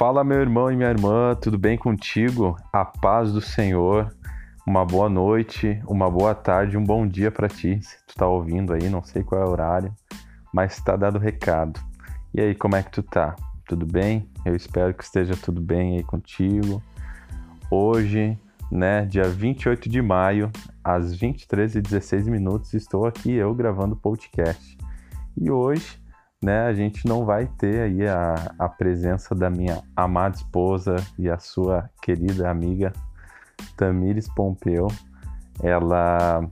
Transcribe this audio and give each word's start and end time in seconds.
Fala, 0.00 0.24
meu 0.24 0.40
irmão 0.40 0.72
e 0.72 0.76
minha 0.76 0.88
irmã, 0.88 1.34
tudo 1.34 1.58
bem 1.58 1.76
contigo? 1.76 2.56
A 2.72 2.86
paz 2.86 3.34
do 3.34 3.40
Senhor. 3.42 4.10
Uma 4.66 4.82
boa 4.82 5.10
noite, 5.10 5.78
uma 5.86 6.10
boa 6.10 6.34
tarde, 6.34 6.78
um 6.78 6.82
bom 6.82 7.06
dia 7.06 7.30
para 7.30 7.48
ti. 7.48 7.78
Se 7.82 7.98
tu 8.06 8.14
tá 8.14 8.26
ouvindo 8.26 8.72
aí, 8.72 8.88
não 8.88 9.04
sei 9.04 9.22
qual 9.22 9.42
é 9.42 9.44
o 9.44 9.50
horário, 9.50 9.94
mas 10.54 10.80
tá 10.80 10.96
dado 10.96 11.16
o 11.16 11.20
recado. 11.20 11.78
E 12.32 12.40
aí, 12.40 12.54
como 12.54 12.76
é 12.76 12.82
que 12.82 12.90
tu 12.90 13.02
tá? 13.02 13.36
Tudo 13.68 13.84
bem? 13.84 14.26
Eu 14.42 14.56
espero 14.56 14.94
que 14.94 15.04
esteja 15.04 15.36
tudo 15.36 15.60
bem 15.60 15.98
aí 15.98 16.02
contigo. 16.02 16.82
Hoje, 17.70 18.38
né, 18.72 19.04
dia 19.04 19.24
28 19.24 19.86
de 19.86 20.00
maio, 20.00 20.50
às 20.82 21.14
23h16 21.14 22.24
minutos, 22.24 22.72
estou 22.72 23.04
aqui 23.04 23.32
eu 23.32 23.54
gravando 23.54 23.92
o 23.96 23.98
podcast. 23.98 24.78
E 25.36 25.50
hoje 25.50 25.99
né, 26.42 26.66
a 26.66 26.72
gente 26.72 27.06
não 27.06 27.24
vai 27.24 27.46
ter 27.46 27.82
aí 27.82 28.08
a, 28.08 28.52
a 28.58 28.68
presença 28.68 29.34
da 29.34 29.50
minha 29.50 29.82
amada 29.94 30.36
esposa 30.36 30.96
e 31.18 31.28
a 31.28 31.38
sua 31.38 31.90
querida 32.00 32.50
amiga 32.50 32.92
Tamires 33.76 34.26
Pompeu. 34.34 34.88
Ela 35.62 36.42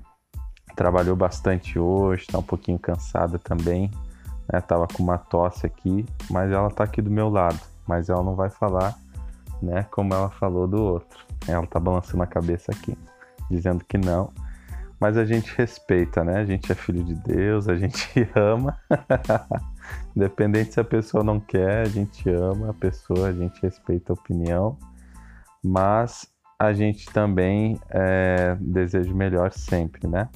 trabalhou 0.77 1.17
bastante 1.17 1.79
hoje, 1.79 2.23
está 2.23 2.39
um 2.39 2.43
pouquinho 2.43 2.79
cansada 2.79 3.39
também, 3.39 3.91
né? 4.53 4.61
Tava 4.61 4.87
com 4.87 5.03
uma 5.03 5.17
tosse 5.17 5.65
aqui, 5.65 6.05
mas 6.31 6.53
ela 6.53 6.69
está 6.69 6.85
aqui 6.85 7.01
do 7.01 7.11
meu 7.11 7.31
lado, 7.31 7.59
mas 7.87 8.11
ela 8.11 8.23
não 8.23 8.35
vai 8.35 8.51
falar, 8.51 8.95
né, 9.63 9.85
como 9.91 10.13
ela 10.13 10.29
falou 10.29 10.69
do 10.69 10.83
outro. 10.83 11.19
Ela 11.49 11.67
tá 11.67 11.81
balançando 11.81 12.23
a 12.23 12.27
cabeça 12.27 12.71
aqui, 12.71 12.97
dizendo 13.51 13.83
que 13.87 13.97
não. 13.97 14.31
Mas 15.01 15.17
a 15.17 15.25
gente 15.25 15.57
respeita, 15.57 16.25
né? 16.25 16.41
A 16.41 16.45
gente 16.45 16.71
é 16.71 16.75
filho 16.75 17.03
de 17.05 17.15
Deus, 17.15 17.69
a 17.69 17.77
gente 17.77 18.29
ama. 18.37 18.79
Independente 20.15 20.75
se 20.75 20.81
a 20.81 20.85
pessoa 20.85 21.23
não 21.23 21.39
quer, 21.39 21.83
a 21.83 21.89
gente 21.89 22.29
ama 22.29 22.71
a 22.71 22.75
pessoa, 22.75 23.29
a 23.29 23.33
gente 23.33 23.61
respeita 23.63 24.13
a 24.13 24.15
opinião, 24.15 24.77
mas 25.63 26.29
a 26.59 26.73
gente 26.73 27.07
também 27.07 27.79
é, 27.91 28.57
deseja 28.61 29.13
o 29.13 29.17
melhor 29.17 29.53
sempre, 29.53 30.09
né? 30.09 30.29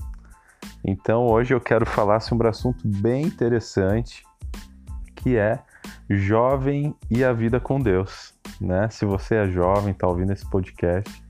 Então 0.84 1.26
hoje 1.26 1.52
eu 1.52 1.60
quero 1.60 1.84
falar 1.84 2.20
sobre 2.20 2.46
um 2.46 2.50
assunto 2.50 2.86
bem 2.86 3.24
interessante, 3.24 4.24
que 5.16 5.36
é 5.36 5.58
jovem 6.08 6.94
e 7.10 7.24
a 7.24 7.32
vida 7.32 7.58
com 7.58 7.80
Deus, 7.80 8.34
né? 8.60 8.88
Se 8.90 9.04
você 9.04 9.36
é 9.36 9.48
jovem, 9.48 9.92
está 9.92 10.06
ouvindo 10.06 10.32
esse 10.32 10.48
podcast, 10.48 11.24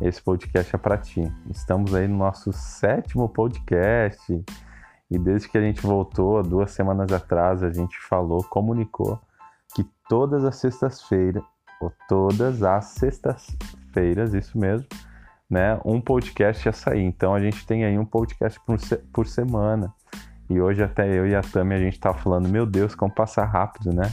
esse 0.00 0.20
podcast 0.20 0.74
é 0.74 0.78
para 0.78 0.98
ti. 0.98 1.22
Estamos 1.50 1.94
aí 1.94 2.08
no 2.08 2.16
nosso 2.16 2.52
sétimo 2.52 3.28
podcast 3.28 4.44
e 5.12 5.18
desde 5.18 5.46
que 5.46 5.58
a 5.58 5.60
gente 5.60 5.82
voltou, 5.82 6.42
duas 6.42 6.70
semanas 6.70 7.12
atrás, 7.12 7.62
a 7.62 7.70
gente 7.70 8.00
falou, 8.08 8.42
comunicou 8.44 9.20
que 9.74 9.84
todas 10.08 10.42
as 10.42 10.56
sextas-feiras, 10.56 11.42
ou 11.82 11.92
todas 12.08 12.62
as 12.62 12.86
sextas-feiras, 12.86 14.32
isso 14.32 14.56
mesmo, 14.56 14.86
né, 15.50 15.78
um 15.84 16.00
podcast 16.00 16.66
ia 16.66 16.72
sair. 16.72 17.02
Então 17.02 17.34
a 17.34 17.40
gente 17.40 17.66
tem 17.66 17.84
aí 17.84 17.98
um 17.98 18.06
podcast 18.06 18.58
por, 18.64 18.78
por 19.12 19.26
semana. 19.26 19.92
E 20.48 20.58
hoje 20.58 20.82
até 20.82 21.06
eu 21.06 21.26
e 21.26 21.34
a 21.34 21.42
Tami 21.42 21.74
a 21.74 21.78
gente 21.78 22.00
tá 22.00 22.14
falando, 22.14 22.48
meu 22.48 22.64
Deus, 22.64 22.94
como 22.94 23.12
passa 23.12 23.44
rápido, 23.44 23.92
né? 23.92 24.10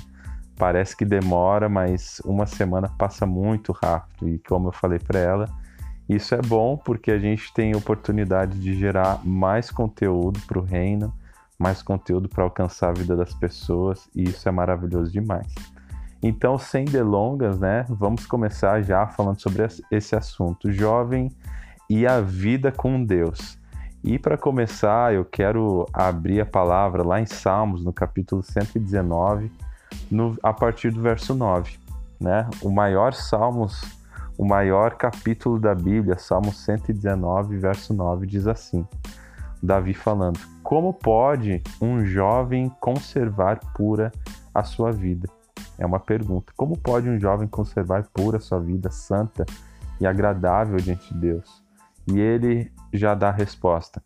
Parece 0.57 0.97
que 0.97 1.05
demora, 1.05 1.69
mas 1.69 2.21
uma 2.25 2.45
semana 2.45 2.89
passa 2.89 3.25
muito 3.25 3.71
rápido. 3.71 4.27
E 4.27 4.37
como 4.39 4.67
eu 4.67 4.73
falei 4.73 4.99
para 4.99 5.17
ela, 5.17 5.49
isso 6.09 6.33
é 6.33 6.41
bom 6.41 6.75
porque 6.75 7.11
a 7.11 7.19
gente 7.19 7.53
tem 7.53 7.75
oportunidade 7.75 8.59
de 8.59 8.73
gerar 8.73 9.23
mais 9.23 9.69
conteúdo 9.69 10.39
para 10.47 10.57
o 10.57 10.63
reino, 10.63 11.13
mais 11.57 11.83
conteúdo 11.83 12.27
para 12.27 12.43
alcançar 12.43 12.89
a 12.89 12.93
vida 12.93 13.15
das 13.15 13.31
pessoas 13.31 14.09
e 14.15 14.23
isso 14.23 14.49
é 14.49 14.51
maravilhoso 14.51 15.11
demais. 15.11 15.53
Então, 16.21 16.57
sem 16.57 16.83
delongas, 16.83 17.59
né, 17.59 17.85
vamos 17.87 18.25
começar 18.25 18.81
já 18.81 19.05
falando 19.05 19.39
sobre 19.39 19.67
esse 19.91 20.15
assunto, 20.15 20.71
jovem 20.71 21.31
e 21.87 22.07
a 22.07 22.19
vida 22.19 22.71
com 22.71 23.03
Deus. 23.03 23.59
E 24.03 24.17
para 24.17 24.37
começar, 24.37 25.13
eu 25.13 25.23
quero 25.23 25.85
abrir 25.93 26.41
a 26.41 26.45
palavra 26.45 27.03
lá 27.03 27.21
em 27.21 27.25
Salmos, 27.25 27.83
no 27.83 27.93
capítulo 27.93 28.41
119, 28.41 29.51
no, 30.09 30.37
a 30.41 30.53
partir 30.53 30.91
do 30.91 31.01
verso 31.01 31.35
9. 31.35 31.77
Né? 32.19 32.49
O 32.61 32.69
maior 32.69 33.13
Salmos 33.13 33.98
o 34.39 34.45
maior 34.45 34.95
capítulo 34.95 35.59
da 35.59 35.75
Bíblia, 35.75 36.17
Salmo 36.17 36.53
119, 36.53 37.57
verso 37.57 37.93
9, 37.93 38.25
diz 38.25 38.47
assim: 38.47 38.87
Davi 39.61 39.93
falando: 39.93 40.39
Como 40.63 40.93
pode 40.93 41.61
um 41.81 42.05
jovem 42.05 42.69
conservar 42.79 43.59
pura 43.75 44.13
a 44.55 44.63
sua 44.63 44.93
vida? 44.93 45.27
É 45.77 45.85
uma 45.85 45.99
pergunta. 45.99 46.53
Como 46.55 46.77
pode 46.77 47.09
um 47.09 47.19
jovem 47.19 47.49
conservar 47.49 48.07
pura 48.13 48.37
a 48.37 48.39
sua 48.39 48.61
vida 48.61 48.89
santa 48.89 49.45
e 49.99 50.07
agradável 50.07 50.77
diante 50.77 51.13
de 51.13 51.19
Deus? 51.19 51.61
E 52.07 52.17
ele 52.17 52.71
já 52.93 53.13
dá 53.13 53.27
a 53.27 53.33
resposta: 53.33 54.01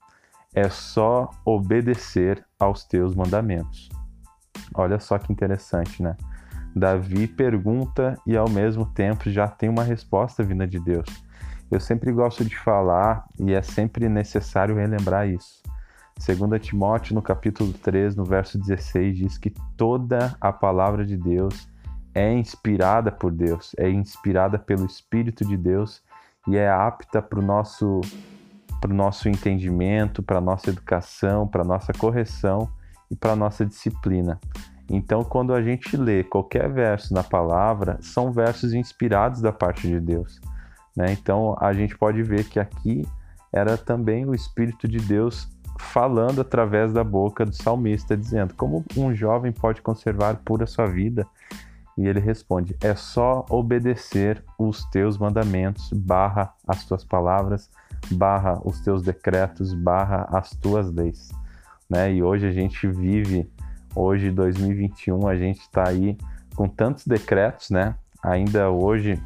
É 0.51 0.67
só 0.67 1.29
obedecer 1.45 2.44
aos 2.59 2.83
teus 2.83 3.13
mandamentos. 3.13 3.88
Olha 4.73 5.00
só 5.00 5.19
que 5.19 5.31
interessante, 5.31 6.01
né? 6.01 6.17
Davi 6.75 7.28
pergunta 7.28 8.17
e 8.25 8.35
ao 8.35 8.50
mesmo 8.50 8.85
tempo 8.85 9.29
já 9.29 9.47
tem 9.47 9.69
uma 9.69 9.84
resposta 9.84 10.44
vinda 10.44 10.66
de 10.66 10.79
Deus. 10.79 11.07
Eu 11.69 11.79
sempre 11.79 12.11
gosto 12.11 12.44
de 12.44 12.57
falar 12.57 13.25
e 13.39 13.53
é 13.53 13.61
sempre 13.61 14.09
necessário 14.09 14.75
relembrar 14.75 15.28
isso. 15.28 15.62
2 16.17 16.62
Timóteo, 16.62 17.16
no 17.16 17.22
capítulo 17.22 17.73
3, 17.73 18.16
no 18.16 18.23
verso 18.23 18.57
16, 18.59 19.17
diz 19.17 19.38
que 19.38 19.50
toda 19.75 20.35
a 20.39 20.51
palavra 20.53 21.06
de 21.06 21.17
Deus 21.17 21.67
é 22.13 22.31
inspirada 22.31 23.12
por 23.12 23.31
Deus, 23.31 23.72
é 23.78 23.89
inspirada 23.89 24.59
pelo 24.59 24.85
Espírito 24.85 25.44
de 25.44 25.57
Deus 25.57 26.03
e 26.47 26.57
é 26.57 26.69
apta 26.69 27.22
para 27.22 27.39
o 27.39 27.41
nosso, 27.41 28.01
nosso 28.88 29.28
entendimento, 29.28 30.22
para 30.22 30.38
a 30.38 30.41
nossa 30.41 30.69
educação, 30.69 31.47
para 31.47 31.63
a 31.63 31.66
nossa 31.66 31.91
correção 31.94 32.69
e 33.09 33.16
para 33.16 33.31
a 33.31 33.35
nossa 33.35 33.66
disciplina. 33.66 34.39
Então, 34.89 35.23
quando 35.23 35.53
a 35.53 35.61
gente 35.61 35.95
lê 35.95 36.23
qualquer 36.23 36.69
verso 36.69 37.13
na 37.13 37.23
palavra, 37.23 37.97
são 38.01 38.31
versos 38.31 38.73
inspirados 38.73 39.41
da 39.41 39.51
parte 39.51 39.88
de 39.88 39.99
Deus. 39.99 40.41
Né? 40.95 41.11
Então, 41.13 41.55
a 41.59 41.73
gente 41.73 41.97
pode 41.97 42.21
ver 42.21 42.44
que 42.45 42.59
aqui 42.59 43.07
era 43.51 43.77
também 43.77 44.25
o 44.25 44.33
Espírito 44.33 44.88
de 44.88 44.99
Deus 44.99 45.47
falando 45.79 46.41
através 46.41 46.94
da 46.94 47.03
boca 47.03 47.45
do 47.45 47.55
salmista, 47.55 48.17
dizendo: 48.17 48.53
Como 48.55 48.83
um 48.97 49.13
jovem 49.13 49.51
pode 49.51 49.81
conservar 49.81 50.35
pura 50.44 50.66
sua 50.66 50.85
vida? 50.85 51.25
E 51.97 52.07
ele 52.07 52.19
responde: 52.19 52.75
É 52.81 52.95
só 52.95 53.45
obedecer 53.50 54.44
os 54.57 54.83
teus 54.85 55.17
mandamentos, 55.17 55.91
barra 55.94 56.53
as 56.67 56.83
tuas 56.85 57.03
palavras, 57.03 57.69
barra 58.11 58.59
os 58.63 58.81
teus 58.81 59.03
decretos, 59.03 59.73
barra 59.73 60.27
as 60.31 60.51
tuas 60.51 60.91
leis. 60.91 61.31
Né? 61.89 62.13
E 62.13 62.23
hoje 62.23 62.47
a 62.47 62.51
gente 62.51 62.88
vive 62.88 63.50
Hoje, 63.96 64.31
2021, 64.31 65.28
a 65.28 65.36
gente 65.36 65.62
está 65.62 65.88
aí 65.88 66.18
com 66.56 66.68
tantos 66.68 67.06
decretos, 67.06 67.70
né? 67.70 67.96
Ainda 68.24 68.70
hoje 68.70 69.22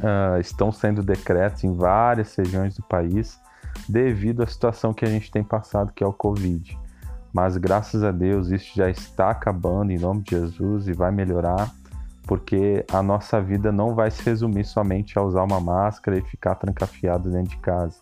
uh, 0.00 0.40
estão 0.40 0.72
sendo 0.72 1.02
decretos 1.02 1.64
em 1.64 1.74
várias 1.74 2.34
regiões 2.34 2.76
do 2.76 2.82
país 2.82 3.38
devido 3.88 4.42
à 4.42 4.46
situação 4.46 4.94
que 4.94 5.04
a 5.04 5.08
gente 5.08 5.30
tem 5.30 5.44
passado, 5.44 5.92
que 5.92 6.02
é 6.02 6.06
o 6.06 6.12
Covid. 6.12 6.78
Mas 7.32 7.56
graças 7.56 8.02
a 8.02 8.10
Deus 8.10 8.50
isso 8.50 8.72
já 8.74 8.88
está 8.88 9.30
acabando 9.30 9.92
em 9.92 9.98
nome 9.98 10.22
de 10.22 10.30
Jesus 10.30 10.88
e 10.88 10.92
vai 10.92 11.10
melhorar, 11.10 11.70
porque 12.24 12.84
a 12.92 13.02
nossa 13.02 13.40
vida 13.40 13.70
não 13.70 13.94
vai 13.94 14.10
se 14.10 14.22
resumir 14.22 14.64
somente 14.64 15.18
a 15.18 15.22
usar 15.22 15.42
uma 15.42 15.60
máscara 15.60 16.18
e 16.18 16.22
ficar 16.22 16.54
trancafiado 16.54 17.30
dentro 17.30 17.50
de 17.50 17.58
casa. 17.58 18.00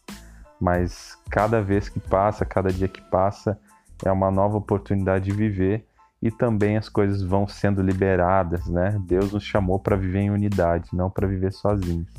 Mas 0.60 1.16
cada 1.30 1.60
vez 1.60 1.88
que 1.88 2.00
passa, 2.00 2.44
cada 2.44 2.72
dia 2.72 2.88
que 2.88 3.02
passa, 3.10 3.58
é 4.04 4.12
uma 4.12 4.30
nova 4.30 4.56
oportunidade 4.56 5.26
de 5.26 5.32
viver 5.32 5.87
e 6.20 6.30
também 6.30 6.76
as 6.76 6.88
coisas 6.88 7.22
vão 7.22 7.46
sendo 7.46 7.80
liberadas, 7.80 8.66
né? 8.66 9.00
Deus 9.06 9.32
nos 9.32 9.44
chamou 9.44 9.78
para 9.78 9.96
viver 9.96 10.20
em 10.20 10.30
unidade, 10.30 10.88
não 10.92 11.08
para 11.08 11.26
viver 11.26 11.52
sozinhos. 11.52 12.12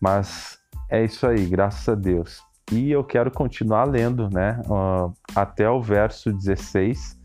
Mas 0.00 0.58
é 0.88 1.04
isso 1.04 1.26
aí, 1.26 1.46
graças 1.46 1.88
a 1.88 1.94
Deus. 1.94 2.42
E 2.70 2.90
eu 2.90 3.04
quero 3.04 3.30
continuar 3.30 3.84
lendo, 3.84 4.30
né? 4.30 4.60
Uh, 4.66 5.12
até 5.34 5.68
o 5.68 5.80
verso 5.80 6.32
16 6.32 7.20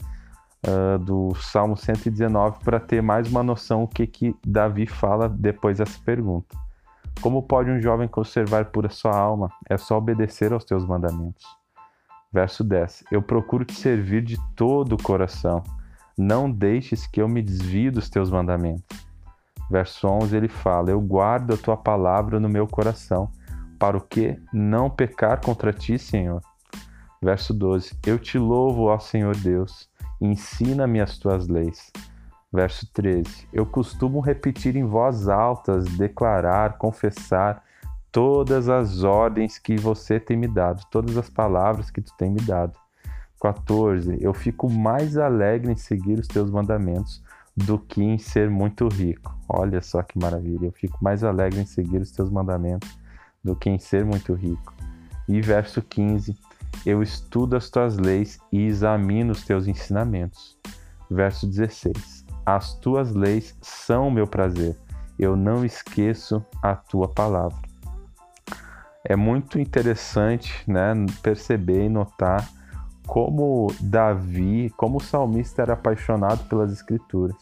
uh, 0.66 1.00
do 1.00 1.34
Salmo 1.36 1.78
119 1.78 2.60
para 2.64 2.80
ter 2.80 3.02
mais 3.02 3.30
uma 3.30 3.44
noção 3.44 3.84
o 3.84 3.88
que 3.88 4.06
que 4.06 4.36
Davi 4.46 4.86
fala 4.86 5.30
depois 5.30 5.78
dessa 5.78 6.00
pergunta. 6.04 6.58
Como 7.22 7.42
pode 7.42 7.72
um 7.72 7.82
jovem 7.82 8.08
conservar 8.08 8.66
pura 8.66 8.90
sua 8.90 9.18
alma? 9.18 9.50
É 9.70 9.78
só 9.78 9.98
obedecer 9.98 10.54
aos 10.54 10.66
teus 10.66 10.86
mandamentos. 10.86 11.46
Verso 12.32 12.64
10: 12.64 13.06
Eu 13.12 13.22
procuro 13.22 13.66
te 13.66 13.74
servir 13.74 14.22
de 14.22 14.38
todo 14.56 14.94
o 14.94 15.02
coração. 15.02 15.64
Não 16.18 16.50
deixes 16.50 17.06
que 17.06 17.22
eu 17.22 17.28
me 17.28 17.44
desvie 17.44 17.92
dos 17.92 18.10
teus 18.10 18.32
mandamentos. 18.32 19.06
Verso 19.70 20.08
11 20.08 20.36
ele 20.36 20.48
fala: 20.48 20.90
Eu 20.90 21.00
guardo 21.00 21.54
a 21.54 21.58
tua 21.58 21.78
palavra 21.78 22.40
no 22.40 22.50
meu 22.50 22.66
coração, 22.66 23.30
para 23.78 23.96
o 23.98 24.02
que 24.02 24.40
não 24.52 24.90
pecar 24.90 25.40
contra 25.42 25.72
ti, 25.72 26.00
Senhor. 26.00 26.42
Verso 27.22 27.54
12: 27.54 27.98
Eu 28.06 28.18
te 28.18 28.40
louvo, 28.40 28.86
ó 28.86 28.98
Senhor 28.98 29.36
Deus, 29.36 29.90
ensina-me 30.20 31.00
as 31.00 31.20
tuas 31.20 31.48
leis. 31.48 31.92
Verso 32.52 32.92
13: 32.94 33.48
Eu 33.54 33.66
costumo 33.66 34.20
repetir 34.20 34.76
em 34.76 34.86
voz 34.86 35.28
alta, 35.28 35.80
declarar, 35.98 36.78
confessar 36.78 37.62
todas 38.12 38.70
as 38.70 39.04
ordens 39.04 39.60
que 39.60 39.76
você 39.76 40.20
tem 40.20 40.36
me 40.36 40.48
dado, 40.48 40.82
todas 40.90 41.16
as 41.18 41.30
palavras 41.30 41.92
que 41.92 42.02
tu 42.02 42.12
tem 42.18 42.32
me 42.32 42.42
dado. 42.42 42.74
14. 43.40 44.18
Eu 44.20 44.34
fico 44.34 44.70
mais 44.70 45.18
alegre 45.18 45.72
em 45.72 45.76
seguir 45.76 46.20
os 46.20 46.28
teus 46.28 46.50
mandamentos 46.50 47.24
do 47.56 47.80
que 47.80 48.04
em 48.04 48.18
ser 48.18 48.50
muito 48.50 48.88
rico. 48.88 49.36
Olha 49.50 49.82
só 49.82 50.04
que 50.04 50.20
maravilha. 50.20 50.68
Eu 50.68 50.72
fico 50.72 50.98
mais 51.04 51.24
alegre 51.24 51.62
em 51.62 51.66
seguir 51.66 52.02
os 52.02 52.12
teus 52.12 52.30
mandamentos 52.30 52.98
do 53.44 53.56
que 53.56 53.70
em 53.70 53.80
ser 53.80 54.06
muito 54.06 54.34
rico. 54.34 54.74
E 55.28 55.42
verso 55.42 55.82
15. 55.82 56.38
Eu 56.86 57.02
estudo 57.02 57.56
as 57.56 57.70
tuas 57.70 57.98
leis 57.98 58.40
e 58.52 58.66
examino 58.66 59.32
os 59.32 59.44
teus 59.44 59.68
ensinamentos. 59.68 60.58
Verso 61.10 61.48
16. 61.48 62.26
As 62.46 62.76
tuas 62.76 63.14
leis 63.14 63.58
são 63.62 64.12
meu 64.12 64.28
prazer. 64.28 64.78
Eu 65.18 65.36
não 65.36 65.66
esqueço 65.66 66.46
a 66.62 66.76
tua 66.76 67.08
palavra. 67.08 67.58
É 69.04 69.16
muito 69.16 69.60
interessante 69.60 70.54
né, 70.70 70.94
perceber 71.24 71.86
e 71.86 71.90
notar 71.90 72.48
como 73.08 73.74
Davi, 73.80 74.70
como 74.76 74.98
o 74.98 75.02
salmista 75.02 75.62
era 75.62 75.74
apaixonado 75.74 76.48
pelas 76.50 76.72
escrituras. 76.72 77.36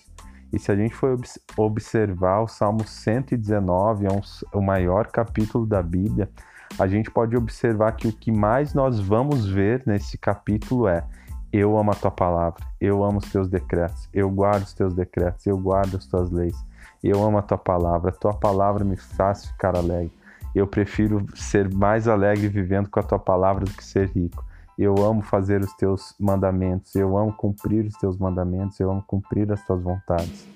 E 0.54 0.60
se 0.60 0.72
a 0.72 0.76
gente 0.76 0.96
for 0.96 1.20
observar 1.58 2.42
o 2.42 2.48
Salmo 2.48 2.86
119, 2.86 4.06
é 4.06 4.12
um, 4.12 4.22
o 4.54 4.62
maior 4.62 5.08
capítulo 5.08 5.66
da 5.66 5.82
Bíblia, 5.82 6.30
a 6.78 6.88
gente 6.88 7.10
pode 7.10 7.36
observar 7.36 7.94
que 7.94 8.08
o 8.08 8.14
que 8.14 8.32
mais 8.32 8.74
nós 8.74 9.00
vamos 9.00 9.46
ver 9.46 9.84
nesse 9.86 10.18
capítulo 10.18 10.88
é: 10.88 11.04
Eu 11.52 11.78
amo 11.78 11.92
a 11.92 11.96
tua 11.96 12.12
palavra, 12.12 12.64
eu 12.80 13.04
amo 13.04 13.18
os 13.18 13.30
teus 13.32 13.50
decretos, 13.50 14.08
eu 14.14 14.30
guardo 14.30 14.64
os 14.64 14.74
teus 14.74 14.94
decretos, 14.94 15.46
eu 15.46 15.58
guardo 15.58 15.98
as 15.98 16.06
tuas 16.06 16.30
leis, 16.30 16.56
eu 17.04 17.24
amo 17.24 17.40
a 17.40 17.42
tua 17.42 17.58
palavra, 17.58 18.12
a 18.12 18.14
tua 18.14 18.34
palavra 18.34 18.86
me 18.86 18.98
faz 18.98 19.46
ficar 19.48 19.76
alegre. 19.76 20.14
Eu 20.54 20.68
prefiro 20.68 21.26
ser 21.36 21.74
mais 21.74 22.08
alegre 22.08 22.48
vivendo 22.48 22.90
com 22.90 23.00
a 23.00 23.04
tua 23.04 23.20
palavra 23.20 23.66
do 23.66 23.72
que 23.72 23.84
ser 23.84 24.10
rico. 24.10 24.46
Eu 24.78 24.96
amo 25.06 25.22
fazer 25.22 25.62
os 25.62 25.74
teus 25.74 26.14
mandamentos, 26.20 26.94
eu 26.96 27.18
amo 27.18 27.34
cumprir 27.34 27.86
os 27.86 27.94
teus 27.96 28.18
mandamentos, 28.18 28.80
eu 28.80 28.92
amo 28.92 29.04
cumprir 29.06 29.52
as 29.52 29.66
tuas 29.66 29.82
vontades. 29.82 30.48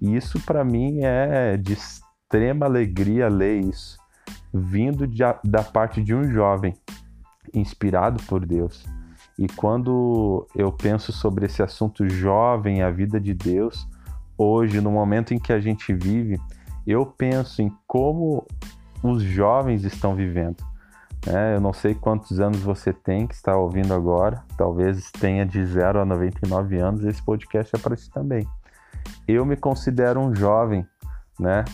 E 0.00 0.16
isso 0.16 0.40
para 0.40 0.64
mim 0.64 1.00
é 1.02 1.56
de 1.56 1.74
extrema 1.74 2.66
alegria 2.66 3.28
ler 3.28 3.60
isso, 3.60 3.98
vindo 4.52 5.06
de, 5.06 5.22
da 5.44 5.62
parte 5.62 6.02
de 6.02 6.14
um 6.14 6.24
jovem 6.24 6.74
inspirado 7.54 8.22
por 8.24 8.44
Deus. 8.44 8.84
E 9.38 9.46
quando 9.48 10.46
eu 10.54 10.72
penso 10.72 11.12
sobre 11.12 11.46
esse 11.46 11.62
assunto 11.62 12.08
jovem, 12.08 12.82
a 12.82 12.90
vida 12.90 13.20
de 13.20 13.32
Deus, 13.32 13.88
hoje, 14.36 14.80
no 14.80 14.90
momento 14.90 15.32
em 15.32 15.38
que 15.38 15.52
a 15.52 15.60
gente 15.60 15.92
vive, 15.92 16.38
eu 16.86 17.06
penso 17.06 17.62
em 17.62 17.72
como 17.86 18.46
os 19.02 19.22
jovens 19.22 19.84
estão 19.84 20.14
vivendo. 20.14 20.56
É, 21.26 21.54
eu 21.54 21.60
não 21.60 21.72
sei 21.72 21.94
quantos 21.94 22.40
anos 22.40 22.60
você 22.60 22.92
tem 22.92 23.26
que 23.28 23.34
está 23.34 23.56
ouvindo 23.56 23.94
agora, 23.94 24.42
talvez 24.56 25.10
tenha 25.12 25.46
de 25.46 25.64
0 25.64 26.00
a 26.00 26.04
99 26.04 26.78
anos, 26.78 27.04
esse 27.04 27.22
podcast 27.22 27.74
é 27.76 27.78
para 27.78 27.94
ti 27.94 28.10
também. 28.10 28.46
Eu 29.26 29.46
me 29.46 29.56
considero 29.56 30.20
um 30.20 30.34
jovem, 30.34 30.86
né? 31.38 31.64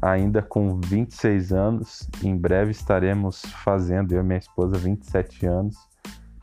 Ainda 0.00 0.42
com 0.42 0.78
26 0.80 1.52
anos, 1.52 2.08
em 2.22 2.36
breve 2.36 2.70
estaremos 2.70 3.42
fazendo, 3.64 4.12
eu 4.12 4.20
e 4.20 4.24
minha 4.24 4.38
esposa, 4.38 4.76
27 4.76 5.46
anos. 5.46 5.76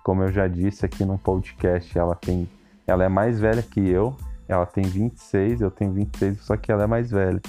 Como 0.03 0.23
eu 0.23 0.31
já 0.31 0.47
disse 0.47 0.85
aqui 0.85 1.05
no 1.05 1.17
podcast, 1.17 1.97
ela 1.97 2.15
tem, 2.15 2.49
ela 2.85 3.03
é 3.03 3.09
mais 3.09 3.39
velha 3.39 3.61
que 3.61 3.79
eu, 3.79 4.15
ela 4.47 4.65
tem 4.65 4.83
26, 4.83 5.61
eu 5.61 5.71
tenho 5.71 5.91
26, 5.93 6.41
só 6.41 6.57
que 6.57 6.71
ela 6.71 6.83
é 6.83 6.87
mais 6.87 7.11
velha. 7.11 7.41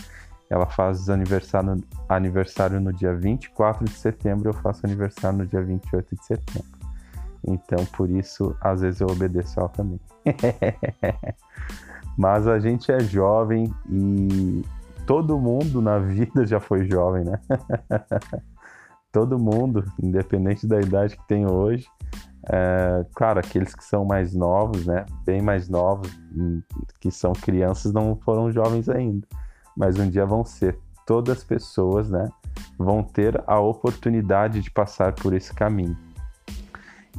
Ela 0.48 0.66
faz 0.66 1.08
aniversário, 1.10 1.82
aniversário 2.08 2.80
no 2.80 2.92
dia 2.92 3.14
24 3.14 3.84
de 3.84 3.92
setembro, 3.92 4.50
eu 4.50 4.54
faço 4.54 4.86
aniversário 4.86 5.38
no 5.38 5.46
dia 5.46 5.62
28 5.62 6.14
de 6.14 6.24
setembro. 6.24 6.76
Então, 7.46 7.84
por 7.96 8.08
isso, 8.10 8.56
às 8.60 8.80
vezes 8.80 9.00
eu 9.00 9.08
obedeço 9.08 9.58
ela 9.58 9.68
também. 9.68 10.00
Mas 12.16 12.46
a 12.46 12.58
gente 12.58 12.90
é 12.90 13.00
jovem 13.00 13.72
e 13.90 14.62
todo 15.04 15.38
mundo 15.38 15.82
na 15.82 15.98
vida 15.98 16.46
já 16.46 16.60
foi 16.60 16.86
jovem, 16.88 17.24
né? 17.24 17.40
todo 19.12 19.38
mundo, 19.38 19.84
independente 20.02 20.66
da 20.66 20.80
idade 20.80 21.16
que 21.16 21.26
tem 21.26 21.46
hoje. 21.46 21.86
É, 22.48 23.04
claro, 23.14 23.40
aqueles 23.40 23.74
que 23.74 23.84
são 23.84 24.04
mais 24.04 24.32
novos, 24.32 24.86
né? 24.86 25.04
Bem 25.24 25.42
mais 25.42 25.68
novos, 25.68 26.10
hum, 26.34 26.62
que 27.00 27.10
são 27.10 27.32
crianças, 27.32 27.92
não 27.92 28.16
foram 28.16 28.50
jovens 28.52 28.88
ainda 28.88 29.26
mas 29.76 29.98
um 29.98 30.08
dia 30.08 30.24
vão 30.24 30.44
ser. 30.44 30.78
Todas 31.06 31.38
as 31.38 31.44
pessoas, 31.44 32.10
né, 32.10 32.28
vão 32.78 33.02
ter 33.02 33.42
a 33.46 33.60
oportunidade 33.60 34.60
de 34.60 34.70
passar 34.70 35.12
por 35.12 35.34
esse 35.34 35.52
caminho. 35.52 35.96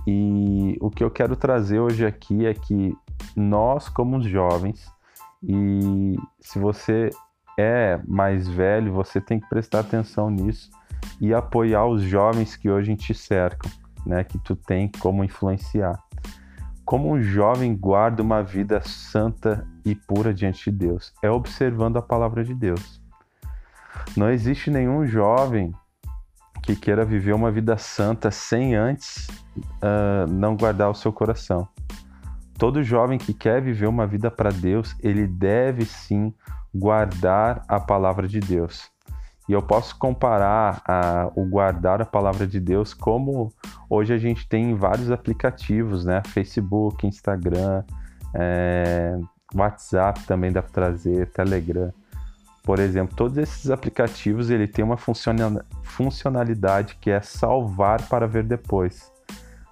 E 0.06 0.77
o 0.80 0.89
que 0.89 1.04
eu 1.04 1.12
quero 1.12 1.36
trazer 1.36 1.80
hoje 1.80 2.06
aqui 2.06 2.45
é 2.45 2.54
que 2.54 2.95
nós, 3.36 3.89
como 3.89 4.21
jovens, 4.21 4.92
e 5.44 6.15
se 6.39 6.57
você 6.59 7.09
é 7.57 8.00
mais 8.07 8.48
velho, 8.48 8.94
você 8.94 9.19
tem 9.19 9.39
que 9.39 9.50
prestar 9.50 9.80
atenção 9.80 10.30
nisso 10.30 10.69
e 11.19 11.33
apoiar 11.33 11.86
os 11.86 12.01
jovens 12.01 12.56
que 12.56 12.69
hoje 12.69 12.95
te 12.95 13.13
cercam, 13.13 13.69
né, 14.06 14.24
que 14.24 14.38
tu 14.38 14.56
tem 14.56 14.92
como 15.00 15.24
influenciar. 15.24 16.01
Como 16.88 17.12
um 17.12 17.22
jovem 17.22 17.75
guarda 17.75 18.24
uma 18.24 18.42
vida 18.42 18.81
santa 18.81 19.68
e 19.84 19.94
pura 19.94 20.34
diante 20.34 20.72
de 20.72 20.78
Deus? 20.78 21.13
É 21.22 21.30
observando 21.30 21.98
a 21.98 22.01
palavra 22.01 22.45
de 22.45 22.54
Deus. 22.54 23.01
Não 24.16 24.30
existe 24.30 24.72
nenhum 24.72 25.06
jovem 25.06 25.74
que 26.63 26.78
queira 26.78 27.04
viver 27.04 27.36
uma 27.36 27.51
vida 27.51 27.78
santa 27.78 28.31
sem 28.31 28.74
antes 28.74 29.28
uh, 29.57 30.31
não 30.31 30.56
guardar 30.56 30.89
o 30.89 30.95
seu 30.95 31.12
coração. 31.12 31.68
Todo 32.57 32.81
jovem 32.81 33.18
que 33.18 33.33
quer 33.33 33.62
viver 33.62 33.88
uma 33.88 34.07
vida 34.07 34.31
para 34.31 34.50
Deus, 34.50 34.95
ele 35.01 35.28
deve 35.28 35.83
sim 35.83 36.33
guardar 36.74 37.66
a 37.68 37.81
palavra 37.81 38.30
de 38.30 38.40
Deus. 38.40 38.90
E 39.47 39.53
eu 39.53 39.61
posso 39.61 39.97
comparar 39.97 40.81
a, 40.85 41.31
o 41.35 41.45
guardar 41.45 42.01
a 42.01 42.05
palavra 42.05 42.45
de 42.45 42.59
Deus 42.59 42.94
como 42.94 43.51
hoje 43.89 44.13
a 44.13 44.17
gente 44.17 44.47
tem 44.47 44.75
vários 44.75 45.09
aplicativos, 45.09 46.03
né? 46.03 46.21
Facebook, 46.25 47.07
Instagram, 47.07 47.83
é, 48.33 49.18
WhatsApp 49.56 50.21
também 50.25 50.51
dá 50.51 50.61
para 50.61 50.71
trazer, 50.71 51.31
Telegram. 51.31 51.94
Por 52.63 52.80
exemplo, 52.80 53.16
todos 53.16 53.37
esses 53.37 53.71
aplicativos 53.71 54.49
ele 54.49 54.68
tem 54.68 54.83
uma 54.83 54.97
funcionalidade 54.97 56.97
que 56.99 57.09
é 57.09 57.21
salvar 57.21 58.06
para 58.09 58.27
ver 58.27 58.44
depois, 58.44 59.09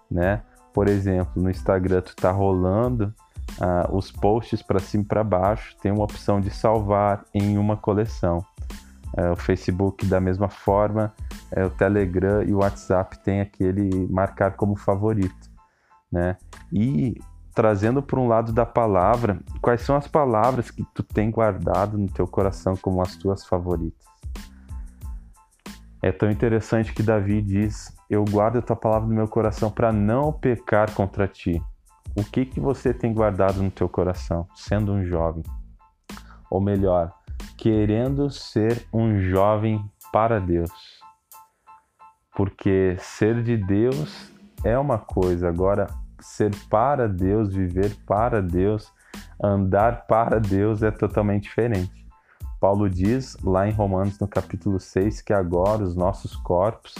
né? 0.09 0.41
Por 0.73 0.87
exemplo, 0.87 1.41
no 1.41 1.49
Instagram 1.49 2.01
tu 2.01 2.15
tá 2.15 2.31
rolando 2.31 3.13
uh, 3.59 3.95
os 3.95 4.11
posts 4.11 4.61
para 4.61 4.79
cima 4.79 5.03
e 5.03 5.05
para 5.05 5.23
baixo, 5.23 5.75
tem 5.81 5.91
uma 5.91 6.05
opção 6.05 6.39
de 6.39 6.49
salvar 6.49 7.25
em 7.33 7.57
uma 7.57 7.75
coleção. 7.75 8.45
É, 9.17 9.31
o 9.31 9.35
Facebook 9.35 10.05
da 10.05 10.19
mesma 10.19 10.49
forma, 10.49 11.13
é, 11.51 11.63
o 11.63 11.69
Telegram 11.69 12.43
e 12.43 12.53
o 12.53 12.57
WhatsApp 12.57 13.19
tem 13.23 13.41
aquele 13.41 14.07
marcar 14.09 14.55
como 14.55 14.75
favorito, 14.75 15.49
né? 16.11 16.37
E 16.71 17.15
trazendo 17.53 18.03
para 18.03 18.19
um 18.19 18.27
lado 18.27 18.51
da 18.51 18.65
palavra, 18.65 19.39
quais 19.61 19.81
são 19.81 19.95
as 19.95 20.07
palavras 20.07 20.69
que 20.69 20.83
tu 20.93 21.01
tem 21.01 21.31
guardado 21.31 21.97
no 21.97 22.09
teu 22.09 22.27
coração 22.27 22.75
como 22.75 23.01
as 23.01 23.15
tuas 23.15 23.45
favoritas? 23.45 24.05
É 26.01 26.11
tão 26.11 26.29
interessante 26.29 26.93
que 26.93 27.01
Davi 27.01 27.41
diz: 27.41 27.95
"Eu 28.09 28.25
guardo 28.25 28.57
a 28.57 28.61
tua 28.61 28.75
palavra 28.75 29.07
no 29.07 29.15
meu 29.15 29.27
coração 29.27 29.71
para 29.71 29.93
não 29.93 30.31
pecar 30.31 30.91
contra 30.93 31.27
ti". 31.27 31.61
O 32.15 32.23
que 32.23 32.45
que 32.45 32.59
você 32.59 32.93
tem 32.93 33.13
guardado 33.13 33.61
no 33.61 33.71
teu 33.71 33.89
coração, 33.89 34.47
sendo 34.55 34.91
um 34.91 35.03
jovem? 35.03 35.43
Ou 36.49 36.61
melhor, 36.61 37.11
querendo 37.57 38.29
ser 38.29 38.87
um 38.93 39.19
jovem 39.19 39.83
para 40.11 40.39
Deus. 40.39 40.71
Porque 42.35 42.95
ser 42.99 43.41
de 43.43 43.57
Deus 43.57 44.31
é 44.63 44.77
uma 44.77 44.97
coisa, 44.97 45.47
agora 45.47 45.87
ser 46.19 46.51
para 46.69 47.07
Deus, 47.07 47.53
viver 47.53 47.95
para 48.05 48.41
Deus, 48.41 48.91
andar 49.41 50.05
para 50.07 50.39
Deus 50.39 50.83
é 50.83 50.91
totalmente 50.91 51.43
diferente. 51.43 52.05
Paulo 52.59 52.89
diz 52.89 53.37
lá 53.43 53.67
em 53.67 53.71
Romanos 53.71 54.19
no 54.19 54.27
capítulo 54.27 54.79
6 54.79 55.21
que 55.21 55.33
agora 55.33 55.83
os 55.83 55.95
nossos 55.95 56.35
corpos 56.35 56.95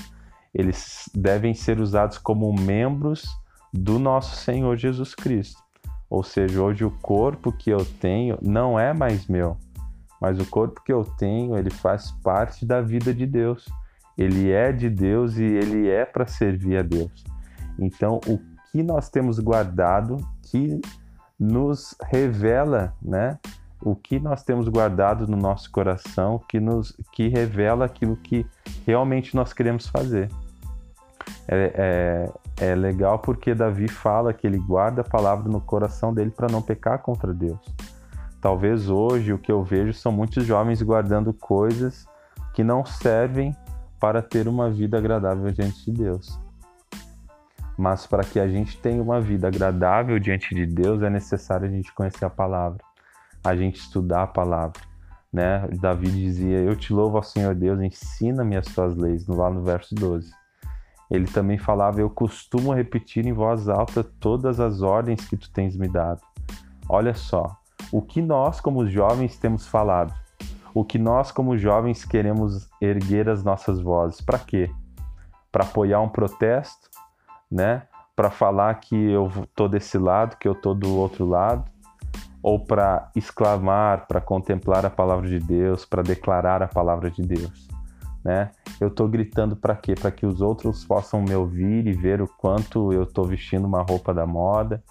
eles 0.54 1.10
devem 1.14 1.54
ser 1.54 1.80
usados 1.80 2.18
como 2.18 2.54
membros 2.54 3.26
do 3.74 4.00
nosso 4.00 4.36
Senhor 4.38 4.78
Jesus 4.78 5.14
Cristo. 5.14 5.62
Ou 6.10 6.24
seja, 6.24 6.62
hoje 6.62 6.86
o 6.86 6.92
corpo 6.92 7.52
que 7.52 7.70
eu 7.70 7.84
tenho 8.00 8.38
não 8.42 8.80
é 8.80 8.94
mais 8.94 9.28
meu, 9.28 9.58
mas 10.26 10.40
o 10.40 10.46
corpo 10.48 10.82
que 10.82 10.92
eu 10.92 11.06
tenho, 11.06 11.56
ele 11.56 11.70
faz 11.70 12.10
parte 12.24 12.66
da 12.66 12.82
vida 12.82 13.14
de 13.14 13.28
Deus. 13.28 13.64
Ele 14.18 14.52
é 14.52 14.72
de 14.72 14.90
Deus 14.90 15.38
e 15.38 15.44
ele 15.44 15.88
é 15.88 16.04
para 16.04 16.26
servir 16.26 16.78
a 16.78 16.82
Deus. 16.82 17.24
Então, 17.78 18.20
o 18.26 18.40
que 18.72 18.82
nós 18.82 19.08
temos 19.08 19.38
guardado 19.38 20.18
que 20.42 20.82
nos 21.40 21.96
revela, 22.02 22.92
né, 23.00 23.38
o 23.80 23.96
que 23.96 24.20
nós 24.20 24.42
temos 24.42 24.68
guardado 24.68 25.28
no 25.28 25.38
nosso 25.38 25.70
coração 25.72 26.42
que 26.50 26.60
nos 26.60 26.98
que 27.14 27.28
revela 27.28 27.86
aquilo 27.86 28.18
que 28.18 28.48
realmente 28.84 29.36
nós 29.36 29.54
queremos 29.54 29.88
fazer. 29.90 30.28
É, 31.48 32.32
é, 32.58 32.72
é 32.72 32.74
legal 32.74 33.20
porque 33.20 33.54
Davi 33.54 33.88
fala 33.88 34.34
que 34.34 34.48
ele 34.48 34.58
guarda 34.58 35.02
a 35.02 35.08
palavra 35.08 35.48
no 35.48 35.62
coração 35.62 36.12
dele 36.12 36.32
para 36.32 36.52
não 36.52 36.64
pecar 36.64 36.98
contra 37.04 37.32
Deus. 37.32 37.60
Talvez 38.46 38.92
hoje 38.92 39.34
o 39.34 39.40
que 39.40 39.52
eu 39.52 39.64
vejo 39.64 39.92
são 39.92 40.12
muitos 40.12 40.46
jovens 40.46 40.80
guardando 40.80 41.34
coisas 41.34 42.06
que 42.54 42.64
não 42.64 42.86
servem 42.86 43.56
para 44.00 44.22
ter 44.22 44.48
uma 44.48 44.70
vida 44.70 45.00
agradável 45.00 45.52
diante 45.52 45.92
de 45.92 46.04
Deus. 46.04 46.40
Mas 47.76 48.06
para 48.06 48.24
que 48.24 48.40
a 48.40 48.48
gente 48.48 48.78
tenha 48.78 49.02
uma 49.02 49.20
vida 49.20 49.48
agradável 49.48 50.20
diante 50.20 50.54
de 50.54 50.64
Deus 50.68 51.02
é 51.02 51.10
necessário 51.10 51.68
a 51.68 51.72
gente 51.72 51.92
conhecer 51.96 52.24
a 52.24 52.30
palavra, 52.30 52.84
a 53.44 53.56
gente 53.56 53.78
estudar 53.78 54.22
a 54.22 54.28
palavra. 54.28 54.80
Né? 55.34 55.68
Davi 55.82 56.12
dizia: 56.12 56.60
Eu 56.60 56.76
te 56.76 56.94
louvo, 56.94 57.18
ó 57.18 57.24
Senhor 57.24 57.56
Deus, 57.56 57.82
ensina-me 57.82 58.56
as 58.56 58.68
tuas 58.68 58.96
leis, 58.96 59.26
lá 59.26 59.50
no 59.50 59.64
verso 59.64 59.96
12. 59.96 60.32
Ele 61.10 61.26
também 61.26 61.58
falava: 61.58 62.00
Eu 62.00 62.12
costumo 62.12 62.72
repetir 62.76 63.26
em 63.26 63.34
voz 63.34 63.68
alta 63.68 64.04
todas 64.04 64.60
as 64.60 64.84
ordens 64.84 65.28
que 65.28 65.36
tu 65.36 65.50
tens 65.52 65.76
me 65.76 65.88
dado. 65.88 66.22
Olha 66.88 67.16
só, 67.16 67.58
o 67.96 68.02
que 68.02 68.22
nós, 68.22 68.60
como 68.60 68.86
jovens, 68.86 69.38
temos 69.38 69.66
falado, 69.66 70.14
o 70.74 70.84
que 70.84 71.00
nós, 71.00 71.32
como 71.32 71.58
jovens, 71.58 72.04
queremos 72.04 72.70
erguer 72.82 73.30
as 73.30 73.42
nossas 73.42 73.80
vozes. 73.80 74.20
Para 74.20 74.38
quê? 74.38 74.70
Para 75.50 75.64
apoiar 75.64 76.02
um 76.02 76.10
protesto, 76.10 76.90
né? 77.50 77.84
Para 78.14 78.30
falar 78.30 78.74
que 78.82 78.94
eu 78.94 79.32
tô 79.56 79.70
desse 79.70 79.98
lado, 79.98 80.36
que 80.36 80.46
eu 80.46 80.54
tô 80.54 80.74
do 80.74 80.94
outro 80.94 81.26
lado, 81.26 81.64
ou 82.44 82.60
para 82.60 83.10
exclamar, 83.16 84.08
para 84.08 84.20
contemplar 84.20 84.86
a 84.86 84.90
palavra 84.90 85.30
de 85.30 85.40
Deus, 85.40 85.86
para 85.86 86.04
declarar 86.04 86.62
a 86.62 86.68
palavra 86.68 87.10
de 87.10 87.22
Deus, 87.22 87.70
né? 88.26 88.52
Eu 88.78 88.90
tô 88.90 89.08
gritando 89.08 89.56
para 89.56 89.74
quê? 89.74 89.96
Para 89.96 90.12
que 90.12 90.26
os 90.26 90.42
outros 90.42 90.84
possam 90.84 91.22
me 91.22 91.34
ouvir 91.34 91.88
e 91.88 91.94
ver 91.94 92.22
o 92.22 92.28
quanto 92.28 92.92
eu 92.92 93.06
tô 93.06 93.24
vestindo 93.24 93.66
uma 93.66 93.84
roupa 93.84 94.14
da 94.14 94.26
moda, 94.26 94.84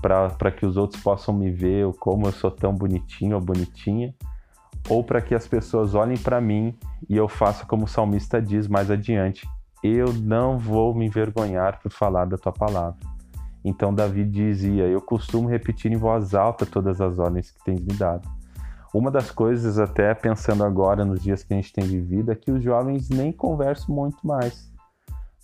para 0.00 0.50
que 0.50 0.64
os 0.64 0.76
outros 0.76 1.02
possam 1.02 1.34
me 1.34 1.50
ver 1.50 1.86
como 1.94 2.26
eu 2.26 2.32
sou 2.32 2.50
tão 2.50 2.74
bonitinho 2.74 3.36
ou 3.36 3.40
bonitinha, 3.40 4.14
ou 4.88 5.04
para 5.04 5.20
que 5.20 5.34
as 5.34 5.46
pessoas 5.46 5.94
olhem 5.94 6.16
para 6.16 6.40
mim 6.40 6.74
e 7.08 7.16
eu 7.16 7.28
faça 7.28 7.66
como 7.66 7.84
o 7.84 7.88
salmista 7.88 8.40
diz 8.40 8.66
mais 8.66 8.90
adiante: 8.90 9.46
eu 9.82 10.12
não 10.12 10.58
vou 10.58 10.94
me 10.94 11.06
envergonhar 11.06 11.80
por 11.80 11.90
falar 11.90 12.26
da 12.26 12.36
tua 12.36 12.52
palavra. 12.52 12.98
Então 13.64 13.94
Davi 13.94 14.24
dizia: 14.24 14.84
Eu 14.84 15.00
costumo 15.00 15.48
repetir 15.48 15.92
em 15.92 15.96
voz 15.96 16.34
alta 16.34 16.66
todas 16.66 17.00
as 17.00 17.18
ordens 17.18 17.50
que 17.50 17.64
tens 17.64 17.80
me 17.80 17.94
dado. 17.94 18.28
Uma 18.92 19.10
das 19.10 19.30
coisas, 19.30 19.78
até 19.78 20.12
pensando 20.14 20.64
agora 20.64 21.04
nos 21.04 21.22
dias 21.22 21.44
que 21.44 21.54
a 21.54 21.56
gente 21.56 21.72
tem 21.72 21.84
vivido, 21.84 22.32
é 22.32 22.34
que 22.34 22.50
os 22.50 22.62
jovens 22.62 23.08
nem 23.08 23.32
conversam 23.32 23.94
muito 23.94 24.26
mais. 24.26 24.69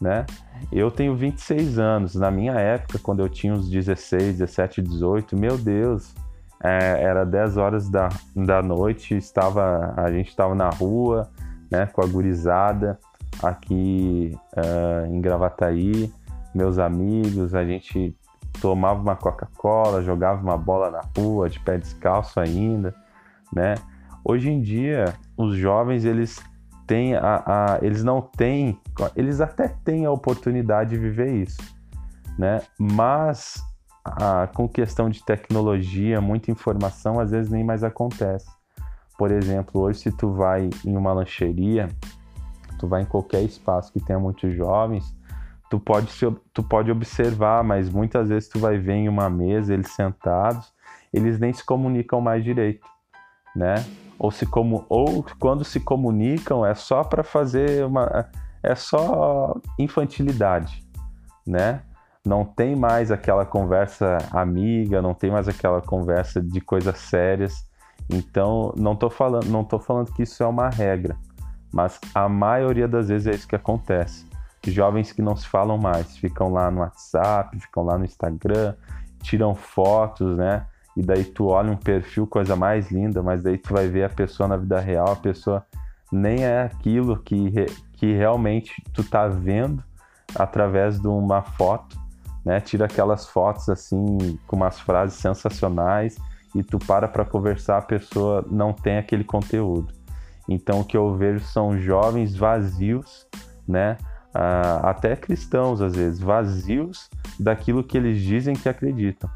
Né? 0.01 0.27
Eu 0.71 0.91
tenho 0.91 1.17
26 1.17 1.79
anos. 1.79 2.15
Na 2.15 2.31
minha 2.31 2.53
época, 2.53 2.99
quando 2.99 3.21
eu 3.21 3.29
tinha 3.29 3.55
uns 3.55 3.69
16, 3.69 4.39
17, 4.39 4.83
18, 4.83 5.37
meu 5.37 5.57
Deus, 5.57 6.15
é, 6.63 7.03
era 7.03 7.25
10 7.25 7.57
horas 7.57 7.89
da, 7.89 8.09
da 8.35 8.63
noite, 8.63 9.17
estava, 9.17 9.95
a 9.97 10.11
gente 10.11 10.29
estava 10.29 10.55
na 10.55 10.69
rua, 10.69 11.31
né, 11.71 11.87
com 11.87 12.03
a 12.03 12.07
gurizada 12.07 12.99
aqui 13.43 14.37
uh, 14.57 15.07
em 15.07 15.21
Gravataí, 15.21 16.13
meus 16.55 16.79
amigos, 16.79 17.55
a 17.55 17.65
gente 17.65 18.17
tomava 18.61 19.01
uma 19.01 19.17
Coca-Cola, 19.17 20.03
jogava 20.03 20.43
uma 20.43 20.57
bola 20.57 20.91
na 20.91 21.03
rua, 21.17 21.51
de 21.51 21.61
pé 21.61 21.77
descalço 21.77 22.41
ainda, 22.41 22.95
né? 23.53 23.75
Hoje 24.25 24.51
em 24.51 24.61
dia, 24.61 25.15
os 25.37 25.57
jovens, 25.57 26.05
eles 26.05 26.43
têm 26.87 27.15
a, 27.15 27.43
a, 27.47 27.79
eles 27.83 28.03
não 28.05 28.21
têm, 28.21 28.81
eles 29.15 29.41
até 29.41 29.69
têm 29.85 30.07
a 30.07 30.11
oportunidade 30.11 30.91
de 30.91 30.97
viver 30.97 31.33
isso, 31.35 31.61
né? 32.39 32.63
Mas 32.79 33.63
a, 34.05 34.47
com 34.47 34.69
questão 34.69 35.11
de 35.11 35.25
tecnologia, 35.25 36.21
muita 36.21 36.51
informação, 36.51 37.19
às 37.19 37.31
vezes 37.31 37.51
nem 37.51 37.65
mais 37.65 37.83
acontece. 37.83 38.47
Por 39.19 39.31
exemplo, 39.31 39.81
hoje 39.81 40.01
se 40.01 40.13
tu 40.13 40.33
vai 40.33 40.71
em 40.85 40.97
uma 40.97 41.13
lancheria, 41.13 41.89
tu 42.79 42.87
vai 42.87 43.03
em 43.03 43.07
qualquer 43.07 43.43
espaço 43.43 43.93
que 43.93 44.01
tenha 44.01 44.19
muitos 44.19 44.55
jovens, 44.55 45.17
tu 45.71 45.81
pode, 45.81 46.09
tu 46.53 46.63
pode 46.63 46.91
observar, 46.91 47.65
mas 47.65 47.89
muitas 47.91 48.29
vezes 48.29 48.49
tu 48.49 48.59
vai 48.59 48.79
ver 48.79 48.95
em 48.95 49.09
uma 49.09 49.29
mesa, 49.29 49.75
eles 49.75 49.91
sentados, 49.91 50.73
eles 51.13 51.39
nem 51.41 51.53
se 51.53 51.65
comunicam 51.65 52.21
mais 52.21 52.45
direito, 52.45 52.87
né? 53.55 53.77
Ou, 54.19 54.31
se 54.31 54.47
como, 54.47 54.85
ou 54.89 55.25
quando 55.39 55.65
se 55.65 55.81
comunicam 55.81 56.65
é 56.65 56.75
só 56.75 57.05
para 57.05 57.23
fazer 57.23 57.85
uma. 57.85 58.29
É 58.63 58.75
só 58.75 59.55
infantilidade, 59.79 60.85
né? 61.47 61.83
Não 62.25 62.45
tem 62.45 62.75
mais 62.75 63.13
aquela 63.13 63.45
conversa 63.45 64.19
amiga, 64.33 65.01
não 65.01 65.15
tem 65.15 65.31
mais 65.31 65.47
aquela 65.47 65.81
conversa 65.81 66.41
de 66.41 66.61
coisas 66.61 66.99
sérias. 66.99 67.65
Então, 68.11 68.73
não 68.77 68.97
tô 68.97 69.09
falando, 69.09 69.47
não 69.47 69.63
tô 69.63 69.79
falando 69.79 70.13
que 70.13 70.23
isso 70.23 70.43
é 70.43 70.47
uma 70.47 70.69
regra, 70.69 71.17
mas 71.73 72.01
a 72.15 72.29
maioria 72.29 72.89
das 72.89 73.09
vezes 73.09 73.27
é 73.27 73.31
isso 73.31 73.47
que 73.47 73.57
acontece. 73.57 74.27
Jovens 74.67 75.13
que 75.13 75.23
não 75.23 75.37
se 75.37 75.47
falam 75.47 75.79
mais, 75.79 76.17
ficam 76.17 76.53
lá 76.53 76.71
no 76.71 76.81
WhatsApp, 76.81 77.57
ficam 77.61 77.85
lá 77.85 77.97
no 77.97 78.05
Instagram, 78.05 78.75
tiram 79.23 79.55
fotos, 79.55 80.37
né? 80.37 80.67
E 80.97 81.03
daí 81.03 81.25
tu 81.25 81.47
olha 81.47 81.71
um 81.71 81.77
perfil, 81.77 82.27
coisa 82.27 82.57
mais 82.57 82.91
linda, 82.91 83.23
mas 83.23 83.43
daí 83.43 83.59
tu 83.59 83.75
vai 83.75 83.87
ver 83.87 84.05
a 84.05 84.09
pessoa 84.09 84.49
na 84.49 84.57
vida 84.57 84.81
real, 84.81 85.13
a 85.13 85.17
pessoa 85.17 85.65
nem 86.11 86.45
é 86.45 86.63
aquilo 86.63 87.19
que, 87.19 87.67
que 87.93 88.15
realmente 88.15 88.83
tu 88.95 89.05
tá 89.05 89.29
vendo 89.29 89.83
através 90.35 90.99
de 91.01 91.07
uma 91.07 91.43
foto, 91.43 91.99
né? 92.45 92.61
Tira 92.61 92.87
aquelas 92.87 93.27
fotos 93.27 93.69
assim 93.69 94.39
com 94.47 94.57
umas 94.57 94.81
frases 94.81 95.19
sensacionais 95.19 96.17
e 96.55 96.63
tu 96.63 96.79
para 96.79 97.07
para 97.07 97.25
conversar, 97.25 97.79
a 97.79 97.83
pessoa 97.83 98.45
não 98.51 98.73
tem 98.73 98.97
aquele 98.97 99.25
conteúdo. 99.25 99.93
Então, 100.49 100.81
o 100.81 100.85
que 100.85 100.97
eu 100.97 101.15
vejo 101.15 101.41
são 101.41 101.79
jovens 101.79 102.37
vazios, 102.37 103.27
né? 103.67 103.99
Ah, 104.33 104.91
até 104.91 105.17
cristãos, 105.17 105.81
às 105.81 105.95
vezes, 105.95 106.21
vazios 106.21 107.11
daquilo 107.39 107.83
que 107.83 107.97
eles 107.97 108.21
dizem 108.21 108.55
que 108.55 108.69
acreditam, 108.69 109.29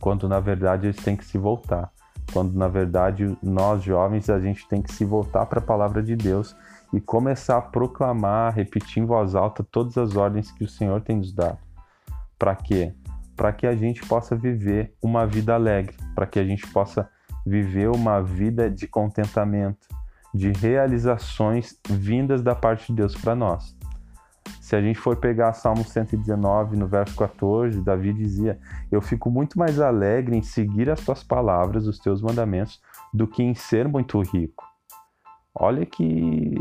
quando 0.00 0.28
na 0.28 0.40
verdade 0.40 0.86
eles 0.86 0.96
têm 0.96 1.16
que 1.16 1.24
se 1.24 1.38
voltar. 1.38 1.90
Quando 2.32 2.52
na 2.54 2.68
verdade 2.68 3.36
nós 3.42 3.82
jovens 3.82 4.28
a 4.28 4.38
gente 4.38 4.66
tem 4.68 4.82
que 4.82 4.92
se 4.92 5.04
voltar 5.04 5.46
para 5.46 5.60
a 5.60 5.62
palavra 5.62 6.02
de 6.02 6.14
Deus 6.14 6.54
e 6.92 7.00
começar 7.00 7.58
a 7.58 7.62
proclamar, 7.62 8.54
repetir 8.54 9.02
em 9.02 9.06
voz 9.06 9.34
alta 9.34 9.64
todas 9.64 9.96
as 9.96 10.16
ordens 10.16 10.50
que 10.50 10.64
o 10.64 10.68
Senhor 10.68 11.00
tem 11.00 11.16
nos 11.16 11.32
dado. 11.32 11.58
Para 12.38 12.54
quê? 12.54 12.94
Para 13.36 13.52
que 13.52 13.66
a 13.66 13.74
gente 13.74 14.04
possa 14.06 14.36
viver 14.36 14.94
uma 15.02 15.26
vida 15.26 15.54
alegre, 15.54 15.96
para 16.14 16.26
que 16.26 16.38
a 16.38 16.44
gente 16.44 16.66
possa 16.68 17.08
viver 17.46 17.88
uma 17.88 18.22
vida 18.22 18.70
de 18.70 18.86
contentamento, 18.86 19.86
de 20.34 20.52
realizações 20.52 21.78
vindas 21.88 22.42
da 22.42 22.54
parte 22.54 22.88
de 22.88 22.96
Deus 22.96 23.14
para 23.14 23.34
nós. 23.34 23.77
Se 24.68 24.76
a 24.76 24.82
gente 24.82 24.98
for 24.98 25.16
pegar 25.16 25.54
Salmo 25.54 25.82
119, 25.82 26.76
no 26.76 26.86
verso 26.86 27.16
14, 27.16 27.80
Davi 27.80 28.12
dizia: 28.12 28.60
Eu 28.92 29.00
fico 29.00 29.30
muito 29.30 29.58
mais 29.58 29.80
alegre 29.80 30.36
em 30.36 30.42
seguir 30.42 30.90
as 30.90 31.00
tuas 31.00 31.24
palavras, 31.24 31.86
os 31.86 31.98
teus 31.98 32.20
mandamentos, 32.20 32.78
do 33.10 33.26
que 33.26 33.42
em 33.42 33.54
ser 33.54 33.88
muito 33.88 34.20
rico. 34.20 34.62
Olha 35.54 35.86
que, 35.86 36.04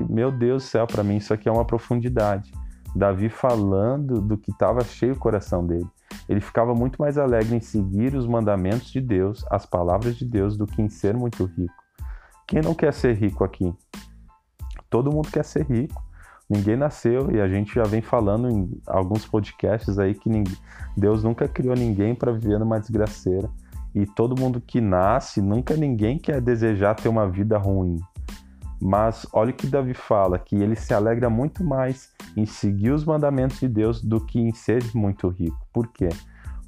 meu 0.09 0.31
Deus 0.31 0.63
do 0.63 0.67
céu, 0.67 0.87
para 0.87 1.03
mim 1.03 1.17
isso 1.17 1.33
aqui 1.33 1.49
é 1.49 1.51
uma 1.51 1.65
profundidade. 1.65 2.49
Davi 2.95 3.27
falando 3.27 4.21
do 4.21 4.37
que 4.37 4.51
estava 4.51 4.85
cheio 4.85 5.11
o 5.11 5.19
coração 5.19 5.67
dele. 5.67 5.89
Ele 6.29 6.39
ficava 6.39 6.73
muito 6.73 7.01
mais 7.01 7.17
alegre 7.17 7.57
em 7.57 7.59
seguir 7.59 8.15
os 8.15 8.25
mandamentos 8.25 8.89
de 8.89 9.01
Deus, 9.01 9.43
as 9.51 9.65
palavras 9.65 10.15
de 10.15 10.23
Deus, 10.23 10.55
do 10.55 10.65
que 10.65 10.81
em 10.81 10.87
ser 10.87 11.13
muito 11.13 11.43
rico. 11.43 11.83
Quem 12.47 12.61
não 12.61 12.73
quer 12.73 12.93
ser 12.93 13.17
rico 13.17 13.43
aqui? 13.43 13.75
Todo 14.89 15.11
mundo 15.11 15.29
quer 15.29 15.43
ser 15.43 15.65
rico. 15.65 16.06
Ninguém 16.49 16.77
nasceu 16.77 17.29
e 17.29 17.41
a 17.41 17.47
gente 17.47 17.75
já 17.75 17.83
vem 17.83 18.01
falando 18.01 18.49
em 18.49 18.81
alguns 18.87 19.25
podcasts 19.25 19.99
aí 19.99 20.13
que 20.13 20.29
ninguém, 20.29 20.55
Deus 20.95 21.23
nunca 21.23 21.47
criou 21.47 21.75
ninguém 21.75 22.15
para 22.15 22.31
viver 22.31 22.57
numa 22.57 22.79
desgraceira. 22.79 23.49
E 23.93 24.05
todo 24.05 24.39
mundo 24.39 24.61
que 24.61 24.79
nasce, 24.79 25.41
nunca 25.41 25.75
ninguém 25.75 26.17
quer 26.17 26.39
desejar 26.39 26.95
ter 26.95 27.09
uma 27.09 27.27
vida 27.27 27.57
ruim. 27.57 27.99
Mas 28.79 29.25
olha 29.33 29.49
o 29.49 29.53
que 29.53 29.67
Davi 29.67 29.93
fala, 29.93 30.37
que 30.37 30.55
ele 30.55 30.75
se 30.75 30.93
alegra 30.93 31.29
muito 31.29 31.63
mais 31.63 32.13
em 32.35 32.45
seguir 32.45 32.91
os 32.91 33.03
mandamentos 33.03 33.59
de 33.59 33.67
Deus 33.67 34.01
do 34.01 34.23
que 34.23 34.39
em 34.39 34.53
ser 34.53 34.83
muito 34.93 35.27
rico. 35.27 35.67
Por 35.73 35.87
quê? 35.87 36.09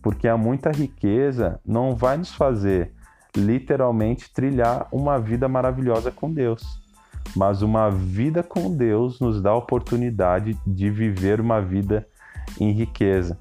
Porque 0.02 0.28
a 0.28 0.36
muita 0.36 0.72
riqueza 0.72 1.60
não 1.66 1.96
vai 1.96 2.18
nos 2.18 2.34
fazer 2.34 2.94
literalmente 3.38 4.34
trilhar 4.34 4.88
uma 4.92 5.20
vida 5.20 5.48
maravilhosa 5.48 6.12
com 6.12 6.34
Deus. 6.34 6.79
Mas 7.36 7.62
uma 7.62 7.90
vida 7.90 8.42
com 8.42 8.76
Deus 8.76 9.20
nos 9.20 9.42
dá 9.42 9.52
a 9.52 9.56
oportunidade 9.56 10.58
de 10.66 10.90
viver 10.90 11.40
uma 11.40 11.62
vida 11.62 12.08
em 12.60 12.72
riqueza, 12.72 13.38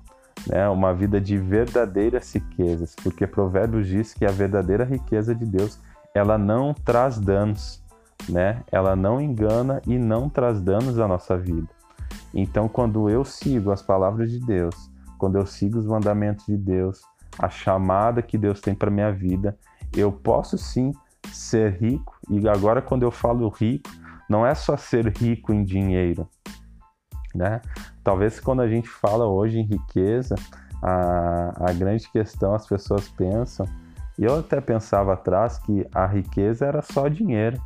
né? 0.46 0.68
uma 0.68 0.92
vida 0.94 1.20
de 1.20 1.36
verdadeiras 1.36 2.32
riquezas, 2.34 2.94
porque 3.02 3.26
Provérbios 3.26 3.86
diz 3.86 4.12
que 4.12 4.24
a 4.24 4.30
verdadeira 4.30 4.84
riqueza 4.84 5.34
de 5.34 5.46
Deus 5.46 5.78
ela 6.14 6.36
não 6.36 6.74
traz 6.74 7.18
danos, 7.18 7.82
né? 8.28 8.62
Ela 8.72 8.96
não 8.96 9.20
engana 9.20 9.80
e 9.86 9.98
não 9.98 10.28
traz 10.28 10.60
danos 10.60 10.98
à 10.98 11.06
nossa 11.06 11.36
vida. 11.36 11.68
Então, 12.34 12.68
quando 12.68 13.08
eu 13.08 13.24
sigo 13.24 13.70
as 13.70 13.82
palavras 13.82 14.30
de 14.30 14.40
Deus, 14.40 14.74
quando 15.16 15.36
eu 15.36 15.46
sigo 15.46 15.78
os 15.78 15.86
mandamentos 15.86 16.46
de 16.46 16.56
Deus, 16.56 17.00
a 17.38 17.48
chamada 17.48 18.22
que 18.22 18.36
Deus 18.36 18.60
tem 18.60 18.74
para 18.74 18.90
minha 18.90 19.12
vida, 19.12 19.56
eu 19.96 20.10
posso 20.12 20.58
sim 20.58 20.92
ser 21.32 21.78
rico. 21.80 22.16
E 22.30 22.48
agora, 22.48 22.82
quando 22.82 23.02
eu 23.02 23.10
falo 23.10 23.48
rico, 23.48 23.90
não 24.28 24.46
é 24.46 24.54
só 24.54 24.76
ser 24.76 25.06
rico 25.16 25.52
em 25.52 25.64
dinheiro, 25.64 26.28
né? 27.34 27.60
Talvez 28.04 28.38
quando 28.40 28.60
a 28.60 28.68
gente 28.68 28.88
fala 28.88 29.26
hoje 29.26 29.58
em 29.58 29.64
riqueza, 29.64 30.34
a, 30.82 31.70
a 31.70 31.72
grande 31.72 32.08
questão 32.10 32.54
as 32.54 32.66
pessoas 32.66 33.08
pensam, 33.08 33.66
e 34.18 34.24
eu 34.24 34.38
até 34.38 34.60
pensava 34.60 35.14
atrás 35.14 35.58
que 35.58 35.86
a 35.94 36.06
riqueza 36.06 36.66
era 36.66 36.82
só 36.82 37.08
dinheiro, 37.08 37.60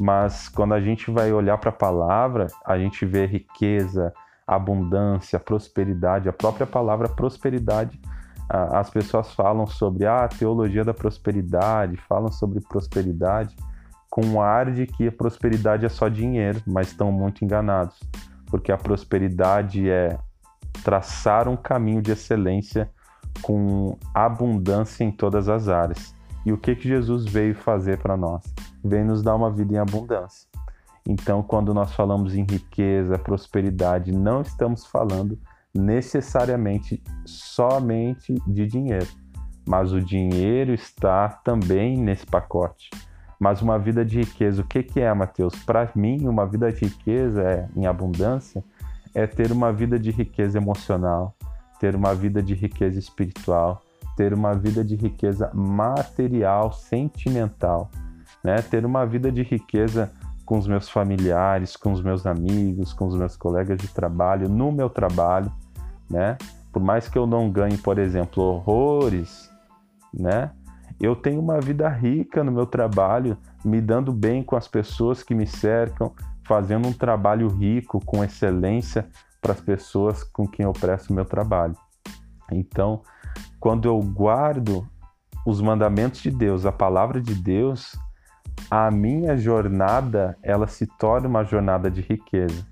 mas 0.00 0.48
quando 0.48 0.74
a 0.74 0.80
gente 0.80 1.10
vai 1.10 1.32
olhar 1.32 1.58
para 1.58 1.70
a 1.70 1.72
palavra, 1.72 2.48
a 2.64 2.76
gente 2.76 3.06
vê 3.06 3.24
riqueza, 3.24 4.12
abundância, 4.46 5.38
prosperidade, 5.38 6.28
a 6.28 6.32
própria 6.32 6.66
palavra 6.66 7.08
prosperidade 7.08 8.00
as 8.48 8.90
pessoas 8.90 9.32
falam 9.32 9.66
sobre 9.66 10.06
ah, 10.06 10.24
a 10.24 10.28
teologia 10.28 10.84
da 10.84 10.94
prosperidade, 10.94 11.96
falam 12.08 12.30
sobre 12.30 12.60
prosperidade 12.60 13.56
com 14.08 14.24
um 14.24 14.40
ar 14.40 14.70
de 14.70 14.86
que 14.86 15.08
a 15.08 15.12
prosperidade 15.12 15.84
é 15.84 15.88
só 15.88 16.08
dinheiro, 16.08 16.62
mas 16.66 16.88
estão 16.88 17.12
muito 17.12 17.44
enganados, 17.44 17.98
porque 18.46 18.72
a 18.72 18.78
prosperidade 18.78 19.90
é 19.90 20.16
traçar 20.82 21.48
um 21.48 21.56
caminho 21.56 22.00
de 22.00 22.12
excelência 22.12 22.90
com 23.42 23.98
abundância 24.14 25.04
em 25.04 25.10
todas 25.10 25.48
as 25.48 25.68
áreas. 25.68 26.14
E 26.44 26.52
o 26.52 26.56
que 26.56 26.74
que 26.76 26.88
Jesus 26.88 27.26
veio 27.26 27.54
fazer 27.54 27.98
para 27.98 28.16
nós? 28.16 28.42
Veio 28.82 29.04
nos 29.04 29.22
dar 29.22 29.34
uma 29.34 29.50
vida 29.50 29.74
em 29.74 29.78
abundância. 29.78 30.48
Então, 31.06 31.42
quando 31.42 31.74
nós 31.74 31.92
falamos 31.92 32.34
em 32.34 32.44
riqueza, 32.44 33.18
prosperidade, 33.18 34.12
não 34.12 34.40
estamos 34.40 34.86
falando 34.86 35.38
necessariamente 35.76 37.02
somente 37.24 38.34
de 38.46 38.66
dinheiro, 38.66 39.06
mas 39.66 39.92
o 39.92 40.00
dinheiro 40.00 40.72
está 40.72 41.28
também 41.28 41.96
nesse 41.96 42.26
pacote. 42.26 42.90
Mas 43.38 43.60
uma 43.60 43.78
vida 43.78 44.04
de 44.04 44.18
riqueza, 44.18 44.62
o 44.62 44.66
que, 44.66 44.82
que 44.82 45.00
é, 45.00 45.12
Mateus? 45.12 45.54
Para 45.64 45.90
mim, 45.94 46.26
uma 46.26 46.46
vida 46.46 46.72
de 46.72 46.86
riqueza 46.86 47.42
é, 47.42 47.68
em 47.76 47.86
abundância 47.86 48.64
é 49.14 49.26
ter 49.26 49.52
uma 49.52 49.72
vida 49.72 49.98
de 49.98 50.10
riqueza 50.10 50.58
emocional, 50.58 51.34
ter 51.78 51.94
uma 51.94 52.14
vida 52.14 52.42
de 52.42 52.54
riqueza 52.54 52.98
espiritual, 52.98 53.82
ter 54.16 54.32
uma 54.32 54.54
vida 54.54 54.82
de 54.82 54.96
riqueza 54.96 55.50
material, 55.52 56.72
sentimental, 56.72 57.90
né? 58.42 58.56
ter 58.62 58.86
uma 58.86 59.04
vida 59.04 59.30
de 59.30 59.42
riqueza 59.42 60.10
com 60.44 60.56
os 60.56 60.66
meus 60.66 60.88
familiares, 60.88 61.76
com 61.76 61.92
os 61.92 62.02
meus 62.02 62.24
amigos, 62.24 62.92
com 62.92 63.06
os 63.06 63.16
meus 63.16 63.36
colegas 63.36 63.78
de 63.78 63.88
trabalho, 63.88 64.48
no 64.48 64.72
meu 64.72 64.88
trabalho 64.88 65.52
né? 66.08 66.36
Por 66.72 66.82
mais 66.82 67.08
que 67.08 67.16
eu 67.16 67.26
não 67.26 67.50
ganhe, 67.50 67.78
por 67.78 67.98
exemplo, 67.98 68.42
horrores, 68.42 69.50
né? 70.12 70.50
Eu 71.00 71.14
tenho 71.14 71.40
uma 71.40 71.60
vida 71.60 71.88
rica 71.88 72.42
no 72.42 72.50
meu 72.50 72.66
trabalho, 72.66 73.36
me 73.64 73.80
dando 73.80 74.12
bem 74.12 74.42
com 74.42 74.56
as 74.56 74.66
pessoas 74.66 75.22
que 75.22 75.34
me 75.34 75.46
cercam, 75.46 76.12
fazendo 76.44 76.88
um 76.88 76.92
trabalho 76.92 77.48
rico, 77.48 78.00
com 78.04 78.24
excelência 78.24 79.06
para 79.40 79.52
as 79.52 79.60
pessoas 79.60 80.24
com 80.24 80.46
quem 80.46 80.64
eu 80.64 80.72
presto 80.72 81.12
meu 81.12 81.24
trabalho. 81.24 81.76
Então, 82.50 83.02
quando 83.60 83.86
eu 83.86 84.00
guardo 84.00 84.88
os 85.44 85.60
mandamentos 85.60 86.20
de 86.20 86.30
Deus, 86.30 86.64
a 86.64 86.72
palavra 86.72 87.20
de 87.20 87.34
Deus, 87.34 87.96
a 88.70 88.90
minha 88.90 89.36
jornada, 89.36 90.36
ela 90.42 90.66
se 90.66 90.86
torna 90.86 91.28
uma 91.28 91.44
jornada 91.44 91.90
de 91.90 92.00
riqueza. 92.00 92.66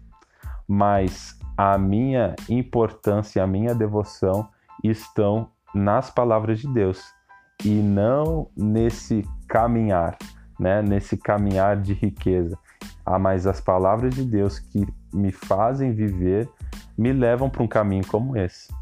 Mas 0.67 1.39
a 1.57 1.79
minha 1.79 2.35
importância, 2.49 3.43
a 3.43 3.47
minha 3.47 3.75
devoção 3.75 4.49
estão 4.83 5.49
nas 5.75 6.11
palavras 6.11 6.61
de 6.61 6.69
Deus 6.69 7.03
e 7.65 7.71
não 7.71 8.49
nesse 8.57 9.23
caminhar, 9.49 10.17
né? 10.59 10.83
Nesse 10.83 11.17
caminhar 11.17 11.81
de 11.81 11.93
riqueza. 11.93 12.59
Ah, 13.07 13.19
mas 13.19 13.47
as 13.47 13.61
palavras 13.61 14.15
de 14.15 14.25
Deus 14.25 14.59
que 14.59 14.87
me 15.13 15.31
fazem 15.31 15.93
viver 15.93 16.49
me 16.97 17.13
levam 17.13 17.49
para 17.49 17.63
um 17.63 17.69
caminho 17.69 18.07
como 18.07 18.37
esse. 18.37 18.73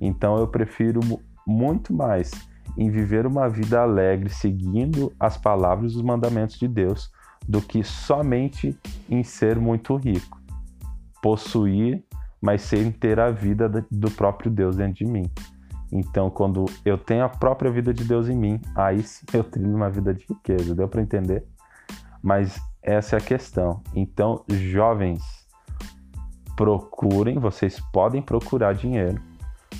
Então 0.00 0.36
eu 0.38 0.48
prefiro 0.48 1.00
muito 1.46 1.92
mais 1.92 2.30
em 2.76 2.90
viver 2.90 3.26
uma 3.26 3.48
vida 3.48 3.80
alegre 3.80 4.30
seguindo 4.30 5.12
as 5.20 5.36
palavras 5.36 5.92
e 5.92 5.96
os 5.96 6.02
mandamentos 6.02 6.58
de 6.58 6.66
Deus 6.66 7.10
do 7.46 7.60
que 7.60 7.82
somente 7.82 8.78
em 9.10 9.22
ser 9.22 9.58
muito 9.58 9.96
rico 9.96 10.41
possuir, 11.22 12.04
mas 12.40 12.60
sem 12.60 12.92
ter 12.92 13.18
a 13.18 13.30
vida 13.30 13.68
do 13.90 14.10
próprio 14.10 14.50
Deus 14.50 14.76
dentro 14.76 14.94
de 14.94 15.06
mim. 15.06 15.30
Então, 15.90 16.28
quando 16.28 16.64
eu 16.84 16.98
tenho 16.98 17.24
a 17.24 17.28
própria 17.28 17.70
vida 17.70 17.94
de 17.94 18.04
Deus 18.04 18.28
em 18.28 18.36
mim, 18.36 18.60
aí 18.74 19.02
sim 19.02 19.24
eu 19.32 19.44
trilho 19.44 19.74
uma 19.74 19.88
vida 19.88 20.12
de 20.12 20.26
riqueza. 20.28 20.74
Deu 20.74 20.88
para 20.88 21.00
entender? 21.00 21.46
Mas 22.22 22.60
essa 22.82 23.16
é 23.16 23.18
a 23.18 23.22
questão. 23.22 23.82
Então, 23.94 24.44
jovens, 24.48 25.22
procurem, 26.56 27.38
vocês 27.38 27.78
podem 27.92 28.20
procurar 28.20 28.74
dinheiro. 28.74 29.20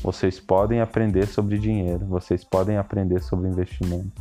Vocês 0.02 0.40
podem 0.40 0.80
aprender 0.80 1.26
sobre 1.26 1.58
dinheiro, 1.58 2.04
vocês 2.06 2.42
podem 2.42 2.76
aprender 2.76 3.22
sobre 3.22 3.48
investimento, 3.48 4.20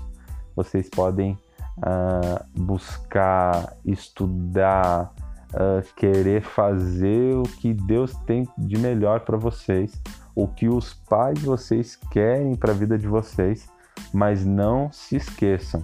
vocês 0.56 0.90
podem 0.90 1.38
uh, 1.78 2.46
buscar, 2.60 3.76
estudar, 3.84 5.12
uh, 5.54 5.94
querer 5.96 6.42
fazer 6.42 7.36
o 7.36 7.44
que 7.44 7.74
Deus 7.74 8.14
tem 8.26 8.48
de 8.58 8.78
melhor 8.78 9.22
para 9.22 9.38
vocês, 9.38 10.02
o 10.36 10.48
que 10.48 10.68
os 10.68 10.94
pais 10.94 11.40
de 11.40 11.46
vocês 11.46 11.96
querem 12.12 12.56
para 12.56 12.72
a 12.72 12.76
vida 12.76 12.98
de 12.98 13.08
vocês, 13.08 13.70
mas 14.14 14.46
não 14.46 14.92
se 14.92 15.16
esqueçam 15.16 15.84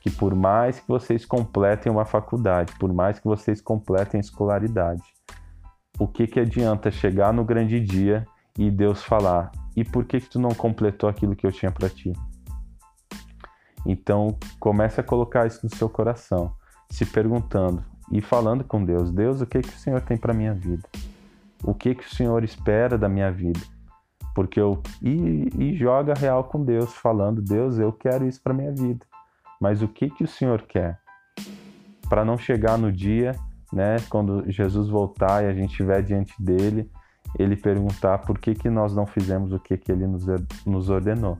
que 0.00 0.10
por 0.10 0.34
mais 0.34 0.80
que 0.80 0.88
vocês 0.88 1.26
completem 1.26 1.92
uma 1.92 2.06
faculdade, 2.06 2.72
por 2.78 2.92
mais 2.92 3.18
que 3.18 3.26
vocês 3.26 3.60
completem 3.60 4.18
a 4.18 4.22
escolaridade, 4.22 5.02
o 5.98 6.08
que, 6.08 6.26
que 6.26 6.40
adianta 6.40 6.90
chegar 6.90 7.32
no 7.32 7.44
grande 7.44 7.78
dia 7.78 8.26
e 8.58 8.70
Deus 8.70 9.04
falar: 9.04 9.52
e 9.76 9.84
por 9.84 10.06
que, 10.06 10.20
que 10.20 10.30
tu 10.30 10.38
não 10.38 10.50
completou 10.50 11.08
aquilo 11.08 11.36
que 11.36 11.46
eu 11.46 11.52
tinha 11.52 11.70
para 11.70 11.90
ti? 11.90 12.12
Então 13.84 14.38
comece 14.58 15.00
a 15.00 15.04
colocar 15.04 15.46
isso 15.46 15.60
no 15.62 15.76
seu 15.76 15.88
coração, 15.88 16.54
se 16.88 17.04
perguntando: 17.04 17.84
e 18.10 18.20
falando 18.20 18.64
com 18.64 18.84
Deus: 18.84 19.10
Deus, 19.10 19.40
o 19.40 19.46
que, 19.46 19.60
que 19.60 19.68
o 19.68 19.78
Senhor 19.78 20.00
tem 20.00 20.16
para 20.16 20.34
minha 20.34 20.54
vida? 20.54 20.88
O 21.62 21.74
que, 21.74 21.94
que 21.94 22.04
o 22.04 22.14
Senhor 22.14 22.42
espera 22.42 22.96
da 22.96 23.08
minha 23.08 23.30
vida? 23.30 23.60
Porque 24.34 24.60
eu. 24.60 24.82
E, 25.02 25.48
e 25.58 25.76
joga 25.76 26.14
real 26.14 26.44
com 26.44 26.64
Deus, 26.64 26.92
falando: 26.94 27.42
Deus, 27.42 27.78
eu 27.78 27.92
quero 27.92 28.26
isso 28.26 28.40
para 28.42 28.54
minha 28.54 28.72
vida. 28.72 29.04
Mas 29.60 29.82
o 29.82 29.88
que, 29.88 30.08
que 30.08 30.24
o 30.24 30.28
Senhor 30.28 30.62
quer? 30.62 30.98
Para 32.08 32.24
não 32.24 32.38
chegar 32.38 32.78
no 32.78 32.90
dia, 32.90 33.36
né, 33.72 33.96
quando 34.08 34.50
Jesus 34.50 34.88
voltar 34.88 35.44
e 35.44 35.48
a 35.48 35.52
gente 35.52 35.70
estiver 35.70 36.02
diante 36.02 36.34
dele, 36.42 36.90
ele 37.38 37.56
perguntar 37.56 38.18
por 38.18 38.38
que, 38.38 38.54
que 38.54 38.70
nós 38.70 38.94
não 38.94 39.06
fizemos 39.06 39.52
o 39.52 39.58
que, 39.58 39.76
que 39.76 39.92
ele 39.92 40.06
nos, 40.06 40.24
nos 40.66 40.88
ordenou. 40.88 41.38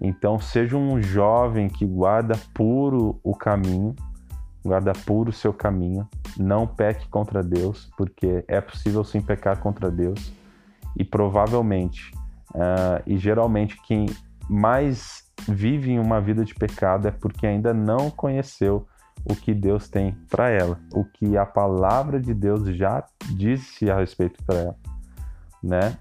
Então, 0.00 0.40
seja 0.40 0.76
um 0.76 1.00
jovem 1.00 1.68
que 1.68 1.86
guarda 1.86 2.34
puro 2.52 3.20
o 3.22 3.36
caminho, 3.36 3.94
guarda 4.64 4.92
puro 4.92 5.30
o 5.30 5.32
seu 5.32 5.52
caminho, 5.52 6.08
não 6.36 6.66
peque 6.66 7.08
contra 7.08 7.42
Deus, 7.42 7.90
porque 7.96 8.44
é 8.46 8.60
possível 8.60 9.04
sim 9.04 9.20
pecar 9.20 9.58
contra 9.58 9.90
Deus, 9.90 10.32
e 10.96 11.04
provavelmente, 11.04 12.12
uh, 12.54 13.02
e 13.06 13.18
geralmente, 13.18 13.80
quem 13.82 14.06
mais 14.48 15.30
vive 15.48 15.92
em 15.92 15.98
uma 15.98 16.20
vida 16.20 16.44
de 16.44 16.54
pecado 16.54 17.08
é 17.08 17.10
porque 17.10 17.46
ainda 17.46 17.72
não 17.72 18.10
conheceu 18.10 18.86
o 19.24 19.34
que 19.34 19.54
Deus 19.54 19.88
tem 19.88 20.12
para 20.28 20.48
ela, 20.48 20.78
o 20.92 21.04
que 21.04 21.36
a 21.36 21.46
palavra 21.46 22.20
de 22.20 22.34
Deus 22.34 22.64
já 22.76 23.04
disse 23.30 23.90
a 23.90 23.96
respeito 23.96 24.42
para 24.44 24.58
ela, 24.58 24.76
né? 25.62 25.96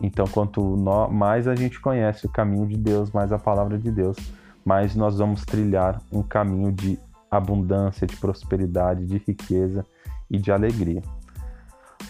Então, 0.00 0.26
quanto 0.26 0.76
mais 1.10 1.48
a 1.48 1.54
gente 1.54 1.80
conhece 1.80 2.26
o 2.26 2.28
caminho 2.28 2.66
de 2.66 2.76
Deus, 2.76 3.10
mais 3.10 3.32
a 3.32 3.38
palavra 3.38 3.78
de 3.78 3.90
Deus, 3.90 4.16
mais 4.62 4.94
nós 4.94 5.18
vamos 5.18 5.44
trilhar 5.44 6.02
um 6.12 6.22
caminho 6.22 6.70
de 6.70 6.98
abundância, 7.36 8.06
de 8.06 8.16
prosperidade, 8.16 9.06
de 9.06 9.18
riqueza 9.18 9.84
e 10.30 10.38
de 10.38 10.50
alegria. 10.50 11.02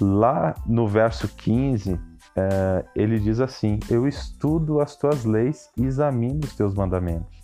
Lá 0.01 0.55
no 0.67 0.87
verso 0.87 1.29
15, 1.29 1.99
é, 2.35 2.85
ele 2.95 3.19
diz 3.19 3.41
assim: 3.41 3.79
Eu 3.89 4.07
estudo 4.07 4.81
as 4.81 4.97
tuas 4.97 5.25
leis 5.25 5.71
e 5.77 5.85
examino 5.85 6.41
os 6.45 6.55
teus 6.55 6.75
mandamentos. 6.75 7.43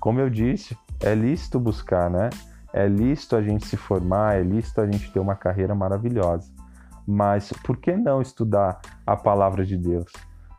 Como 0.00 0.20
eu 0.20 0.28
disse, 0.28 0.76
é 1.00 1.14
lícito 1.14 1.58
buscar, 1.58 2.10
né? 2.10 2.30
É 2.72 2.88
lícito 2.88 3.36
a 3.36 3.42
gente 3.42 3.66
se 3.66 3.76
formar, 3.76 4.36
é 4.36 4.42
lícito 4.42 4.80
a 4.80 4.86
gente 4.86 5.10
ter 5.12 5.20
uma 5.20 5.36
carreira 5.36 5.74
maravilhosa. 5.74 6.52
Mas 7.06 7.52
por 7.64 7.76
que 7.76 7.94
não 7.96 8.20
estudar 8.20 8.80
a 9.06 9.16
palavra 9.16 9.64
de 9.64 9.76
Deus? 9.76 10.10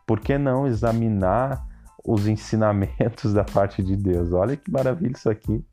Por 0.06 0.20
que 0.20 0.38
não 0.38 0.66
examinar 0.66 1.66
os 2.06 2.28
ensinamentos 2.28 3.32
da 3.34 3.44
parte 3.44 3.82
de 3.82 3.96
Deus. 3.96 4.32
Olha 4.32 4.56
que 4.56 4.70
maravilha 4.70 5.12
isso 5.12 5.28
aqui. 5.28 5.64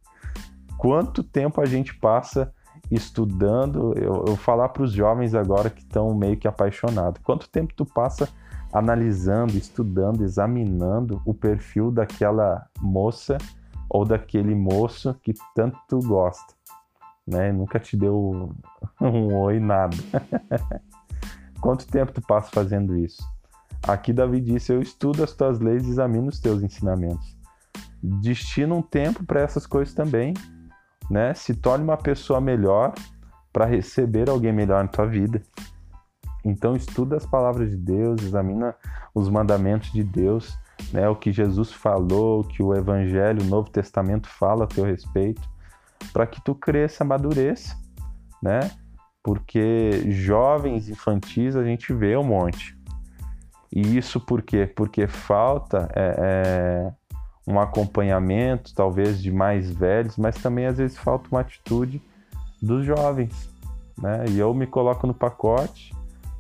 Quanto 0.84 1.24
tempo 1.24 1.62
a 1.62 1.66
gente 1.66 1.96
passa 1.96 2.54
estudando? 2.92 3.94
Eu, 3.98 4.26
eu 4.28 4.36
falar 4.36 4.68
para 4.68 4.84
os 4.84 4.92
jovens 4.92 5.34
agora 5.34 5.70
que 5.70 5.80
estão 5.80 6.14
meio 6.14 6.36
que 6.36 6.46
apaixonados. 6.46 7.22
Quanto 7.24 7.50
tempo 7.50 7.74
tu 7.74 7.86
passa 7.86 8.28
analisando, 8.74 9.58
estudando, 9.58 10.26
examinando 10.26 11.22
o 11.26 11.34
perfil 11.34 11.90
daquela 11.90 12.68
moça 12.82 13.38
ou 13.90 14.04
daquele 14.04 14.54
moço 14.54 15.18
que 15.24 15.34
tanto 15.56 15.80
tu 15.88 16.00
gosta, 16.00 16.54
né? 17.26 17.50
Nunca 17.54 17.80
te 17.80 17.96
deu 17.96 18.54
um 19.00 19.36
oi 19.36 19.62
nada. 19.62 19.96
Quanto 21.62 21.88
tempo 21.88 22.12
tu 22.12 22.22
passa 22.22 22.52
fazendo 22.52 22.98
isso? 22.98 23.24
Aqui 23.88 24.12
Davi 24.12 24.42
disse: 24.42 24.74
Eu 24.74 24.82
estudo 24.82 25.24
as 25.24 25.32
tuas 25.32 25.62
leis 25.62 25.88
e 25.88 25.92
examino 25.92 26.28
os 26.28 26.42
teus 26.42 26.62
ensinamentos. 26.62 27.38
Destina 28.04 28.76
um 28.76 28.82
tempo 28.82 29.26
para 29.26 29.40
essas 29.40 29.66
coisas 29.66 29.94
também, 29.94 30.34
né? 31.10 31.34
Se 31.34 31.54
torne 31.54 31.84
uma 31.84 31.98
pessoa 31.98 32.40
melhor 32.40 32.94
para 33.52 33.66
receber 33.66 34.30
alguém 34.30 34.52
melhor 34.52 34.84
na 34.84 34.90
tua 34.90 35.06
vida. 35.06 35.42
Então 36.44 36.76
estuda 36.76 37.16
as 37.16 37.26
palavras 37.26 37.70
de 37.70 37.78
Deus, 37.78 38.22
examina 38.22 38.76
os 39.14 39.30
mandamentos 39.30 39.92
de 39.92 40.04
Deus, 40.04 40.58
né, 40.92 41.08
o 41.08 41.16
que 41.16 41.32
Jesus 41.32 41.72
falou, 41.72 42.42
o 42.42 42.44
que 42.44 42.62
o 42.62 42.74
Evangelho, 42.74 43.42
o 43.42 43.46
Novo 43.46 43.70
Testamento 43.70 44.28
fala 44.28 44.66
a 44.66 44.68
teu 44.68 44.84
respeito, 44.84 45.42
para 46.12 46.28
que 46.28 46.44
tu 46.44 46.54
cresça, 46.54 47.04
amadureça, 47.04 47.78
né? 48.42 48.72
Porque 49.24 50.04
jovens 50.12 50.90
infantis 50.90 51.56
a 51.56 51.64
gente 51.64 51.94
vê 51.94 52.18
um 52.18 52.24
monte. 52.24 52.78
E 53.72 53.98
isso 53.98 54.20
por 54.20 54.42
quê? 54.42 54.68
Porque 54.68 55.08
falta 55.08 55.90
é, 55.96 56.16
é, 56.20 56.94
um 57.48 57.60
acompanhamento, 57.60 58.74
talvez 58.74 59.22
de 59.22 59.32
mais 59.32 59.72
velhos, 59.72 60.18
mas 60.18 60.36
também 60.36 60.66
às 60.66 60.78
vezes 60.78 60.98
falta 60.98 61.28
uma 61.32 61.42
atitude 61.42 62.02
dos 62.62 62.86
jovens, 62.86 63.50
né? 63.98 64.26
E 64.30 64.40
eu 64.40 64.54
me 64.54 64.66
coloco 64.66 65.06
no 65.06 65.14
pacote 65.14 65.94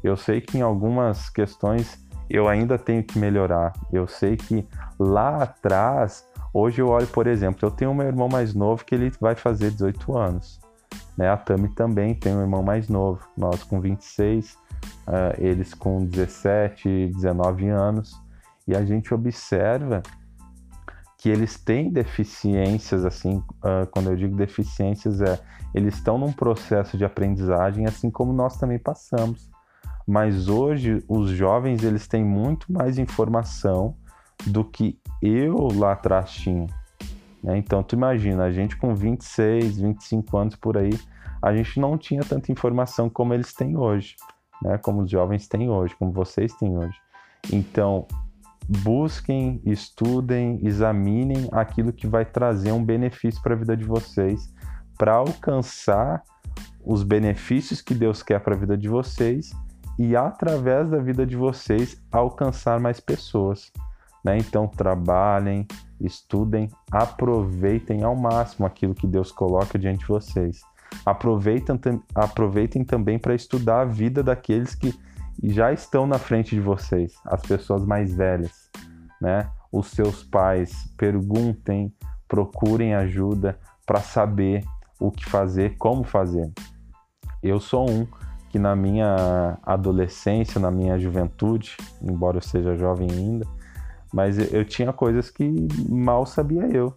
eu 0.03 0.17
sei 0.17 0.41
que 0.41 0.57
em 0.57 0.61
algumas 0.61 1.29
questões 1.29 1.97
eu 2.29 2.47
ainda 2.49 2.77
tenho 2.77 3.01
que 3.03 3.17
melhorar. 3.17 3.71
Eu 3.91 4.05
sei 4.05 4.35
que 4.35 4.67
lá 4.99 5.43
atrás, 5.43 6.25
hoje 6.53 6.81
eu 6.81 6.89
olho, 6.89 7.07
por 7.07 7.25
exemplo, 7.25 7.59
eu 7.61 7.71
tenho 7.71 7.91
um 7.91 8.01
irmão 8.01 8.27
mais 8.27 8.53
novo 8.53 8.83
que 8.83 8.93
ele 8.93 9.11
vai 9.19 9.33
fazer 9.33 9.71
18 9.71 10.17
anos. 10.17 10.59
Né? 11.17 11.29
A 11.29 11.37
Tami 11.37 11.69
também 11.69 12.13
tem 12.13 12.35
um 12.35 12.41
irmão 12.41 12.61
mais 12.61 12.89
novo, 12.89 13.21
nós 13.37 13.63
com 13.63 13.79
26, 13.79 14.53
uh, 14.53 14.57
eh, 15.07 15.35
eles 15.39 15.73
com 15.73 16.05
17, 16.05 17.07
19 17.15 17.69
anos. 17.69 18.21
E 18.67 18.75
a 18.75 18.83
gente 18.83 19.13
observa 19.13 20.03
que 21.23 21.29
eles 21.29 21.57
têm 21.57 21.89
deficiências, 21.89 23.05
assim, 23.05 23.37
uh, 23.37 23.87
quando 23.89 24.11
eu 24.11 24.15
digo 24.15 24.35
deficiências, 24.35 25.21
é 25.21 25.39
eles 25.73 25.95
estão 25.95 26.19
num 26.19 26.31
processo 26.31 26.97
de 26.97 27.05
aprendizagem, 27.05 27.87
assim 27.87 28.11
como 28.11 28.31
nós 28.31 28.57
também 28.57 28.77
passamos 28.77 29.49
mas 30.07 30.49
hoje 30.49 31.03
os 31.07 31.29
jovens 31.29 31.83
eles 31.83 32.07
têm 32.07 32.23
muito 32.23 32.71
mais 32.71 32.97
informação 32.97 33.95
do 34.45 34.63
que 34.63 34.99
eu 35.21 35.67
lá 35.73 35.93
atrás 35.93 36.31
tinha. 36.31 36.67
Né? 37.41 37.57
Então 37.57 37.81
tu 37.81 37.95
imagina, 37.95 38.43
a 38.43 38.51
gente 38.51 38.75
com 38.75 38.93
26, 38.93 39.79
25 39.79 40.37
anos 40.37 40.55
por 40.55 40.77
aí, 40.77 40.91
a 41.41 41.55
gente 41.55 41.79
não 41.79 41.97
tinha 41.97 42.23
tanta 42.23 42.51
informação 42.51 43.09
como 43.09 43.33
eles 43.33 43.53
têm 43.53 43.77
hoje, 43.77 44.15
né? 44.61 44.77
como 44.77 45.01
os 45.01 45.09
jovens 45.09 45.47
têm 45.47 45.69
hoje, 45.69 45.95
como 45.95 46.11
vocês 46.11 46.53
têm 46.53 46.77
hoje. 46.77 46.97
Então 47.51 48.07
busquem, 48.67 49.61
estudem, 49.65 50.59
examinem 50.63 51.47
aquilo 51.51 51.91
que 51.91 52.07
vai 52.07 52.25
trazer 52.25 52.71
um 52.71 52.83
benefício 52.83 53.41
para 53.41 53.53
a 53.53 53.57
vida 53.57 53.75
de 53.75 53.83
vocês, 53.83 54.53
para 54.97 55.13
alcançar 55.13 56.23
os 56.83 57.03
benefícios 57.03 57.81
que 57.81 57.93
Deus 57.93 58.21
quer 58.21 58.39
para 58.39 58.55
a 58.55 58.57
vida 58.57 58.77
de 58.77 58.89
vocês 58.89 59.51
e 59.97 60.15
através 60.15 60.89
da 60.89 60.97
vida 60.97 61.25
de 61.25 61.35
vocês 61.35 62.01
alcançar 62.11 62.79
mais 62.79 62.99
pessoas. 62.99 63.71
Né? 64.23 64.37
Então 64.37 64.67
trabalhem, 64.67 65.67
estudem, 65.99 66.69
aproveitem 66.91 68.03
ao 68.03 68.15
máximo 68.15 68.65
aquilo 68.65 68.95
que 68.95 69.07
Deus 69.07 69.31
coloca 69.31 69.77
diante 69.77 69.99
de 69.99 70.07
vocês. 70.07 70.61
Aproveitem, 71.05 71.79
aproveitem 72.13 72.83
também 72.83 73.17
para 73.17 73.35
estudar 73.35 73.81
a 73.81 73.85
vida 73.85 74.21
daqueles 74.21 74.75
que 74.75 74.93
já 75.41 75.71
estão 75.71 76.05
na 76.05 76.17
frente 76.17 76.55
de 76.55 76.61
vocês, 76.61 77.13
as 77.25 77.41
pessoas 77.41 77.85
mais 77.85 78.13
velhas, 78.13 78.69
né? 79.21 79.49
Os 79.71 79.87
seus 79.87 80.23
pais, 80.23 80.93
perguntem, 80.97 81.93
procurem 82.27 82.93
ajuda 82.93 83.57
para 83.85 84.01
saber 84.01 84.63
o 84.99 85.11
que 85.11 85.25
fazer, 85.25 85.77
como 85.77 86.03
fazer. 86.03 86.51
Eu 87.41 87.59
sou 87.59 87.89
um 87.89 88.07
que 88.49 88.59
na 88.59 88.75
minha 88.75 89.57
adolescência, 89.63 90.61
na 90.61 90.69
minha 90.69 90.99
juventude, 90.99 91.75
embora 92.01 92.37
eu 92.37 92.41
seja 92.41 92.75
jovem 92.75 93.09
ainda, 93.11 93.47
mas 94.13 94.53
eu 94.53 94.63
tinha 94.63 94.93
coisas 94.93 95.31
que 95.31 95.67
mal 95.89 96.25
sabia 96.25 96.67
eu, 96.67 96.95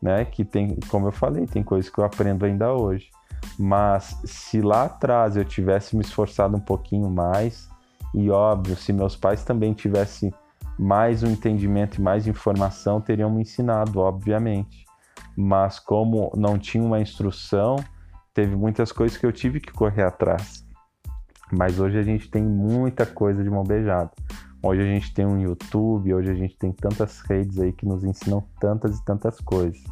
né? 0.00 0.24
Que 0.24 0.44
tem, 0.44 0.78
como 0.88 1.08
eu 1.08 1.12
falei, 1.12 1.46
tem 1.46 1.62
coisas 1.62 1.90
que 1.90 1.98
eu 1.98 2.04
aprendo 2.04 2.46
ainda 2.46 2.72
hoje. 2.72 3.10
Mas 3.58 4.18
se 4.24 4.62
lá 4.62 4.84
atrás 4.84 5.36
eu 5.36 5.44
tivesse 5.44 5.94
me 5.94 6.02
esforçado 6.02 6.56
um 6.56 6.60
pouquinho 6.60 7.10
mais, 7.10 7.68
e 8.14 8.30
óbvio, 8.30 8.76
se 8.76 8.92
meus 8.92 9.16
pais 9.16 9.44
também 9.44 9.72
tivessem 9.72 10.32
mais 10.78 11.22
um 11.22 11.30
entendimento 11.30 11.98
e 11.98 12.00
mais 12.00 12.26
informação, 12.26 13.00
teriam 13.00 13.30
me 13.30 13.42
ensinado, 13.42 13.98
obviamente. 13.98 14.84
Mas 15.36 15.80
como 15.80 16.30
não 16.36 16.56
tinha 16.56 16.82
uma 16.82 17.00
instrução, 17.00 17.76
teve 18.32 18.54
muitas 18.54 18.92
coisas 18.92 19.18
que 19.18 19.26
eu 19.26 19.32
tive 19.32 19.60
que 19.60 19.72
correr 19.72 20.04
atrás. 20.04 20.64
Mas 21.52 21.80
hoje 21.80 21.98
a 21.98 22.02
gente 22.02 22.30
tem 22.30 22.42
muita 22.42 23.04
coisa 23.04 23.42
de 23.42 23.50
mão 23.50 23.64
beijada. 23.64 24.12
Hoje 24.62 24.80
a 24.80 24.86
gente 24.86 25.12
tem 25.12 25.26
um 25.26 25.40
YouTube, 25.40 26.14
hoje 26.14 26.30
a 26.30 26.34
gente 26.34 26.56
tem 26.56 26.72
tantas 26.72 27.20
redes 27.20 27.58
aí 27.58 27.72
que 27.72 27.84
nos 27.84 28.02
ensinam 28.04 28.42
tantas 28.60 28.98
e 28.98 29.04
tantas 29.04 29.40
coisas. 29.40 29.82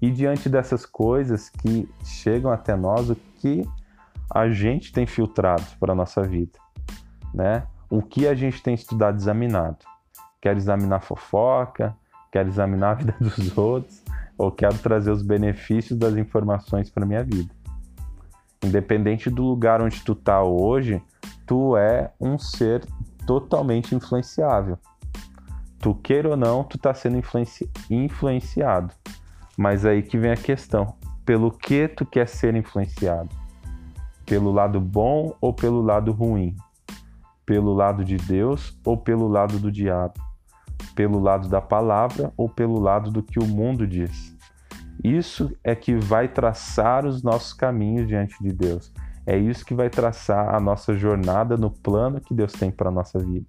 E 0.00 0.10
diante 0.10 0.48
dessas 0.48 0.86
coisas 0.86 1.48
que 1.48 1.88
chegam 2.04 2.50
até 2.50 2.74
nós, 2.74 3.10
o 3.10 3.16
que 3.36 3.62
a 4.30 4.48
gente 4.48 4.92
tem 4.92 5.06
filtrado 5.06 5.64
para 5.78 5.92
a 5.92 5.96
nossa 5.96 6.22
vida, 6.22 6.58
né? 7.32 7.66
O 7.90 8.02
que 8.02 8.26
a 8.26 8.34
gente 8.34 8.62
tem 8.62 8.74
estudado, 8.74 9.16
examinado. 9.16 9.78
Quer 10.40 10.56
examinar 10.56 11.00
fofoca, 11.00 11.96
quer 12.30 12.46
examinar 12.46 12.90
a 12.90 12.94
vida 12.94 13.14
dos 13.20 13.56
outros, 13.56 14.02
ou 14.36 14.52
quero 14.52 14.78
trazer 14.78 15.10
os 15.10 15.22
benefícios 15.22 15.98
das 15.98 16.16
informações 16.16 16.90
para 16.90 17.06
minha 17.06 17.24
vida. 17.24 17.52
Independente 18.64 19.30
do 19.30 19.44
lugar 19.44 19.80
onde 19.80 20.00
tu 20.02 20.14
tá 20.14 20.42
hoje, 20.42 21.02
tu 21.46 21.76
é 21.76 22.12
um 22.20 22.38
ser 22.38 22.84
totalmente 23.26 23.94
influenciável. 23.94 24.78
Tu 25.80 25.94
queira 25.94 26.30
ou 26.30 26.36
não, 26.36 26.64
tu 26.64 26.76
tá 26.76 26.92
sendo 26.92 27.16
influenci... 27.16 27.70
influenciado. 27.88 28.92
Mas 29.56 29.84
aí 29.84 30.02
que 30.02 30.18
vem 30.18 30.32
a 30.32 30.36
questão: 30.36 30.94
pelo 31.24 31.50
que 31.50 31.88
tu 31.88 32.04
quer 32.04 32.26
ser 32.26 32.54
influenciado? 32.54 33.28
Pelo 34.26 34.50
lado 34.52 34.80
bom 34.80 35.34
ou 35.40 35.52
pelo 35.52 35.80
lado 35.80 36.12
ruim? 36.12 36.56
Pelo 37.48 37.72
lado 37.72 38.04
de 38.04 38.18
Deus 38.18 38.78
ou 38.84 38.94
pelo 38.94 39.26
lado 39.26 39.58
do 39.58 39.72
diabo? 39.72 40.12
Pelo 40.94 41.18
lado 41.18 41.48
da 41.48 41.62
palavra 41.62 42.30
ou 42.36 42.46
pelo 42.46 42.78
lado 42.78 43.10
do 43.10 43.22
que 43.22 43.38
o 43.38 43.46
mundo 43.46 43.86
diz? 43.86 44.36
Isso 45.02 45.50
é 45.64 45.74
que 45.74 45.96
vai 45.96 46.28
traçar 46.28 47.06
os 47.06 47.22
nossos 47.22 47.54
caminhos 47.54 48.06
diante 48.06 48.36
de 48.42 48.52
Deus. 48.52 48.92
É 49.24 49.38
isso 49.38 49.64
que 49.64 49.72
vai 49.72 49.88
traçar 49.88 50.54
a 50.54 50.60
nossa 50.60 50.94
jornada 50.94 51.56
no 51.56 51.70
plano 51.70 52.20
que 52.20 52.34
Deus 52.34 52.52
tem 52.52 52.70
para 52.70 52.90
a 52.90 52.92
nossa 52.92 53.18
vida. 53.18 53.46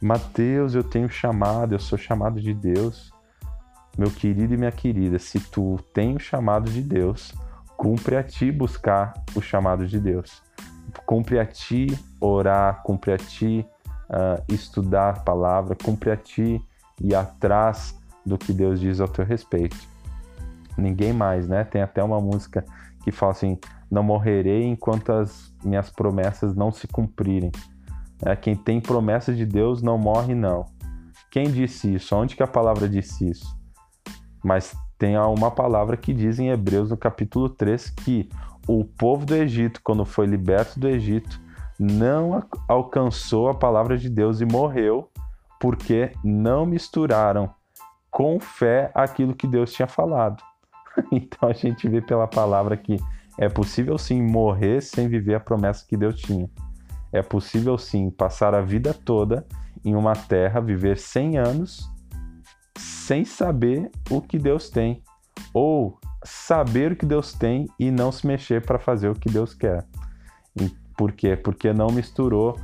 Mateus, 0.00 0.74
eu 0.74 0.82
tenho 0.82 1.10
chamado, 1.10 1.74
eu 1.74 1.78
sou 1.78 1.98
chamado 1.98 2.40
de 2.40 2.54
Deus. 2.54 3.12
Meu 3.98 4.10
querido 4.10 4.54
e 4.54 4.56
minha 4.56 4.72
querida, 4.72 5.18
se 5.18 5.38
tu 5.38 5.76
tem 5.92 6.16
o 6.16 6.18
chamado 6.18 6.70
de 6.70 6.80
Deus, 6.80 7.34
cumpre 7.76 8.16
a 8.16 8.22
ti 8.22 8.50
buscar 8.50 9.12
o 9.34 9.42
chamado 9.42 9.86
de 9.86 10.00
Deus. 10.00 10.42
Cumpre 11.06 11.38
a 11.38 11.46
ti 11.46 11.86
orar, 12.20 12.82
cumpre 12.82 13.12
a 13.12 13.18
ti 13.18 13.66
uh, 14.08 14.42
estudar 14.52 15.10
a 15.10 15.20
palavra, 15.20 15.76
cumpre 15.76 16.10
a 16.10 16.16
ti 16.16 16.62
ir 17.00 17.14
atrás 17.14 17.98
do 18.24 18.36
que 18.36 18.52
Deus 18.52 18.80
diz 18.80 19.00
ao 19.00 19.08
teu 19.08 19.24
respeito. 19.24 19.76
Ninguém 20.76 21.12
mais, 21.12 21.48
né? 21.48 21.64
Tem 21.64 21.82
até 21.82 22.02
uma 22.02 22.20
música 22.20 22.64
que 23.02 23.10
fala 23.10 23.32
assim: 23.32 23.58
Não 23.90 24.02
morrerei 24.02 24.64
enquanto 24.64 25.12
as 25.12 25.52
minhas 25.64 25.90
promessas 25.90 26.54
não 26.54 26.70
se 26.70 26.86
cumprirem. 26.86 27.50
É, 28.24 28.34
quem 28.34 28.56
tem 28.56 28.80
promessa 28.80 29.32
de 29.32 29.46
Deus 29.46 29.82
não 29.82 29.96
morre, 29.96 30.34
não. 30.34 30.66
Quem 31.30 31.50
disse 31.50 31.94
isso? 31.94 32.16
Onde 32.16 32.34
que 32.34 32.42
a 32.42 32.46
palavra 32.46 32.88
disse 32.88 33.28
isso? 33.28 33.56
Mas 34.42 34.74
tem 34.98 35.16
uma 35.16 35.50
palavra 35.50 35.96
que 35.96 36.12
diz 36.12 36.38
em 36.38 36.48
Hebreus, 36.48 36.90
no 36.90 36.96
capítulo 36.96 37.48
3, 37.48 37.90
que 37.90 38.28
o 38.68 38.84
povo 38.84 39.24
do 39.24 39.34
Egito, 39.34 39.80
quando 39.82 40.04
foi 40.04 40.26
liberto 40.26 40.78
do 40.78 40.86
Egito, 40.86 41.40
não 41.78 42.44
alcançou 42.68 43.48
a 43.48 43.54
palavra 43.54 43.96
de 43.96 44.10
Deus 44.10 44.42
e 44.42 44.44
morreu 44.44 45.10
porque 45.58 46.12
não 46.22 46.66
misturaram 46.66 47.50
com 48.10 48.38
fé 48.38 48.90
aquilo 48.94 49.34
que 49.34 49.46
Deus 49.46 49.72
tinha 49.72 49.88
falado. 49.88 50.42
Então 51.12 51.48
a 51.48 51.52
gente 51.52 51.88
vê 51.88 52.00
pela 52.00 52.26
palavra 52.26 52.76
que 52.76 52.96
é 53.38 53.48
possível 53.48 53.96
sim 53.96 54.20
morrer 54.20 54.80
sem 54.80 55.06
viver 55.06 55.36
a 55.36 55.40
promessa 55.40 55.86
que 55.86 55.96
Deus 55.96 56.20
tinha. 56.20 56.50
É 57.12 57.22
possível 57.22 57.78
sim 57.78 58.10
passar 58.10 58.52
a 58.52 58.60
vida 58.60 58.92
toda 58.92 59.46
em 59.84 59.94
uma 59.94 60.14
terra, 60.14 60.60
viver 60.60 60.98
100 60.98 61.38
anos 61.38 61.88
sem 62.76 63.24
saber 63.24 63.90
o 64.10 64.20
que 64.20 64.38
Deus 64.38 64.68
tem, 64.68 65.02
ou 65.54 65.98
saber 66.28 66.92
o 66.92 66.96
que 66.96 67.06
Deus 67.06 67.32
tem 67.32 67.66
e 67.78 67.90
não 67.90 68.12
se 68.12 68.26
mexer 68.26 68.64
para 68.64 68.78
fazer 68.78 69.08
o 69.08 69.14
que 69.14 69.30
Deus 69.30 69.54
quer. 69.54 69.86
Por 70.96 71.12
quê? 71.12 71.36
Porque 71.36 71.72
não 71.72 71.88
misturou 71.88 72.58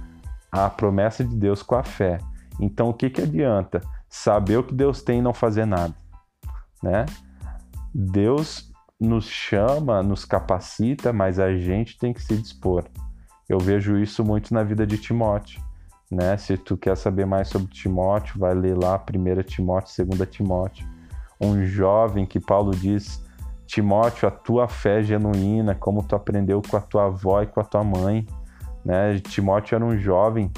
a 0.52 0.68
promessa 0.68 1.24
de 1.24 1.34
Deus 1.34 1.62
com 1.62 1.74
a 1.74 1.82
fé. 1.82 2.18
Então 2.60 2.90
o 2.90 2.94
que, 2.94 3.08
que 3.08 3.22
adianta? 3.22 3.80
Saber 4.08 4.58
o 4.58 4.64
que 4.64 4.74
Deus 4.74 5.02
tem 5.02 5.18
e 5.18 5.22
não 5.22 5.32
fazer 5.32 5.66
nada, 5.66 5.94
né? 6.82 7.06
Deus 7.92 8.70
nos 9.00 9.26
chama, 9.26 10.02
nos 10.02 10.24
capacita, 10.24 11.12
mas 11.12 11.38
a 11.38 11.56
gente 11.56 11.98
tem 11.98 12.12
que 12.12 12.22
se 12.22 12.36
dispor. 12.36 12.84
Eu 13.48 13.58
vejo 13.58 13.98
isso 13.98 14.24
muito 14.24 14.52
na 14.52 14.62
vida 14.62 14.86
de 14.86 14.98
Timóteo, 14.98 15.60
né? 16.10 16.36
Se 16.36 16.56
tu 16.56 16.76
quer 16.76 16.96
saber 16.96 17.24
mais 17.24 17.48
sobre 17.48 17.72
Timóteo, 17.72 18.38
vai 18.38 18.54
ler 18.54 18.76
lá 18.76 18.96
1 18.96 19.42
Timóteo, 19.42 20.06
2 20.06 20.30
Timóteo. 20.30 20.86
Um 21.40 21.64
jovem 21.64 22.26
que 22.26 22.38
Paulo 22.38 22.72
diz: 22.72 23.23
Timóteo, 23.66 24.28
a 24.28 24.30
tua 24.30 24.68
fé 24.68 25.00
é 25.00 25.02
genuína, 25.02 25.74
como 25.74 26.02
tu 26.02 26.14
aprendeu 26.14 26.60
com 26.62 26.76
a 26.76 26.80
tua 26.80 27.06
avó 27.06 27.42
e 27.42 27.46
com 27.46 27.60
a 27.60 27.64
tua 27.64 27.82
mãe. 27.82 28.26
Né? 28.84 29.18
Timóteo 29.20 29.74
era 29.74 29.84
um 29.84 29.96
jovem 29.96 30.50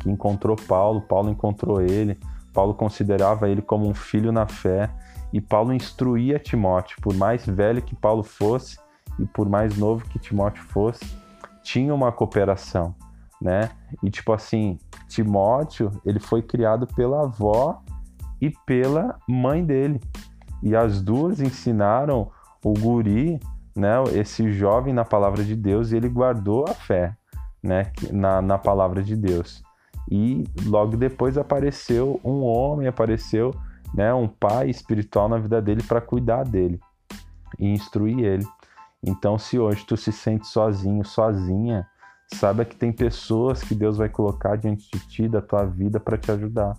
que 0.00 0.10
encontrou 0.10 0.56
Paulo, 0.56 1.00
Paulo 1.00 1.30
encontrou 1.30 1.80
ele, 1.80 2.18
Paulo 2.52 2.74
considerava 2.74 3.48
ele 3.48 3.62
como 3.62 3.88
um 3.88 3.94
filho 3.94 4.30
na 4.30 4.46
fé 4.46 4.90
e 5.32 5.40
Paulo 5.40 5.72
instruía 5.72 6.38
Timóteo, 6.38 6.98
por 7.00 7.14
mais 7.14 7.44
velho 7.44 7.82
que 7.82 7.94
Paulo 7.94 8.22
fosse 8.22 8.78
e 9.18 9.26
por 9.26 9.48
mais 9.48 9.76
novo 9.76 10.04
que 10.04 10.18
Timóteo 10.18 10.62
fosse, 10.64 11.04
tinha 11.62 11.94
uma 11.94 12.12
cooperação, 12.12 12.94
né? 13.40 13.70
E 14.02 14.10
tipo 14.10 14.32
assim, 14.32 14.78
Timóteo, 15.08 15.90
ele 16.04 16.20
foi 16.20 16.42
criado 16.42 16.86
pela 16.86 17.22
avó 17.22 17.82
e 18.40 18.50
pela 18.64 19.18
mãe 19.28 19.64
dele. 19.64 20.00
E 20.66 20.74
as 20.74 21.00
duas 21.00 21.40
ensinaram 21.40 22.28
o 22.64 22.72
guri, 22.72 23.38
né, 23.72 24.02
esse 24.14 24.50
jovem 24.50 24.92
na 24.92 25.04
palavra 25.04 25.44
de 25.44 25.54
Deus, 25.54 25.92
e 25.92 25.96
ele 25.96 26.08
guardou 26.08 26.64
a 26.68 26.74
fé 26.74 27.16
né, 27.62 27.92
na, 28.10 28.42
na 28.42 28.58
palavra 28.58 29.00
de 29.00 29.14
Deus. 29.14 29.62
E 30.10 30.42
logo 30.64 30.96
depois 30.96 31.38
apareceu 31.38 32.20
um 32.24 32.42
homem, 32.42 32.88
apareceu 32.88 33.54
né, 33.94 34.12
um 34.12 34.26
pai 34.26 34.68
espiritual 34.68 35.28
na 35.28 35.38
vida 35.38 35.62
dele 35.62 35.84
para 35.84 36.00
cuidar 36.00 36.42
dele 36.42 36.80
e 37.60 37.68
instruir 37.68 38.18
ele. 38.18 38.46
Então, 39.00 39.38
se 39.38 39.60
hoje 39.60 39.86
tu 39.86 39.96
se 39.96 40.10
sente 40.10 40.48
sozinho, 40.48 41.04
sozinha, 41.04 41.86
saiba 42.34 42.64
que 42.64 42.74
tem 42.74 42.90
pessoas 42.90 43.62
que 43.62 43.72
Deus 43.72 43.98
vai 43.98 44.08
colocar 44.08 44.56
diante 44.56 44.90
de 44.92 44.98
ti, 45.06 45.28
da 45.28 45.40
tua 45.40 45.64
vida, 45.64 46.00
para 46.00 46.18
te 46.18 46.32
ajudar. 46.32 46.76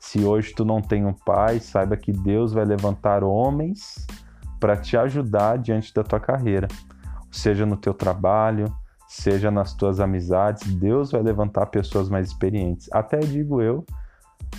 Se 0.00 0.24
hoje 0.24 0.54
tu 0.54 0.64
não 0.64 0.80
tem 0.80 1.04
um 1.04 1.12
pai, 1.12 1.60
saiba 1.60 1.94
que 1.94 2.10
Deus 2.10 2.54
vai 2.54 2.64
levantar 2.64 3.22
homens 3.22 4.06
para 4.58 4.74
te 4.74 4.96
ajudar 4.96 5.58
diante 5.58 5.92
da 5.92 6.02
tua 6.02 6.18
carreira, 6.18 6.66
seja 7.30 7.66
no 7.66 7.76
teu 7.76 7.92
trabalho, 7.92 8.74
seja 9.06 9.50
nas 9.50 9.74
tuas 9.74 10.00
amizades, 10.00 10.72
Deus 10.74 11.12
vai 11.12 11.22
levantar 11.22 11.66
pessoas 11.66 12.08
mais 12.08 12.28
experientes. 12.28 12.88
Até 12.90 13.18
digo 13.18 13.60
eu, 13.60 13.84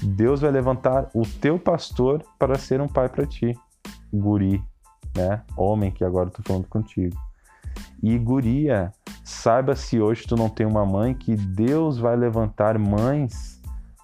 Deus 0.04 0.42
vai 0.42 0.52
levantar 0.52 1.10
o 1.14 1.24
teu 1.24 1.58
pastor 1.58 2.24
para 2.38 2.58
ser 2.58 2.80
um 2.80 2.88
pai 2.88 3.10
para 3.10 3.26
ti, 3.26 3.58
guri, 4.14 4.64
né? 5.16 5.42
Homem 5.58 5.92
que 5.92 6.04
agora 6.04 6.30
estou 6.30 6.46
falando 6.46 6.68
contigo. 6.68 7.18
E 8.02 8.18
guria, 8.18 8.92
saiba 9.24 9.76
se 9.76 10.00
hoje 10.00 10.28
tu 10.28 10.36
não 10.36 10.50
tem 10.50 10.68
uma 10.68 10.86
mãe 10.86 11.14
que 11.14 11.36
Deus 11.36 11.98
vai 11.98 12.16
levantar 12.16 12.78
mães 12.78 13.61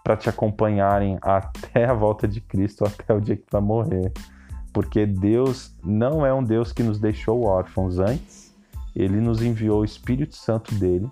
para 0.08 0.16
te 0.16 0.30
acompanharem 0.30 1.18
até 1.22 1.84
a 1.84 1.94
volta 1.94 2.26
de 2.26 2.40
Cristo, 2.40 2.86
até 2.86 3.14
o 3.14 3.20
dia 3.20 3.36
que 3.36 3.44
tu 3.44 3.52
vai 3.52 3.62
morrer. 3.62 4.14
Porque 4.72 5.06
Deus 5.06 5.76
não 5.84 6.26
é 6.26 6.34
um 6.34 6.42
Deus 6.42 6.72
que 6.72 6.82
nos 6.82 6.98
deixou 6.98 7.44
órfãos 7.44 8.00
antes, 8.00 8.56
ele 8.96 9.20
nos 9.20 9.42
enviou 9.42 9.82
o 9.82 9.86
Espírito 9.86 10.34
Santo 10.38 10.74
dele, 10.76 11.12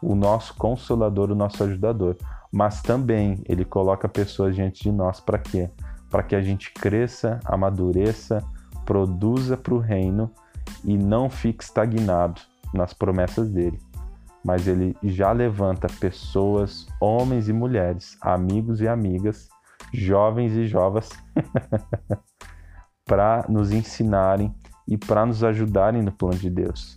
o 0.00 0.14
nosso 0.14 0.54
consolador, 0.54 1.30
o 1.30 1.34
nosso 1.34 1.62
ajudador. 1.62 2.16
Mas 2.50 2.80
também 2.80 3.42
ele 3.46 3.66
coloca 3.66 4.08
pessoas 4.08 4.54
diante 4.54 4.82
de 4.82 4.92
nós 4.92 5.20
para 5.20 5.38
quê? 5.38 5.68
Para 6.08 6.22
que 6.22 6.34
a 6.34 6.40
gente 6.40 6.72
cresça, 6.72 7.38
amadureça, 7.44 8.42
produza 8.86 9.58
para 9.58 9.74
o 9.74 9.78
reino 9.78 10.30
e 10.82 10.96
não 10.96 11.28
fique 11.28 11.62
estagnado 11.62 12.40
nas 12.72 12.94
promessas 12.94 13.50
dele 13.50 13.78
mas 14.44 14.66
ele 14.66 14.96
já 15.02 15.32
levanta 15.32 15.86
pessoas, 16.00 16.86
homens 17.00 17.48
e 17.48 17.52
mulheres, 17.52 18.16
amigos 18.20 18.80
e 18.80 18.88
amigas, 18.88 19.48
jovens 19.92 20.52
e 20.52 20.66
jovas, 20.66 21.10
para 23.04 23.44
nos 23.48 23.70
ensinarem 23.70 24.54
e 24.88 24.98
para 24.98 25.24
nos 25.24 25.44
ajudarem 25.44 26.02
no 26.02 26.10
plano 26.10 26.38
de 26.38 26.50
Deus. 26.50 26.96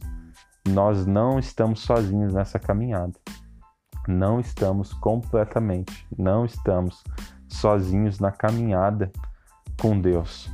Nós 0.67 1.05
não 1.05 1.37
estamos 1.37 1.81
sozinhos 1.81 2.33
nessa 2.33 2.57
caminhada. 2.57 3.13
Não 4.07 4.39
estamos 4.39 4.93
completamente, 4.93 6.07
não 6.17 6.45
estamos 6.45 7.03
sozinhos 7.47 8.19
na 8.19 8.31
caminhada 8.31 9.11
com 9.79 9.99
Deus. 9.99 10.49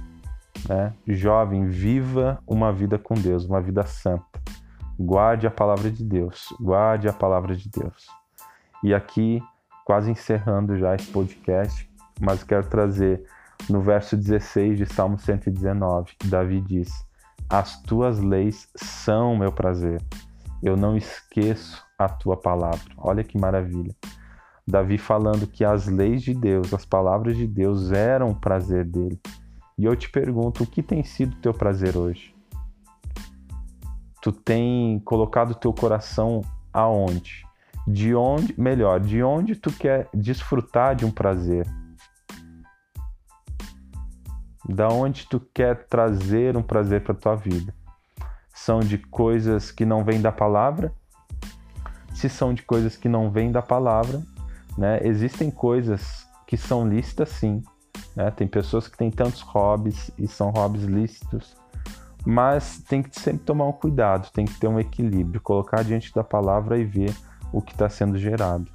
Né? 0.67 0.93
Jovem, 1.07 1.67
viva 1.67 2.41
uma 2.45 2.71
vida 2.71 2.97
com 2.97 3.13
Deus, 3.13 3.45
uma 3.45 3.61
vida 3.61 3.85
santa 3.85 4.31
Guarde 5.03 5.47
a 5.47 5.51
palavra 5.51 5.89
de 5.89 6.05
Deus, 6.05 6.53
guarde 6.59 7.07
a 7.07 7.13
palavra 7.13 7.55
de 7.55 7.67
Deus. 7.67 8.05
E 8.83 8.93
aqui, 8.93 9.41
quase 9.83 10.11
encerrando 10.11 10.77
já 10.77 10.93
esse 10.93 11.11
podcast, 11.11 11.89
mas 12.19 12.43
quero 12.43 12.67
trazer 12.67 13.25
no 13.67 13.81
verso 13.81 14.15
16 14.15 14.77
de 14.77 14.85
Salmo 14.85 15.17
119, 15.17 16.11
Davi 16.25 16.61
diz: 16.61 17.03
As 17.49 17.81
tuas 17.81 18.19
leis 18.19 18.69
são 18.75 19.35
meu 19.35 19.51
prazer, 19.51 19.99
eu 20.61 20.77
não 20.77 20.95
esqueço 20.95 21.83
a 21.97 22.07
tua 22.07 22.37
palavra. 22.37 22.93
Olha 22.95 23.23
que 23.23 23.39
maravilha. 23.39 23.95
Davi 24.67 24.99
falando 24.99 25.47
que 25.47 25.65
as 25.65 25.87
leis 25.87 26.21
de 26.21 26.35
Deus, 26.35 26.71
as 26.75 26.85
palavras 26.85 27.35
de 27.35 27.47
Deus 27.47 27.91
eram 27.91 28.29
o 28.29 28.39
prazer 28.39 28.85
dele. 28.85 29.19
E 29.79 29.85
eu 29.85 29.95
te 29.95 30.11
pergunto, 30.11 30.63
o 30.63 30.67
que 30.67 30.83
tem 30.83 31.03
sido 31.03 31.35
teu 31.37 31.55
prazer 31.55 31.97
hoje? 31.97 32.30
Tu 34.21 34.31
tem 34.31 34.99
colocado 34.99 35.55
teu 35.55 35.73
coração 35.73 36.41
aonde? 36.71 37.43
De 37.87 38.13
onde, 38.13 38.53
melhor, 38.59 38.99
de 38.99 39.23
onde 39.23 39.55
tu 39.55 39.71
quer 39.71 40.07
desfrutar 40.13 40.95
de 40.95 41.03
um 41.03 41.11
prazer? 41.11 41.67
Da 44.69 44.87
onde 44.89 45.25
tu 45.25 45.39
quer 45.39 45.87
trazer 45.87 46.55
um 46.55 46.61
prazer 46.61 47.03
para 47.03 47.15
tua 47.15 47.35
vida? 47.35 47.73
São 48.53 48.79
de 48.79 48.99
coisas 48.99 49.71
que 49.71 49.83
não 49.83 50.03
vêm 50.03 50.21
da 50.21 50.31
palavra? 50.31 50.93
Se 52.13 52.29
são 52.29 52.53
de 52.53 52.61
coisas 52.61 52.95
que 52.95 53.09
não 53.09 53.31
vêm 53.31 53.51
da 53.51 53.63
palavra, 53.63 54.21
né? 54.77 54.99
Existem 55.01 55.49
coisas 55.49 56.27
que 56.45 56.55
são 56.55 56.87
lícitas 56.87 57.29
sim, 57.29 57.63
né? 58.15 58.29
Tem 58.29 58.47
pessoas 58.47 58.87
que 58.87 58.95
têm 58.95 59.09
tantos 59.09 59.41
hobbies 59.41 60.11
e 60.17 60.27
são 60.27 60.51
hobbies 60.51 60.83
lícitos 60.83 61.60
mas 62.25 62.79
tem 62.87 63.01
que 63.01 63.19
sempre 63.19 63.43
tomar 63.43 63.65
um 63.65 63.71
cuidado, 63.71 64.31
tem 64.31 64.45
que 64.45 64.59
ter 64.59 64.67
um 64.67 64.79
equilíbrio, 64.79 65.41
colocar 65.41 65.83
diante 65.83 66.13
da 66.13 66.23
palavra 66.23 66.77
e 66.77 66.83
ver 66.83 67.15
o 67.51 67.61
que 67.61 67.71
está 67.71 67.89
sendo 67.89 68.17
gerado. 68.17 68.67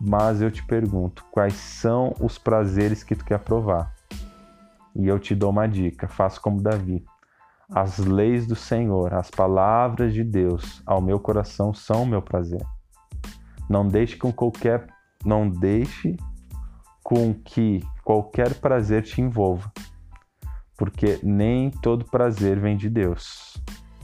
Mas 0.00 0.40
eu 0.40 0.50
te 0.50 0.64
pergunto, 0.64 1.24
quais 1.30 1.54
são 1.54 2.14
os 2.18 2.38
prazeres 2.38 3.04
que 3.04 3.14
tu 3.14 3.24
quer 3.24 3.38
provar? 3.38 3.94
E 4.96 5.06
eu 5.06 5.18
te 5.18 5.34
dou 5.34 5.50
uma 5.50 5.68
dica, 5.68 6.08
faça 6.08 6.40
como 6.40 6.60
Davi. 6.60 7.04
As 7.70 7.98
leis 7.98 8.46
do 8.46 8.56
Senhor, 8.56 9.14
as 9.14 9.30
palavras 9.30 10.12
de 10.12 10.24
Deus 10.24 10.82
ao 10.84 11.00
meu 11.00 11.20
coração 11.20 11.72
são 11.72 12.02
o 12.02 12.06
meu 12.06 12.20
prazer. 12.20 12.62
Não 13.68 13.86
deixe 13.86 14.16
com 14.16 14.32
qualquer 14.32 14.86
não 15.24 15.48
deixe 15.48 16.16
com 17.00 17.32
que 17.32 17.80
qualquer 18.02 18.54
prazer 18.54 19.04
te 19.04 19.20
envolva 19.20 19.70
porque 20.82 21.20
nem 21.22 21.70
todo 21.70 22.04
prazer 22.04 22.58
vem 22.58 22.76
de 22.76 22.90
Deus. 22.90 23.56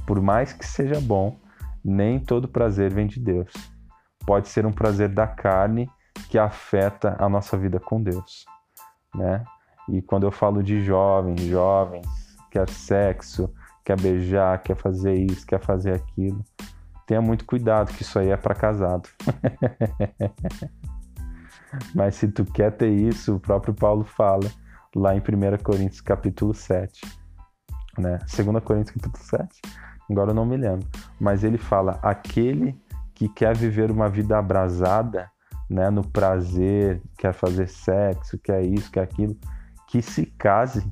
Por 0.07 0.23
mais 0.23 0.53
que 0.53 0.65
seja 0.65 1.01
bom, 1.01 1.37
nem 1.85 2.21
todo 2.21 2.47
prazer 2.47 2.95
vem 2.95 3.09
de 3.09 3.19
Deus. 3.19 3.53
Pode 4.25 4.47
ser 4.47 4.65
um 4.65 4.71
prazer 4.71 5.09
da 5.09 5.27
carne 5.27 5.91
que 6.31 6.39
afeta 6.39 7.17
a 7.19 7.29
nossa 7.29 7.59
vida 7.59 7.81
com 7.81 8.01
Deus, 8.01 8.45
né? 9.13 9.43
E 9.89 10.01
quando 10.01 10.23
eu 10.23 10.31
falo 10.31 10.63
de 10.63 10.81
jovens, 10.85 11.41
jovens, 11.41 12.07
quer 12.49 12.71
sexo, 12.71 13.53
quer 13.85 14.01
beijar, 14.01 14.63
quer 14.63 14.77
fazer 14.77 15.15
isso, 15.15 15.45
quer 15.45 15.61
fazer 15.61 15.95
aquilo, 15.95 16.45
tenha 17.09 17.21
muito 17.21 17.45
cuidado 17.45 17.93
que 17.93 18.03
isso 18.03 18.21
aí 18.21 18.29
é 18.29 18.37
para 18.37 18.55
casado. 18.55 19.09
Mas 21.93 22.15
se 22.15 22.29
tu 22.29 22.45
quer 22.45 22.71
ter 22.71 22.91
isso, 22.93 23.35
o 23.35 23.41
próprio 23.41 23.75
Paulo 23.75 24.05
fala 24.05 24.49
lá 24.99 25.15
em 25.15 25.21
1 25.21 25.23
Coríntios 25.63 26.01
capítulo 26.01 26.53
7. 26.53 27.01
Né? 27.97 28.19
2 28.19 28.65
Coríntios 28.65 28.97
capítulo 28.97 29.25
7. 29.25 29.49
Agora 30.11 30.31
eu 30.31 30.35
não 30.35 30.45
me 30.45 30.57
lembro. 30.57 30.87
Mas 31.21 31.45
ele 31.45 31.59
fala: 31.59 31.99
aquele 32.03 32.77
que 33.15 33.29
quer 33.29 33.57
viver 33.57 33.91
uma 33.91 34.09
vida 34.09 34.39
abrasada, 34.39 35.31
né, 35.69 35.91
no 35.91 36.07
prazer, 36.07 37.03
quer 37.19 37.33
fazer 37.33 37.69
sexo, 37.69 38.39
quer 38.39 38.63
isso, 38.63 38.91
quer 38.91 39.03
aquilo, 39.03 39.37
que 39.89 40.01
se 40.01 40.27
case, 40.27 40.87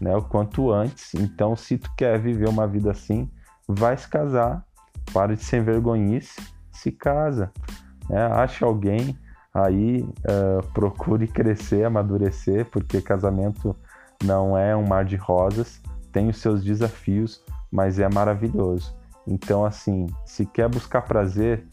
né, 0.00 0.16
o 0.16 0.22
quanto 0.22 0.70
antes. 0.70 1.14
Então, 1.14 1.56
se 1.56 1.76
tu 1.76 1.90
quer 1.96 2.18
viver 2.18 2.48
uma 2.48 2.66
vida 2.66 2.90
assim, 2.90 3.30
vai 3.68 3.96
se 3.96 4.08
casar, 4.08 4.64
para 5.12 5.36
de 5.36 5.42
ser 5.42 5.62
vergonhice, 5.62 6.40
se 6.70 6.90
casa, 6.92 7.52
né? 8.08 8.26
ache 8.26 8.64
alguém 8.64 9.18
aí, 9.56 10.02
uh, 10.02 10.66
procure 10.74 11.26
crescer, 11.26 11.84
amadurecer, 11.84 12.66
porque 12.66 13.00
casamento 13.00 13.74
não 14.22 14.56
é 14.56 14.76
um 14.76 14.86
mar 14.86 15.04
de 15.04 15.16
rosas, 15.16 15.80
tem 16.12 16.28
os 16.28 16.38
seus 16.38 16.62
desafios, 16.62 17.42
mas 17.70 17.98
é 17.98 18.08
maravilhoso. 18.08 18.94
Então, 19.26 19.64
assim, 19.64 20.06
se 20.24 20.44
quer 20.44 20.68
buscar 20.68 21.02
prazer, 21.02 21.66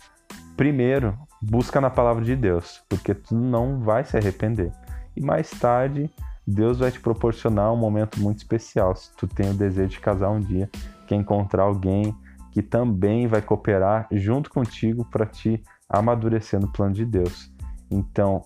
primeiro 0.55 1.17
busca 1.41 1.81
na 1.81 1.89
palavra 1.89 2.23
de 2.23 2.37
Deus, 2.37 2.81
porque 2.87 3.13
tu 3.13 3.35
não 3.35 3.79
vai 3.79 4.05
se 4.05 4.15
arrepender. 4.15 4.71
E 5.15 5.21
mais 5.21 5.49
tarde, 5.49 6.09
Deus 6.47 6.79
vai 6.79 6.89
te 6.89 7.01
proporcionar 7.01 7.71
um 7.73 7.77
momento 7.77 8.19
muito 8.19 8.37
especial. 8.37 8.95
Se 8.95 9.11
tu 9.17 9.27
tem 9.27 9.49
o 9.49 9.53
desejo 9.53 9.89
de 9.89 9.99
casar 9.99 10.29
um 10.29 10.39
dia, 10.39 10.69
quer 11.05 11.15
encontrar 11.15 11.63
alguém 11.63 12.15
que 12.51 12.61
também 12.61 13.27
vai 13.27 13.41
cooperar 13.41 14.07
junto 14.11 14.49
contigo 14.49 15.05
para 15.05 15.25
te 15.25 15.61
amadurecer 15.89 16.59
no 16.59 16.71
plano 16.71 16.93
de 16.93 17.05
Deus. 17.05 17.52
Então, 17.93 18.45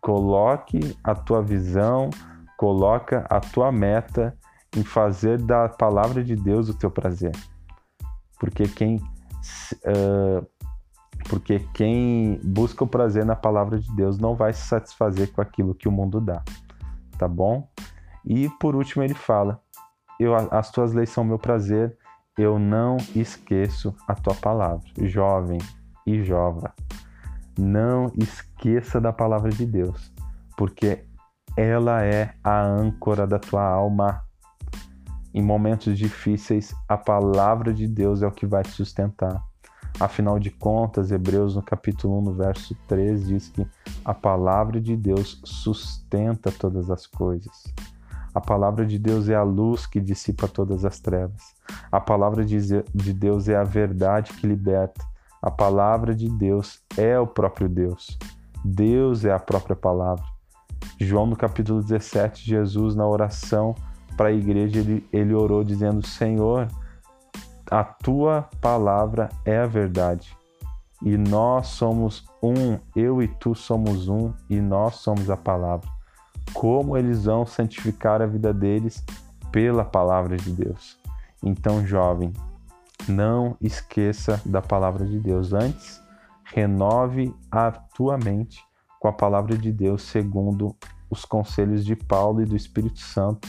coloque 0.00 0.96
a 1.04 1.14
tua 1.14 1.42
visão, 1.42 2.10
coloca 2.56 3.26
a 3.28 3.40
tua 3.40 3.70
meta 3.70 4.36
em 4.76 4.82
fazer 4.82 5.38
da 5.40 5.68
palavra 5.68 6.22
de 6.24 6.34
Deus 6.34 6.68
o 6.68 6.74
teu 6.74 6.90
prazer. 6.90 7.32
Porque 8.38 8.66
quem 8.68 8.96
uh, 8.96 10.46
porque 11.28 11.60
quem 11.74 12.40
busca 12.42 12.84
o 12.84 12.86
prazer 12.86 13.24
na 13.24 13.36
palavra 13.36 13.78
de 13.78 13.94
Deus 13.94 14.18
não 14.18 14.34
vai 14.34 14.52
se 14.52 14.66
satisfazer 14.66 15.32
com 15.32 15.40
aquilo 15.40 15.74
que 15.74 15.88
o 15.88 15.92
mundo 15.92 16.20
dá, 16.20 16.42
tá 17.18 17.28
bom? 17.28 17.68
E 18.24 18.48
por 18.60 18.74
último 18.74 19.02
ele 19.02 19.14
fala: 19.14 19.60
eu, 20.18 20.34
as 20.34 20.70
tuas 20.70 20.92
leis 20.92 21.10
são 21.10 21.24
meu 21.24 21.38
prazer, 21.38 21.96
eu 22.36 22.58
não 22.58 22.96
esqueço 23.14 23.94
a 24.06 24.14
tua 24.14 24.34
palavra. 24.34 24.86
Jovem 25.02 25.58
e 26.06 26.22
jova, 26.22 26.72
não 27.58 28.12
esqueça 28.16 29.00
da 29.00 29.12
palavra 29.12 29.50
de 29.50 29.66
Deus, 29.66 30.12
porque 30.56 31.04
ela 31.56 32.04
é 32.04 32.32
a 32.42 32.62
âncora 32.62 33.26
da 33.26 33.38
tua 33.38 33.64
alma. 33.64 34.22
Em 35.34 35.42
momentos 35.42 35.98
difíceis, 35.98 36.72
a 36.88 36.96
palavra 36.96 37.74
de 37.74 37.88
Deus 37.88 38.22
é 38.22 38.26
o 38.26 38.32
que 38.32 38.46
vai 38.46 38.62
te 38.62 38.70
sustentar. 38.70 39.42
Afinal 39.98 40.38
de 40.38 40.50
contas, 40.50 41.10
Hebreus 41.10 41.56
no 41.56 41.62
capítulo 41.62 42.18
1, 42.20 42.22
no 42.22 42.32
verso 42.32 42.76
3, 42.86 43.26
diz 43.26 43.48
que 43.48 43.66
a 44.04 44.14
palavra 44.14 44.80
de 44.80 44.96
Deus 44.96 45.40
sustenta 45.44 46.52
todas 46.52 46.88
as 46.90 47.06
coisas. 47.06 47.64
A 48.32 48.40
palavra 48.40 48.86
de 48.86 48.96
Deus 48.98 49.28
é 49.28 49.34
a 49.34 49.42
luz 49.42 49.86
que 49.86 50.00
dissipa 50.00 50.46
todas 50.46 50.84
as 50.84 51.00
trevas. 51.00 51.42
A 51.90 51.98
palavra 51.98 52.44
de 52.44 53.12
Deus 53.12 53.48
é 53.48 53.56
a 53.56 53.64
verdade 53.64 54.32
que 54.34 54.46
liberta. 54.46 55.04
A 55.42 55.50
palavra 55.50 56.14
de 56.14 56.28
Deus 56.28 56.80
é 56.96 57.18
o 57.18 57.26
próprio 57.26 57.68
Deus. 57.68 58.18
Deus 58.64 59.24
é 59.24 59.32
a 59.32 59.38
própria 59.38 59.76
palavra. 59.76 60.24
João, 61.00 61.26
no 61.26 61.36
capítulo 61.36 61.82
17, 61.82 62.44
Jesus, 62.44 62.94
na 62.94 63.06
oração 63.06 63.74
para 64.16 64.28
a 64.28 64.32
igreja, 64.32 64.80
ele, 64.80 65.06
ele 65.12 65.34
orou 65.34 65.62
dizendo: 65.62 66.04
Senhor, 66.06 66.68
a 67.70 67.84
tua 67.84 68.48
palavra 68.60 69.28
é 69.44 69.58
a 69.58 69.66
verdade. 69.66 70.36
E 71.02 71.16
nós 71.16 71.68
somos 71.68 72.24
um, 72.42 72.78
eu 72.96 73.22
e 73.22 73.28
tu 73.28 73.54
somos 73.54 74.08
um, 74.08 74.32
e 74.50 74.60
nós 74.60 74.96
somos 74.96 75.30
a 75.30 75.36
palavra 75.36 75.88
como 76.52 76.96
eles 76.96 77.24
vão 77.24 77.46
santificar 77.46 78.22
a 78.22 78.26
vida 78.26 78.52
deles 78.52 79.04
pela 79.50 79.84
palavra 79.84 80.36
de 80.36 80.50
Deus. 80.50 80.98
Então, 81.42 81.86
jovem, 81.86 82.32
não 83.08 83.56
esqueça 83.60 84.40
da 84.44 84.62
palavra 84.62 85.04
de 85.04 85.18
Deus. 85.18 85.52
Antes, 85.52 86.00
renove 86.44 87.34
a 87.50 87.70
tua 87.70 88.16
mente 88.16 88.64
com 89.00 89.08
a 89.08 89.12
palavra 89.12 89.56
de 89.56 89.72
Deus, 89.72 90.02
segundo 90.02 90.76
os 91.10 91.24
conselhos 91.24 91.84
de 91.84 91.96
Paulo 91.96 92.42
e 92.42 92.44
do 92.44 92.56
Espírito 92.56 93.00
Santo 93.00 93.48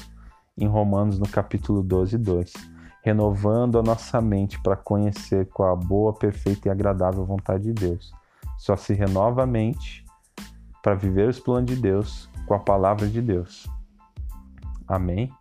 em 0.57 0.67
Romanos, 0.67 1.19
no 1.19 1.27
capítulo 1.27 1.81
12, 1.81 2.17
2. 2.17 2.53
Renovando 3.01 3.79
a 3.79 3.83
nossa 3.83 4.19
mente 4.21 4.61
para 4.61 4.75
conhecer 4.75 5.47
qual 5.47 5.71
a 5.71 5.75
boa, 5.75 6.13
perfeita 6.13 6.67
e 6.67 6.71
agradável 6.71 7.25
vontade 7.25 7.63
de 7.63 7.73
Deus. 7.73 8.13
Só 8.57 8.75
se 8.75 8.93
renova 8.93 9.43
a 9.43 9.47
mente 9.47 10.03
para 10.83 10.95
viver 10.95 11.29
os 11.29 11.39
planos 11.39 11.71
de 11.71 11.75
Deus 11.77 12.29
com 12.45 12.53
a 12.53 12.59
palavra 12.59 13.07
de 13.07 13.21
Deus. 13.21 13.67
Amém? 14.87 15.31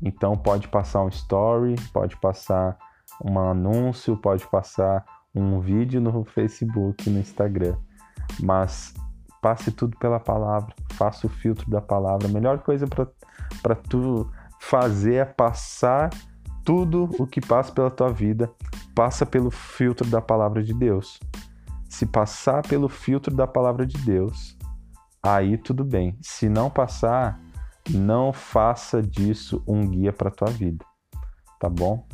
Então 0.00 0.36
pode 0.36 0.68
passar 0.68 1.02
um 1.02 1.08
story, 1.08 1.74
pode 1.92 2.16
passar 2.16 2.76
um 3.24 3.38
anúncio, 3.38 4.16
pode 4.16 4.46
passar 4.48 5.04
um 5.34 5.60
vídeo 5.60 6.00
no 6.00 6.24
Facebook, 6.24 7.08
no 7.10 7.18
Instagram, 7.18 7.76
mas 8.42 8.94
passe 9.42 9.70
tudo 9.70 9.96
pela 9.98 10.18
palavra, 10.18 10.74
faça 10.94 11.26
o 11.26 11.30
filtro 11.30 11.70
da 11.70 11.80
palavra. 11.80 12.26
A 12.26 12.30
melhor 12.30 12.58
coisa 12.60 12.86
para 13.62 13.74
tu 13.74 14.30
fazer 14.60 15.14
é 15.14 15.24
passar 15.24 16.10
tudo 16.64 17.08
o 17.18 17.26
que 17.26 17.40
passa 17.40 17.70
pela 17.70 17.90
tua 17.90 18.12
vida, 18.12 18.50
passa 18.94 19.24
pelo 19.24 19.50
filtro 19.50 20.08
da 20.10 20.20
palavra 20.20 20.62
de 20.62 20.74
Deus. 20.74 21.20
Se 21.88 22.04
passar 22.04 22.66
pelo 22.66 22.88
filtro 22.88 23.34
da 23.34 23.46
palavra 23.46 23.86
de 23.86 23.96
Deus, 23.98 24.58
aí 25.22 25.56
tudo 25.56 25.84
bem. 25.84 26.18
Se 26.20 26.48
não 26.48 26.68
passar, 26.68 27.40
não 27.90 28.32
faça 28.32 29.00
disso 29.00 29.62
um 29.66 29.86
guia 29.88 30.12
para 30.12 30.30
tua 30.30 30.48
vida, 30.48 30.84
tá 31.60 31.68
bom? 31.68 32.04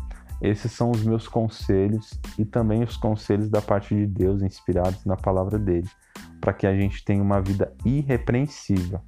Esses 0.43 0.73
são 0.73 0.91
os 0.91 1.05
meus 1.05 1.29
conselhos 1.29 2.21
e 2.39 2.45
também 2.45 2.83
os 2.83 2.97
conselhos 2.97 3.49
da 3.49 3.63
parte 3.63 3.95
de 3.95 4.07
Deus 4.07 4.43
inspirados 4.43 5.05
na 5.05 5.17
palavra 5.17 5.59
dele, 5.59 5.89
para 6.41 6.53
que 6.53 6.67
a 6.67 6.75
gente 6.75 7.05
tenha 7.05 7.23
uma 7.23 7.41
vida 7.41 7.73
irrepreensível, 7.85 9.01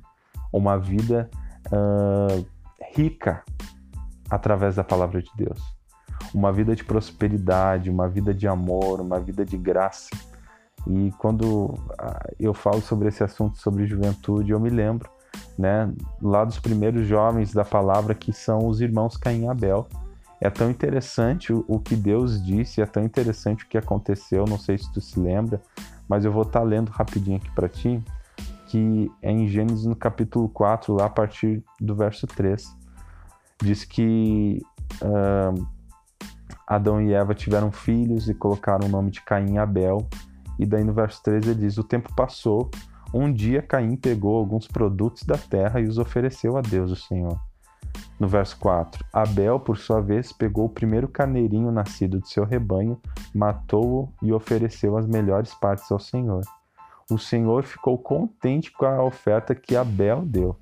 uma 0.53 0.79
vida 0.79 1.29
uh, 1.67 2.47
rica 2.95 3.43
através 4.31 4.77
da 4.77 4.85
palavra 4.85 5.21
de 5.21 5.31
Deus, 5.37 5.61
uma 6.33 6.53
vida 6.53 6.77
de 6.77 6.85
prosperidade, 6.85 7.91
uma 7.91 8.09
vida 8.09 8.33
de 8.33 8.47
amor, 8.47 9.01
uma 9.01 9.19
vida 9.19 9.45
de 9.45 9.59
graça 9.59 10.09
e 10.87 11.11
quando 11.19 11.75
ah, 11.99 12.29
eu 12.39 12.53
falo 12.53 12.81
sobre 12.81 13.09
esse 13.09 13.25
assunto, 13.25 13.59
sobre 13.59 13.87
juventude, 13.87 14.53
eu 14.53 14.61
me 14.61 14.71
lembro, 14.71 15.09
né, 15.59 15.93
lá 16.21 16.45
dos 16.45 16.59
primeiros 16.59 17.07
jovens 17.07 17.53
da 17.53 17.65
palavra 17.65 18.15
que 18.15 18.33
são 18.33 18.67
os 18.67 18.81
irmãos 18.81 19.17
Caim 19.17 19.45
e 19.45 19.49
Abel. 19.49 19.87
É 20.45 20.51
tão 20.51 20.71
interessante 20.71 21.55
o, 21.55 21.65
o 21.67 21.81
que 21.81 21.97
Deus 21.97 22.45
disse, 22.45 22.83
é 22.83 22.85
tão 22.85 23.03
interessante 23.03 23.65
o 23.65 23.67
que 23.67 23.79
aconteceu, 23.79 24.45
não 24.45 24.59
sei 24.59 24.77
se 24.77 24.93
tu 24.93 25.01
se 25.01 25.19
lembra, 25.19 25.59
mas 26.07 26.27
eu 26.27 26.31
vou 26.31 26.43
estar 26.43 26.61
tá 26.61 26.67
lendo 26.67 26.91
rapidinho 26.91 27.39
aqui 27.39 27.51
para 27.53 27.67
ti, 27.67 28.05
que 28.67 29.11
é 29.23 29.33
em 29.33 29.49
Gênesis 29.49 29.87
no 29.87 29.97
capítulo 29.97 30.47
4, 30.51 30.93
lá 30.93 31.07
a 31.07 31.09
partir 31.09 31.65
do 31.81 31.97
verso 31.97 32.27
3. 32.27 32.77
Diz 33.63 33.87
que 33.87 34.61
uh, 35.01 35.67
Adão 36.67 37.01
e 37.01 37.15
Eva 37.15 37.35
tiveram 37.35 37.73
filhos 37.73 38.29
e 38.29 38.35
colocaram 38.35 38.87
o 38.87 38.91
nome 38.91 39.11
de 39.11 39.23
Caim 39.23 39.55
e 39.55 39.59
Abel, 39.59 40.07
e 40.59 40.67
daí 40.67 40.85
no 40.85 40.93
verso 40.93 41.23
13 41.23 41.53
ele 41.53 41.61
diz: 41.61 41.79
O 41.79 41.85
tempo 41.85 42.15
passou, 42.15 42.71
um 43.15 43.33
dia 43.33 43.63
Caim 43.63 43.97
pegou 43.97 44.37
alguns 44.37 44.69
produtos 44.69 45.23
da 45.23 45.39
terra 45.39 45.81
e 45.81 45.87
os 45.87 45.97
ofereceu 45.97 46.59
a 46.59 46.61
Deus, 46.61 46.91
o 46.91 46.97
Senhor. 46.97 47.41
No 48.19 48.29
verso 48.29 48.57
4, 48.59 49.05
Abel, 49.13 49.59
por 49.59 49.77
sua 49.77 50.01
vez, 50.01 50.33
pegou 50.33 50.67
o 50.67 50.71
primeiro 50.71 51.09
carneirinho 51.09 51.73
nascido 51.73 52.21
de 52.21 52.29
seu 52.29 52.45
rebanho, 52.45 53.01
matou-o 53.35 54.13
e 54.23 54.33
ofereceu 54.33 54.97
as 54.97 55.07
melhores 55.07 55.53
partes 55.55 55.91
ao 55.91 55.99
Senhor. 55.99 56.43
O 57.11 57.19
Senhor 57.19 57.65
ficou 57.65 57.99
contente 57.99 58.73
com 58.73 58.87
a 58.87 59.03
oferta 59.03 59.55
que 59.55 59.77
Abel 59.77 60.23
deu. 60.25 60.57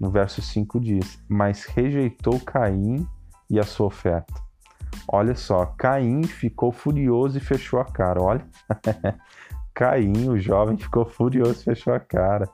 No 0.00 0.10
verso 0.10 0.40
5 0.40 0.80
diz: 0.80 1.18
Mas 1.28 1.64
rejeitou 1.64 2.38
Caim 2.40 3.06
e 3.50 3.58
a 3.58 3.62
sua 3.62 3.86
oferta. 3.86 4.34
Olha 5.08 5.34
só, 5.34 5.66
Caim 5.66 6.22
ficou 6.22 6.72
furioso 6.72 7.36
e 7.36 7.40
fechou 7.40 7.80
a 7.80 7.84
cara. 7.84 8.22
Olha, 8.22 8.46
Caim, 9.74 10.28
o 10.28 10.38
jovem, 10.38 10.76
ficou 10.76 11.04
furioso 11.04 11.60
e 11.60 11.64
fechou 11.64 11.92
a 11.92 12.00
cara. 12.00 12.48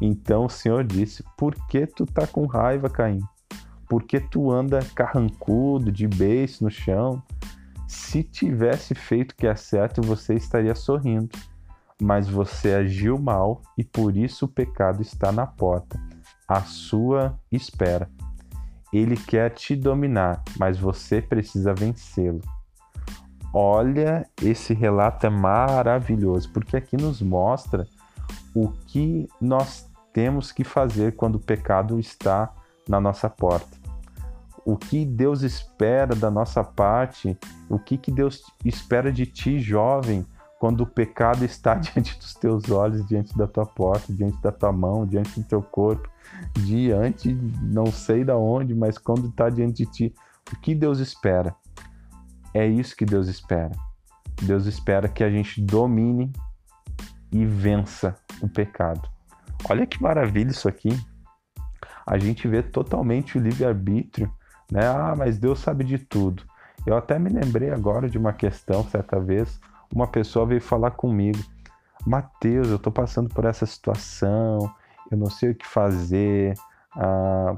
Então 0.00 0.46
o 0.46 0.50
Senhor 0.50 0.84
disse: 0.84 1.24
Por 1.36 1.54
que 1.66 1.86
tu 1.86 2.04
tá 2.04 2.26
com 2.26 2.46
raiva, 2.46 2.90
Caim? 2.90 3.20
Por 3.90 4.04
que 4.04 4.20
tu 4.20 4.52
anda 4.52 4.78
carrancudo, 4.94 5.90
de 5.90 6.06
beijo 6.06 6.58
no 6.62 6.70
chão? 6.70 7.20
Se 7.88 8.22
tivesse 8.22 8.94
feito 8.94 9.32
o 9.32 9.34
que 9.34 9.48
é 9.48 9.56
certo, 9.56 10.00
você 10.00 10.34
estaria 10.34 10.76
sorrindo. 10.76 11.36
mas 12.00 12.28
você 12.28 12.74
agiu 12.74 13.18
mal 13.18 13.60
e 13.76 13.84
por 13.84 14.16
isso 14.16 14.46
o 14.46 14.48
pecado 14.48 15.02
está 15.02 15.30
na 15.30 15.46
porta, 15.46 16.00
à 16.48 16.62
sua 16.62 17.38
espera. 17.52 18.08
Ele 18.92 19.16
quer 19.16 19.50
te 19.50 19.76
dominar, 19.76 20.42
mas 20.58 20.78
você 20.78 21.20
precisa 21.20 21.74
vencê-lo. 21.74 22.40
Olha, 23.52 24.26
esse 24.42 24.72
relato 24.72 25.26
é 25.26 25.30
maravilhoso, 25.30 26.50
porque 26.52 26.76
aqui 26.76 26.96
nos 26.96 27.20
mostra 27.20 27.86
o 28.54 28.68
que 28.86 29.28
nós 29.40 29.90
temos 30.12 30.52
que 30.52 30.64
fazer 30.64 31.16
quando 31.16 31.34
o 31.34 31.40
pecado 31.40 31.98
está 32.00 32.52
na 32.88 33.00
nossa 33.00 33.28
porta. 33.28 33.79
O 34.64 34.76
que 34.76 35.04
Deus 35.04 35.42
espera 35.42 36.14
da 36.14 36.30
nossa 36.30 36.62
parte, 36.62 37.38
o 37.68 37.78
que, 37.78 37.96
que 37.96 38.12
Deus 38.12 38.42
espera 38.64 39.12
de 39.12 39.26
ti, 39.26 39.58
jovem, 39.58 40.26
quando 40.58 40.82
o 40.82 40.86
pecado 40.86 41.44
está 41.44 41.74
diante 41.80 42.18
dos 42.18 42.34
teus 42.34 42.70
olhos, 42.70 43.06
diante 43.06 43.36
da 43.36 43.46
tua 43.46 43.64
porta, 43.64 44.12
diante 44.12 44.40
da 44.42 44.52
tua 44.52 44.70
mão, 44.70 45.06
diante 45.06 45.40
do 45.40 45.46
teu 45.46 45.62
corpo, 45.62 46.08
diante 46.52 47.32
não 47.62 47.86
sei 47.86 48.24
da 48.24 48.36
onde, 48.36 48.74
mas 48.74 48.98
quando 48.98 49.28
está 49.28 49.48
diante 49.48 49.84
de 49.84 49.90
ti, 49.90 50.14
o 50.52 50.60
que 50.60 50.74
Deus 50.74 50.98
espera? 50.98 51.54
É 52.52 52.66
isso 52.66 52.94
que 52.94 53.06
Deus 53.06 53.28
espera. 53.28 53.70
Deus 54.42 54.66
espera 54.66 55.08
que 55.08 55.24
a 55.24 55.30
gente 55.30 55.62
domine 55.62 56.32
e 57.32 57.44
vença 57.46 58.14
o 58.42 58.48
pecado. 58.48 59.08
Olha 59.68 59.86
que 59.86 60.02
maravilha 60.02 60.50
isso 60.50 60.68
aqui. 60.68 60.90
A 62.06 62.18
gente 62.18 62.48
vê 62.48 62.62
totalmente 62.62 63.38
o 63.38 63.40
livre-arbítrio, 63.40 64.32
né? 64.70 64.86
Ah, 64.86 65.14
mas 65.16 65.38
Deus 65.38 65.58
sabe 65.58 65.84
de 65.84 65.98
tudo. 65.98 66.42
Eu 66.86 66.96
até 66.96 67.18
me 67.18 67.28
lembrei 67.28 67.70
agora 67.70 68.08
de 68.08 68.16
uma 68.16 68.32
questão, 68.32 68.84
certa 68.84 69.20
vez, 69.20 69.60
uma 69.94 70.06
pessoa 70.06 70.46
veio 70.46 70.60
falar 70.60 70.92
comigo: 70.92 71.38
Mateus, 72.06 72.68
eu 72.68 72.76
estou 72.76 72.92
passando 72.92 73.28
por 73.28 73.44
essa 73.44 73.66
situação, 73.66 74.72
eu 75.10 75.18
não 75.18 75.28
sei 75.28 75.50
o 75.50 75.54
que 75.54 75.66
fazer, 75.66 76.54
ah, 76.96 77.56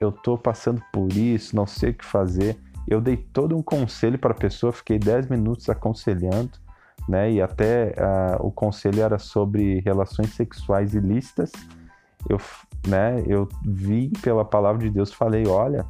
eu 0.00 0.10
estou 0.10 0.36
passando 0.36 0.82
por 0.92 1.12
isso, 1.12 1.54
não 1.54 1.66
sei 1.66 1.90
o 1.90 1.94
que 1.94 2.04
fazer. 2.04 2.58
Eu 2.86 3.00
dei 3.00 3.16
todo 3.16 3.56
um 3.56 3.62
conselho 3.62 4.18
para 4.18 4.32
a 4.32 4.36
pessoa, 4.36 4.72
fiquei 4.72 4.98
10 4.98 5.28
minutos 5.28 5.70
aconselhando, 5.70 6.50
né? 7.08 7.32
E 7.32 7.40
até 7.40 7.94
uh, 7.98 8.46
o 8.46 8.52
conselho 8.52 9.02
era 9.02 9.18
sobre 9.18 9.80
relações 9.80 10.34
sexuais 10.34 10.94
ilícitas. 10.94 11.50
Eu, 12.28 12.38
né, 12.86 13.22
eu 13.26 13.48
vi 13.64 14.10
pela 14.22 14.44
palavra 14.44 14.82
de 14.82 14.90
Deus, 14.90 15.12
falei, 15.12 15.46
olha, 15.46 15.86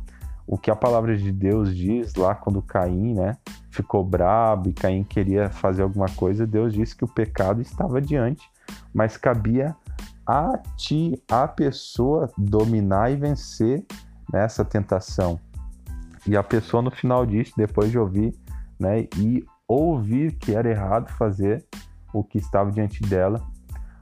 o 0.46 0.58
que 0.58 0.70
a 0.70 0.76
palavra 0.76 1.16
de 1.16 1.32
Deus 1.32 1.74
diz 1.74 2.14
lá 2.14 2.34
quando 2.34 2.62
Caim, 2.62 3.14
né, 3.14 3.36
ficou 3.70 4.04
brabo 4.04 4.68
e 4.68 4.72
Caim 4.72 5.02
queria 5.02 5.50
fazer 5.50 5.82
alguma 5.82 6.08
coisa, 6.08 6.46
Deus 6.46 6.72
disse 6.72 6.94
que 6.94 7.04
o 7.04 7.08
pecado 7.08 7.60
estava 7.60 8.00
diante, 8.00 8.48
mas 8.92 9.16
cabia 9.16 9.74
a 10.26 10.58
ti, 10.76 11.22
a 11.30 11.46
pessoa, 11.46 12.30
dominar 12.36 13.10
e 13.10 13.16
vencer 13.16 13.84
nessa 14.32 14.64
tentação. 14.64 15.38
E 16.26 16.36
a 16.36 16.42
pessoa 16.42 16.82
no 16.82 16.90
final 16.90 17.26
disso, 17.26 17.52
depois 17.56 17.90
de 17.90 17.98
ouvir, 17.98 18.34
né, 18.78 19.06
e 19.18 19.44
ouvir 19.68 20.32
que 20.32 20.54
era 20.54 20.70
errado 20.70 21.10
fazer 21.10 21.64
o 22.12 22.22
que 22.22 22.38
estava 22.38 22.70
diante 22.70 23.02
dela, 23.02 23.44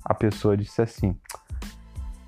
a 0.05 0.15
pessoa 0.15 0.57
disse 0.57 0.83
assim: 0.83 1.17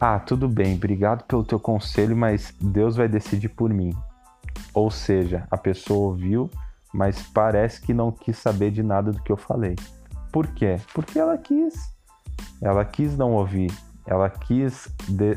Ah, 0.07 0.21
tudo 0.21 0.47
bem, 0.51 0.75
obrigado 0.75 1.25
pelo 1.25 1.43
teu 1.43 1.59
conselho, 1.59 2.15
mas 2.15 2.55
Deus 2.61 2.95
vai 2.95 3.09
decidir 3.09 3.49
por 3.49 3.73
mim. 3.73 3.91
Ou 4.75 4.91
seja, 4.91 5.49
a 5.51 5.57
pessoa 5.57 6.09
ouviu, 6.09 6.51
mas 6.93 7.23
parece 7.23 7.81
que 7.81 7.95
não 7.95 8.13
quis 8.13 8.37
saber 8.37 8.71
de 8.71 8.83
nada 8.83 9.13
do 9.13 9.23
que 9.23 9.33
eu 9.33 9.37
falei. 9.39 9.75
Por 10.31 10.49
quê? 10.49 10.79
Porque 10.93 11.19
ela 11.19 11.39
quis. 11.39 11.91
Ela 12.61 12.85
quis 12.85 13.17
não 13.17 13.33
ouvir. 13.33 13.73
Ela 14.07 14.29
quis 14.29 14.95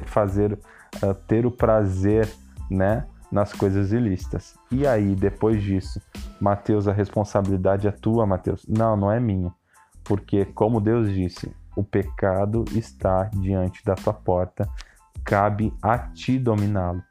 fazer, 0.08 0.60
uh, 1.02 1.14
ter 1.14 1.46
o 1.46 1.52
prazer, 1.52 2.30
né? 2.70 3.08
nas 3.32 3.54
coisas 3.54 3.94
ilícitas. 3.94 4.58
E 4.70 4.86
aí, 4.86 5.16
depois 5.16 5.64
disso, 5.64 6.02
Mateus, 6.42 6.90
a 6.90 6.92
responsabilidade 6.92 7.88
é 7.88 7.92
tua, 7.92 8.26
Mateus? 8.26 8.66
Não, 8.68 8.98
não 8.98 9.10
é 9.10 9.18
minha. 9.18 9.50
Porque, 10.04 10.44
como 10.44 10.82
Deus 10.82 11.14
disse, 11.14 11.56
o 11.78 11.84
pecado 11.84 12.66
está 12.74 13.26
diante 13.26 13.86
da 13.86 13.94
tua 13.94 14.12
porta, 14.12 14.68
cabe 15.24 15.72
a 15.80 16.00
ti 16.00 16.40
dominá-lo. 16.40 17.04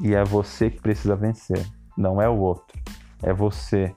E 0.00 0.14
é 0.14 0.24
você 0.24 0.70
que 0.70 0.80
precisa 0.80 1.16
vencer, 1.16 1.66
não 1.98 2.22
é 2.22 2.28
o 2.28 2.36
outro, 2.36 2.78
é 3.20 3.32
você, 3.32 3.94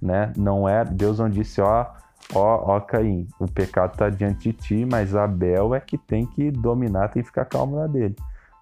né? 0.00 0.32
Não 0.36 0.68
é 0.68 0.84
Deus 0.84 1.18
não 1.18 1.28
disse, 1.28 1.60
ó, 1.60 1.86
ó, 2.32 2.76
ó 2.76 2.80
Caim, 2.80 3.26
o 3.40 3.50
pecado 3.50 3.92
está 3.92 4.08
diante 4.08 4.52
de 4.52 4.58
ti, 4.58 4.84
mas 4.84 5.16
Abel 5.16 5.74
é 5.74 5.80
que 5.80 5.98
tem 5.98 6.26
que 6.26 6.50
dominar, 6.50 7.08
tem 7.08 7.22
que 7.22 7.28
ficar 7.28 7.44
calmo 7.44 7.76
na 7.76 7.88
dele. 7.88 8.14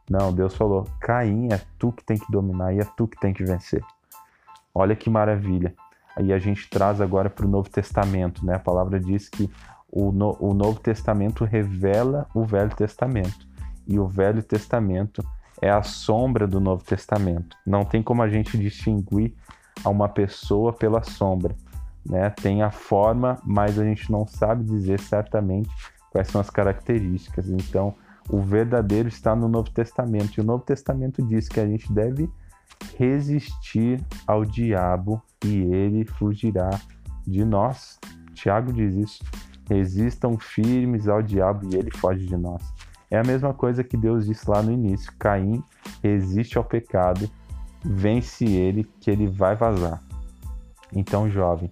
Não, 0.09 0.33
Deus 0.33 0.55
falou: 0.55 0.87
Caim 1.01 1.49
é 1.53 1.61
tu 1.79 1.93
que 1.93 2.05
tem 2.05 2.19
que 2.19 2.31
dominar 2.31 2.75
e 2.75 2.81
é 2.81 2.85
tu 2.97 3.07
que 3.07 3.19
tem 3.19 3.33
que 3.33 3.45
vencer. 3.45 3.83
Olha 4.75 4.97
que 4.97 5.09
maravilha. 5.09 5.75
Aí 6.17 6.33
a 6.33 6.39
gente 6.39 6.69
traz 6.69 7.01
agora 7.01 7.29
para 7.29 7.47
o 7.47 7.49
Novo 7.49 7.69
Testamento, 7.69 8.45
né? 8.45 8.55
A 8.55 8.59
palavra 8.59 9.01
diz 9.01 9.29
que 9.29 9.51
o, 9.95 10.11
no, 10.11 10.37
o 10.41 10.53
Novo 10.53 10.81
Testamento 10.81 11.45
revela 11.45 12.27
o 12.35 12.45
Velho 12.45 12.75
Testamento. 12.75 13.47
E 13.87 13.97
o 13.97 14.09
Velho 14.09 14.43
Testamento 14.43 15.25
é 15.63 15.71
a 15.71 15.85
sombra 15.85 16.49
do 16.49 16.59
Novo 16.59 16.83
Testamento. 16.83 17.57
Não 17.65 17.85
tem 17.85 18.03
como 18.03 18.21
a 18.21 18.29
gente 18.29 18.59
distinguir 18.59 19.33
a 19.85 19.89
uma 19.89 20.09
pessoa 20.09 20.73
pela 20.73 21.05
sombra. 21.05 21.55
Né? 22.05 22.29
Tem 22.31 22.61
a 22.61 22.73
forma, 22.73 23.39
mas 23.45 23.79
a 23.79 23.85
gente 23.85 24.11
não 24.11 24.27
sabe 24.27 24.65
dizer 24.65 24.99
certamente 24.99 25.71
quais 26.11 26.27
são 26.27 26.41
as 26.41 26.51
características. 26.51 27.49
Então, 27.49 27.95
o 28.29 28.41
verdadeiro 28.41 29.07
está 29.07 29.37
no 29.37 29.49
Novo 29.49 29.71
Testamento. 29.71 30.37
E 30.37 30.41
o 30.41 30.45
Novo 30.45 30.65
Testamento 30.65 31.23
diz 31.23 31.49
que 31.49 31.61
a 31.61 31.67
gente 31.69 31.93
deve 31.93 32.29
resistir 32.99 34.05
ao 34.27 34.45
diabo 34.45 35.23
e 35.45 35.63
ele 35.73 36.05
fugirá 36.05 36.71
de 37.25 37.45
nós. 37.45 38.01
Tiago 38.35 38.73
diz 38.73 38.97
isso. 38.97 39.25
Resistam 39.69 40.39
firmes 40.39 41.09
ao 41.09 41.23
diabo 41.23 41.69
e 41.73 41.77
ele 41.77 41.91
foge 41.91 42.27
de 42.27 42.37
nós. 42.37 42.63
É 43.11 43.19
a 43.19 43.25
mesma 43.25 43.55
coisa 43.55 43.85
que 43.85 43.97
Deus 43.97 44.27
disse 44.27 44.49
lá 44.49 44.63
no 44.63 44.73
início: 44.73 45.13
Caim 45.19 45.63
resiste 46.03 46.59
ao 46.59 46.65
pecado, 46.65 47.31
vence 47.85 48.45
ele, 48.45 48.85
que 49.01 49.11
ele 49.11 49.27
vai 49.27 49.55
vazar. 49.55 50.03
Então, 50.93 51.31
jovem, 51.31 51.71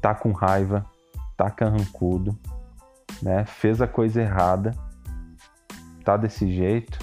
tá 0.00 0.14
com 0.14 0.32
raiva, 0.32 0.84
tá 1.36 1.50
carrancudo, 1.50 2.38
né? 3.22 3.44
Fez 3.44 3.80
a 3.80 3.86
coisa 3.86 4.20
errada, 4.20 4.72
tá 6.04 6.16
desse 6.16 6.52
jeito, 6.52 6.98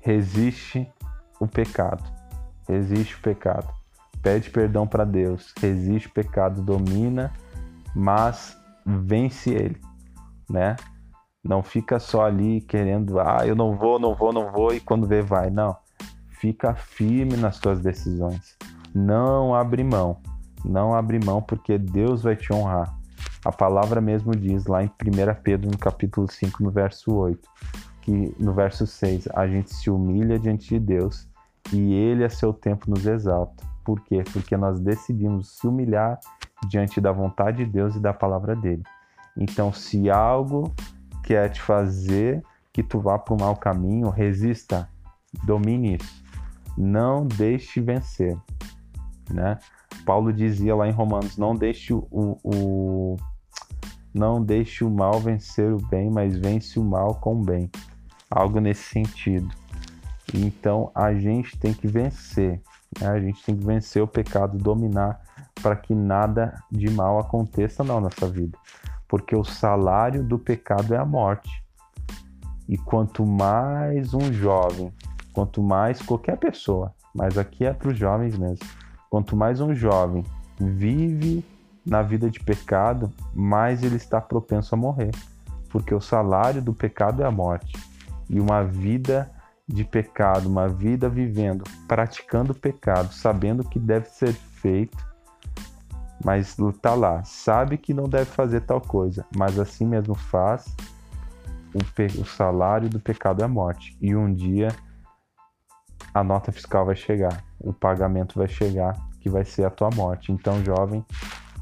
resiste 0.00 0.90
o 1.40 1.46
pecado. 1.46 2.02
Resiste 2.68 3.14
o 3.16 3.20
pecado. 3.20 3.72
Pede 4.22 4.50
perdão 4.50 4.86
para 4.86 5.04
Deus. 5.04 5.54
Resiste 5.60 6.08
o 6.08 6.12
pecado, 6.12 6.60
domina, 6.60 7.32
mas 7.98 8.56
vence 8.86 9.50
ele, 9.50 9.80
né? 10.48 10.76
Não 11.42 11.64
fica 11.64 11.98
só 11.98 12.24
ali 12.24 12.60
querendo, 12.60 13.18
ah, 13.18 13.44
eu 13.44 13.56
não 13.56 13.74
vou, 13.74 13.98
não 13.98 14.14
vou, 14.14 14.32
não 14.32 14.52
vou 14.52 14.72
e 14.72 14.78
quando 14.78 15.04
vê 15.04 15.20
vai. 15.20 15.50
Não. 15.50 15.76
Fica 16.28 16.76
firme 16.76 17.36
nas 17.36 17.56
suas 17.56 17.80
decisões. 17.80 18.56
Não 18.94 19.52
abre 19.52 19.82
mão. 19.82 20.18
Não 20.64 20.94
abre 20.94 21.18
mão 21.18 21.42
porque 21.42 21.76
Deus 21.76 22.22
vai 22.22 22.36
te 22.36 22.52
honrar. 22.52 22.96
A 23.44 23.50
palavra 23.50 24.00
mesmo 24.00 24.30
diz 24.36 24.66
lá 24.66 24.84
em 24.84 24.86
1 24.86 25.42
Pedro, 25.42 25.68
no 25.68 25.78
capítulo 25.78 26.30
5, 26.30 26.62
no 26.62 26.70
verso 26.70 27.12
8: 27.12 27.48
que 28.02 28.32
no 28.38 28.52
verso 28.52 28.86
6 28.86 29.26
a 29.34 29.48
gente 29.48 29.74
se 29.74 29.90
humilha 29.90 30.38
diante 30.38 30.68
de 30.68 30.78
Deus 30.78 31.28
e 31.72 31.94
ele 31.94 32.24
a 32.24 32.30
seu 32.30 32.52
tempo 32.52 32.88
nos 32.88 33.06
exalta. 33.06 33.66
Por 33.84 34.00
quê? 34.02 34.22
Porque 34.32 34.56
nós 34.56 34.78
decidimos 34.78 35.58
se 35.58 35.66
humilhar 35.66 36.20
diante 36.66 37.00
da 37.00 37.12
vontade 37.12 37.64
de 37.64 37.70
Deus 37.70 37.94
e 37.94 38.00
da 38.00 38.12
palavra 38.12 38.56
dele. 38.56 38.82
Então, 39.36 39.72
se 39.72 40.10
algo 40.10 40.74
quer 41.22 41.50
te 41.50 41.60
fazer 41.60 42.42
que 42.72 42.82
tu 42.82 43.00
vá 43.00 43.18
para 43.18 43.34
o 43.34 43.40
mau 43.40 43.56
caminho, 43.56 44.08
resista, 44.08 44.88
domine 45.44 45.96
isso. 45.96 46.24
Não 46.76 47.26
deixe 47.26 47.80
vencer, 47.80 48.36
né? 49.30 49.58
Paulo 50.04 50.32
dizia 50.32 50.74
lá 50.74 50.88
em 50.88 50.92
Romanos: 50.92 51.36
não 51.36 51.54
deixe 51.54 51.92
o, 51.92 52.06
o 52.10 53.16
não 54.14 54.42
deixe 54.42 54.84
o 54.84 54.90
mal 54.90 55.20
vencer 55.20 55.72
o 55.72 55.78
bem, 55.88 56.10
mas 56.10 56.36
vence 56.36 56.78
o 56.78 56.84
mal 56.84 57.16
com 57.16 57.40
o 57.40 57.44
bem 57.44 57.70
algo 58.30 58.60
nesse 58.60 58.84
sentido. 58.84 59.48
Então 60.34 60.90
a 60.94 61.14
gente 61.14 61.58
tem 61.58 61.72
que 61.72 61.86
vencer, 61.86 62.60
né? 63.00 63.08
a 63.08 63.20
gente 63.20 63.42
tem 63.42 63.56
que 63.56 63.64
vencer 63.64 64.02
o 64.02 64.08
pecado, 64.08 64.58
dominar 64.58 65.20
para 65.62 65.76
que 65.76 65.94
nada 65.94 66.62
de 66.70 66.90
mal 66.90 67.18
aconteça 67.18 67.82
na 67.84 68.00
nossa 68.00 68.28
vida, 68.28 68.56
porque 69.06 69.34
o 69.34 69.44
salário 69.44 70.22
do 70.22 70.38
pecado 70.38 70.94
é 70.94 70.98
a 70.98 71.04
morte. 71.04 71.62
E 72.68 72.76
quanto 72.76 73.24
mais 73.24 74.12
um 74.12 74.32
jovem, 74.32 74.92
quanto 75.32 75.62
mais 75.62 76.02
qualquer 76.02 76.36
pessoa, 76.36 76.94
mas 77.14 77.38
aqui 77.38 77.64
é 77.64 77.72
para 77.72 77.88
os 77.88 77.98
jovens 77.98 78.36
mesmo, 78.36 78.66
quanto 79.10 79.34
mais 79.34 79.60
um 79.60 79.74
jovem 79.74 80.24
vive 80.60 81.44
na 81.84 82.02
vida 82.02 82.30
de 82.30 82.40
pecado, 82.40 83.10
mais 83.34 83.82
ele 83.82 83.96
está 83.96 84.20
propenso 84.20 84.74
a 84.74 84.78
morrer, 84.78 85.10
porque 85.70 85.94
o 85.94 86.00
salário 86.00 86.60
do 86.60 86.74
pecado 86.74 87.22
é 87.22 87.26
a 87.26 87.30
morte. 87.30 87.72
E 88.28 88.38
uma 88.38 88.62
vida 88.62 89.30
de 89.66 89.84
pecado, 89.84 90.48
uma 90.48 90.68
vida 90.68 91.08
vivendo, 91.08 91.64
praticando 91.86 92.54
pecado, 92.54 93.12
sabendo 93.12 93.64
que 93.64 93.78
deve 93.78 94.08
ser 94.08 94.32
feito, 94.32 94.96
mas 96.24 96.56
tá 96.80 96.94
lá, 96.94 97.22
sabe 97.24 97.78
que 97.78 97.94
não 97.94 98.04
deve 98.04 98.26
fazer 98.26 98.62
tal 98.62 98.80
coisa, 98.80 99.24
mas 99.36 99.58
assim 99.58 99.86
mesmo 99.86 100.14
faz, 100.14 100.74
o, 101.74 102.20
o 102.20 102.24
salário 102.24 102.88
do 102.88 102.98
pecado 102.98 103.42
é 103.42 103.44
a 103.44 103.48
morte. 103.48 103.96
E 104.00 104.14
um 104.14 104.32
dia 104.32 104.68
a 106.12 106.24
nota 106.24 106.50
fiscal 106.50 106.86
vai 106.86 106.96
chegar, 106.96 107.44
o 107.60 107.72
pagamento 107.72 108.38
vai 108.38 108.48
chegar, 108.48 108.96
que 109.20 109.28
vai 109.28 109.44
ser 109.44 109.64
a 109.64 109.70
tua 109.70 109.90
morte. 109.94 110.32
Então, 110.32 110.64
jovem, 110.64 111.04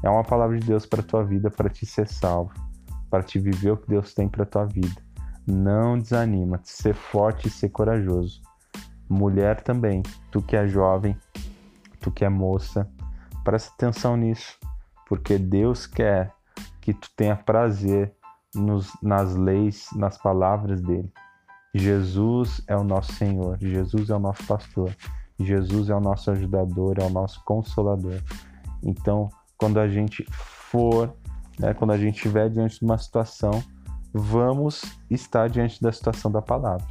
é 0.03 0.09
uma 0.09 0.23
palavra 0.23 0.57
de 0.57 0.65
Deus 0.65 0.85
para 0.85 1.03
tua 1.03 1.23
vida, 1.23 1.49
para 1.49 1.69
te 1.69 1.85
ser 1.85 2.07
salvo, 2.07 2.53
para 3.09 3.23
te 3.23 3.39
viver 3.39 3.71
o 3.71 3.77
que 3.77 3.89
Deus 3.89 4.13
tem 4.13 4.27
para 4.27 4.45
tua 4.45 4.65
vida. 4.65 5.01
Não 5.45 5.97
desanima, 5.97 6.59
ser 6.63 6.93
forte 6.93 7.47
e 7.47 7.51
ser 7.51 7.69
corajoso. 7.69 8.41
Mulher 9.09 9.61
também, 9.61 10.03
tu 10.31 10.41
que 10.41 10.55
é 10.55 10.67
jovem, 10.67 11.17
tu 12.01 12.11
que 12.11 12.25
é 12.25 12.29
moça, 12.29 12.89
presta 13.47 13.73
atenção 13.73 14.17
nisso, 14.17 14.57
porque 15.07 15.37
Deus 15.37 15.87
quer 15.87 16.33
que 16.81 16.93
tu 16.93 17.09
tenha 17.15 17.33
prazer 17.33 18.13
nos, 18.53 18.91
nas 19.01 19.37
leis, 19.37 19.87
nas 19.95 20.17
palavras 20.17 20.81
dele. 20.81 21.09
Jesus 21.73 22.61
é 22.67 22.75
o 22.75 22.83
nosso 22.83 23.13
Senhor, 23.13 23.57
Jesus 23.57 24.09
é 24.09 24.15
o 24.17 24.19
nosso 24.19 24.45
pastor, 24.45 24.93
Jesus 25.39 25.89
é 25.89 25.95
o 25.95 26.01
nosso 26.01 26.29
ajudador, 26.29 26.97
é 26.99 27.05
o 27.05 27.09
nosso 27.09 27.41
consolador. 27.45 28.21
Então, 28.83 29.29
quando 29.57 29.79
a 29.79 29.87
gente 29.87 30.25
for, 30.29 31.15
né, 31.57 31.73
quando 31.73 31.91
a 31.91 31.97
gente 31.97 32.15
estiver 32.15 32.49
diante 32.49 32.79
de 32.79 32.85
uma 32.85 32.97
situação, 32.97 33.63
vamos 34.13 34.83
estar 35.09 35.47
diante 35.47 35.81
da 35.81 35.93
situação 35.93 36.29
da 36.29 36.41
palavra. 36.41 36.85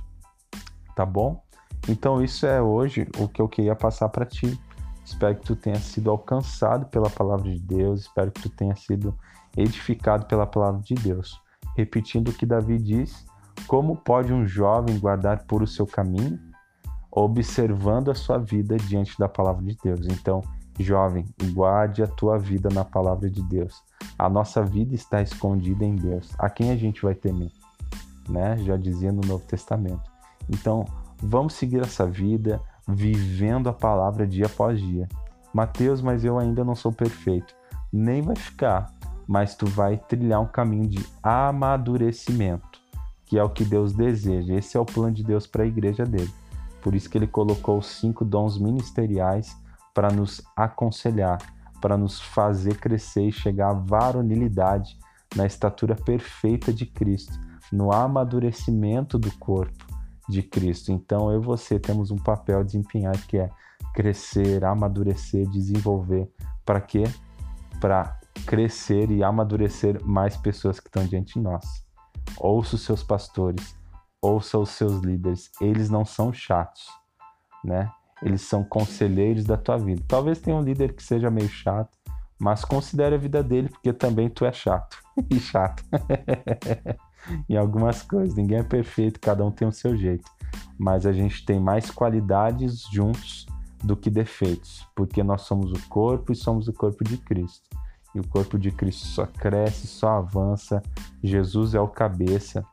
Tá 0.95 1.05
bom? 1.05 1.39
Então, 1.87 2.25
isso 2.25 2.47
é 2.47 2.63
hoje 2.63 3.07
o 3.19 3.29
que 3.29 3.43
eu 3.43 3.49
queria 3.49 3.77
passar 3.77 4.09
para 4.09 4.25
ti. 4.25 4.59
Espero 5.07 5.37
que 5.37 5.47
tu 5.47 5.55
tenha 5.55 5.79
sido 5.79 6.11
alcançado 6.11 6.87
pela 6.87 7.09
palavra 7.09 7.49
de 7.49 7.61
Deus, 7.61 8.01
espero 8.01 8.33
que 8.33 8.43
tu 8.43 8.51
tenha 8.51 8.75
sido 8.75 9.17
edificado 9.57 10.27
pela 10.27 10.45
palavra 10.45 10.81
de 10.81 10.95
Deus. 10.97 11.41
Repetindo 11.77 12.29
o 12.29 12.33
que 12.33 12.45
Davi 12.45 12.77
diz, 12.77 13.25
como 13.69 13.97
pode 13.97 14.33
um 14.33 14.45
jovem 14.45 14.99
guardar 14.99 15.45
por 15.45 15.63
o 15.63 15.67
seu 15.67 15.87
caminho? 15.87 16.41
Observando 17.11 18.11
a 18.11 18.17
sua 18.17 18.37
vida 18.37 18.77
diante 18.77 19.17
da 19.17 19.29
palavra 19.29 19.63
de 19.63 19.77
Deus. 19.81 20.07
Então, 20.07 20.43
jovem, 20.79 21.25
guarde 21.53 22.03
a 22.03 22.09
tua 22.09 22.37
vida 22.37 22.69
na 22.73 22.85
palavra 22.85 23.31
de 23.31 23.43
Deus. 23.45 23.81
A 24.19 24.29
nossa 24.29 24.65
vida 24.65 24.95
está 24.95 25.23
escondida 25.23 25.85
em 25.85 25.95
Deus. 25.95 26.35
A 26.37 26.51
quem 26.51 26.73
a 26.73 26.77
gente 26.77 27.03
vai 27.03 27.15
temer? 27.15 27.53
Né? 28.29 28.59
Já 28.59 28.77
dizia 28.77 29.13
no 29.13 29.21
Novo 29.21 29.47
Testamento. 29.47 30.11
Então, 30.49 30.85
vamos 31.23 31.55
seguir 31.55 31.81
essa 31.81 32.07
vida 32.07 32.61
vivendo 32.87 33.69
a 33.69 33.73
palavra 33.73 34.27
dia 34.27 34.47
após 34.47 34.81
dia. 34.81 35.09
Mateus, 35.53 36.01
mas 36.01 36.25
eu 36.25 36.39
ainda 36.39 36.65
não 36.65 36.75
sou 36.75 36.93
perfeito. 36.93 37.55
Nem 37.93 38.23
vai 38.23 38.37
ficar, 38.37 38.93
mas 39.27 39.55
tu 39.55 39.67
vai 39.67 39.97
trilhar 39.97 40.41
um 40.41 40.47
caminho 40.47 40.87
de 40.87 41.05
amadurecimento, 41.23 42.81
que 43.25 43.39
é 43.39 43.43
o 43.43 43.51
que 43.51 43.65
Deus 43.65 43.93
deseja. 43.93 44.55
Esse 44.55 44.77
é 44.77 44.81
o 44.81 44.85
plano 44.85 45.15
de 45.15 45.25
Deus 45.25 45.47
para 45.47 45.65
a 45.65 45.67
igreja 45.67 46.05
dele. 46.05 46.33
Por 46.83 46.95
isso 46.95 47.11
que 47.11 47.19
ele 47.19 47.27
colocou 47.27 47.79
os 47.79 47.87
cinco 47.87 48.25
dons 48.25 48.59
ministeriais 48.59 49.57
para 49.95 50.09
nos 50.11 50.43
aconselhar, 50.55 51.39
para 51.81 51.97
nos 51.97 52.21
fazer 52.21 52.79
crescer 52.79 53.29
e 53.29 53.33
chegar 53.33 53.71
à 53.71 53.75
varonilidade, 53.75 54.99
na 55.35 55.47
estatura 55.47 55.97
perfeita 55.97 56.73
de 56.73 56.87
Cristo, 56.87 57.33
no 57.73 57.93
amadurecimento 57.93 59.19
do 59.19 59.31
corpo 59.39 59.86
de 60.29 60.43
Cristo. 60.43 60.93
Então 60.93 61.31
eu 61.31 61.41
e 61.41 61.45
você 61.45 61.79
temos 61.79 62.11
um 62.11 62.17
papel 62.17 62.61
a 62.61 62.63
desempenhar 62.63 63.17
que 63.27 63.39
é 63.39 63.51
crescer, 63.95 64.65
amadurecer, 64.65 65.49
desenvolver. 65.49 66.31
Para 66.65 66.81
quê? 66.81 67.05
Para 67.81 68.19
crescer 68.47 69.11
e 69.11 69.23
amadurecer 69.23 70.05
mais 70.05 70.37
pessoas 70.37 70.81
que 70.81 70.89
estão 70.89 71.07
diante 71.07 71.35
de 71.35 71.41
nós. 71.41 71.85
Ouça 72.39 72.77
os 72.77 72.83
seus 72.83 73.03
pastores, 73.03 73.77
ouça 74.21 74.59
os 74.59 74.71
seus 74.71 75.01
líderes. 75.03 75.51
Eles 75.61 75.89
não 75.89 76.05
são 76.05 76.33
chatos, 76.33 76.87
né? 77.65 77.91
Eles 78.23 78.43
são 78.43 78.65
conselheiros 78.65 79.45
da 79.45 79.57
tua 79.57 79.79
vida. 79.79 80.03
Talvez 80.09 80.41
tenha 80.41 80.57
um 80.57 80.63
líder 80.63 80.95
que 80.95 81.03
seja 81.03 81.31
meio 81.31 81.49
chato, 81.49 81.97
mas 82.39 82.65
considere 82.65 83.15
a 83.15 83.19
vida 83.19 83.43
dele, 83.43 83.69
porque 83.69 83.93
também 83.93 84.29
tu 84.29 84.45
é 84.45 84.53
chato. 84.53 84.99
e 85.31 85.39
chato. 85.39 85.83
em 87.49 87.57
algumas 87.57 88.03
coisas. 88.03 88.35
Ninguém 88.35 88.59
é 88.59 88.63
perfeito, 88.63 89.21
cada 89.21 89.45
um 89.45 89.51
tem 89.51 89.67
o 89.67 89.73
seu 89.73 89.97
jeito. 89.97 90.31
Mas 90.79 91.07
a 91.07 91.13
gente 91.13 91.45
tem 91.45 91.61
mais 91.61 91.91
qualidades 91.91 92.83
juntos 92.93 93.47
do 93.83 93.97
que 93.97 94.11
defeitos, 94.11 94.87
porque 94.95 95.23
nós 95.23 95.43
somos 95.43 95.73
o 95.73 95.89
corpo 95.89 96.33
e 96.33 96.37
somos 96.37 96.69
o 96.69 96.73
corpo 96.73 97.05
de 97.05 97.17
Cristo. 97.19 97.69
E 98.15 98.21
o 98.21 98.27
corpo 98.27 98.59
de 98.59 98.71
Cristo 98.71 99.07
só 99.07 99.27
cresce, 99.27 99.87
só 99.87 100.19
avança. 100.19 100.83
Jesus 101.23 101.75
é 101.75 101.81
o 101.81 101.89
cabeça 101.89 102.65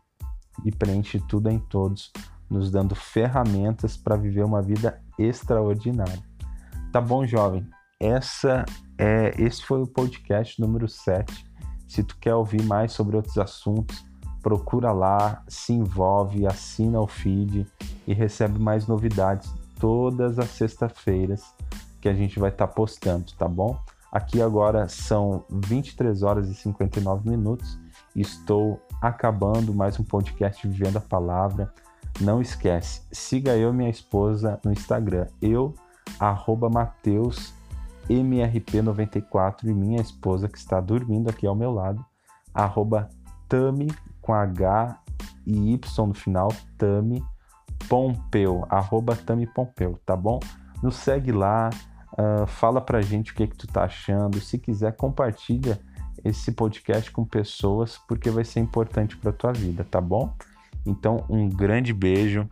e 0.64 0.72
preenche 0.72 1.20
tudo 1.28 1.50
em 1.50 1.60
todos, 1.60 2.12
nos 2.50 2.72
dando 2.72 2.96
ferramentas 2.96 3.98
para 3.98 4.16
viver 4.16 4.44
uma 4.44 4.62
vida 4.62 5.02
extraordinária. 5.18 6.24
Tá 6.92 7.02
bom, 7.02 7.26
jovem? 7.26 7.68
Essa 8.00 8.66
é 8.98 9.34
esse 9.38 9.64
foi 9.64 9.82
o 9.82 9.88
podcast 9.88 10.60
número 10.62 10.88
7. 10.88 11.46
Se 11.88 12.04
tu 12.04 12.18
quer 12.20 12.36
ouvir 12.36 12.64
mais 12.64 12.92
sobre 12.92 13.16
outros 13.16 13.38
assuntos, 13.38 14.06
procura 14.44 14.92
lá, 14.92 15.42
se 15.48 15.72
envolve, 15.72 16.46
assina 16.46 17.00
o 17.00 17.08
feed 17.08 17.66
e 18.06 18.14
recebe 18.14 18.60
mais 18.60 18.86
novidades 18.86 19.50
todas 19.80 20.38
as 20.38 20.50
sextas-feiras 20.50 21.42
que 22.02 22.10
a 22.10 22.14
gente 22.14 22.38
vai 22.40 22.50
estar 22.50 22.68
tá 22.68 22.74
postando, 22.74 23.32
tá 23.40 23.48
bom? 23.48 23.80
Aqui 24.12 24.42
agora 24.42 24.88
são 24.90 25.46
23 25.50 26.22
horas 26.22 26.50
e 26.50 26.54
59 26.54 27.28
minutos. 27.28 27.80
Estou 28.14 28.80
acabando 29.02 29.74
mais 29.74 29.98
um 29.98 30.04
podcast 30.04 30.68
Vivendo 30.68 30.98
a 30.98 31.02
Palavra. 31.02 31.74
Não 32.20 32.42
esquece, 32.42 33.02
siga 33.12 33.56
eu 33.56 33.70
e 33.70 33.74
minha 33.74 33.90
esposa 33.90 34.60
no 34.64 34.72
Instagram, 34.72 35.26
eu, 35.42 35.74
arroba 36.20 36.70
Mateus, 36.70 37.54
MRP94 38.08 39.64
e 39.64 39.74
minha 39.74 40.02
esposa 40.02 40.48
que 40.48 40.58
está 40.58 40.80
dormindo 40.80 41.30
aqui 41.30 41.48
ao 41.48 41.56
meu 41.56 41.72
lado, 41.72 42.06
arroba 42.54 43.10
Tami 43.50 43.88
com 44.24 44.34
H 44.34 44.98
e 45.46 45.74
Y 45.74 45.80
no 46.00 46.14
final, 46.14 46.50
Tami 46.78 47.24
Pompeu, 47.88 48.66
arroba 48.70 49.16
Tami 49.16 49.46
Pompeu, 49.46 50.00
tá 50.06 50.16
bom? 50.16 50.40
Nos 50.82 50.96
segue 50.96 51.32
lá, 51.32 51.70
uh, 52.14 52.48
fala 52.48 52.82
pra 52.82 53.02
gente 53.02 53.32
o 53.32 53.36
que, 53.36 53.46
que 53.46 53.56
tu 53.56 53.68
tá 53.68 53.84
achando. 53.84 54.40
Se 54.40 54.58
quiser, 54.58 54.96
compartilha 54.96 55.80
esse 56.24 56.52
podcast 56.54 57.12
com 57.12 57.26
pessoas, 57.26 58.00
porque 58.08 58.30
vai 58.30 58.46
ser 58.46 58.62
importante 58.62 59.18
pra 59.18 59.34
tua 59.34 59.52
vida, 59.52 59.84
tá 59.84 60.00
bom? 60.00 60.34
Então, 60.86 61.26
um 61.30 61.48
grande 61.50 61.94
beijo. 61.94 62.50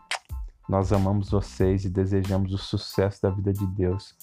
Nós 0.70 0.94
amamos 0.94 1.32
vocês 1.32 1.84
e 1.86 1.90
desejamos 1.90 2.54
o 2.54 2.58
sucesso 2.58 3.22
da 3.22 3.30
vida 3.30 3.52
de 3.52 3.66
Deus 3.68 4.16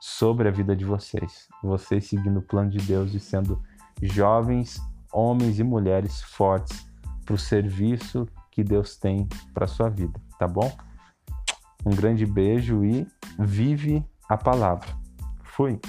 sobre 0.00 0.48
a 0.48 0.50
vida 0.50 0.74
de 0.76 0.84
vocês. 0.84 1.48
Vocês 1.62 2.06
seguindo 2.06 2.40
o 2.40 2.42
plano 2.42 2.70
de 2.70 2.78
Deus 2.78 3.14
e 3.14 3.20
sendo 3.20 3.62
jovens, 4.02 4.80
homens 5.12 5.58
e 5.58 5.64
mulheres 5.64 6.20
fortes 6.20 6.93
para 7.24 7.34
o 7.34 7.38
serviço 7.38 8.26
que 8.50 8.62
Deus 8.62 8.96
tem 8.96 9.28
para 9.52 9.66
sua 9.66 9.88
vida, 9.88 10.20
tá 10.38 10.46
bom? 10.46 10.70
Um 11.84 11.90
grande 11.90 12.24
beijo 12.24 12.84
e 12.84 13.06
vive 13.38 14.04
a 14.28 14.36
palavra. 14.36 14.88
Fui. 15.42 15.80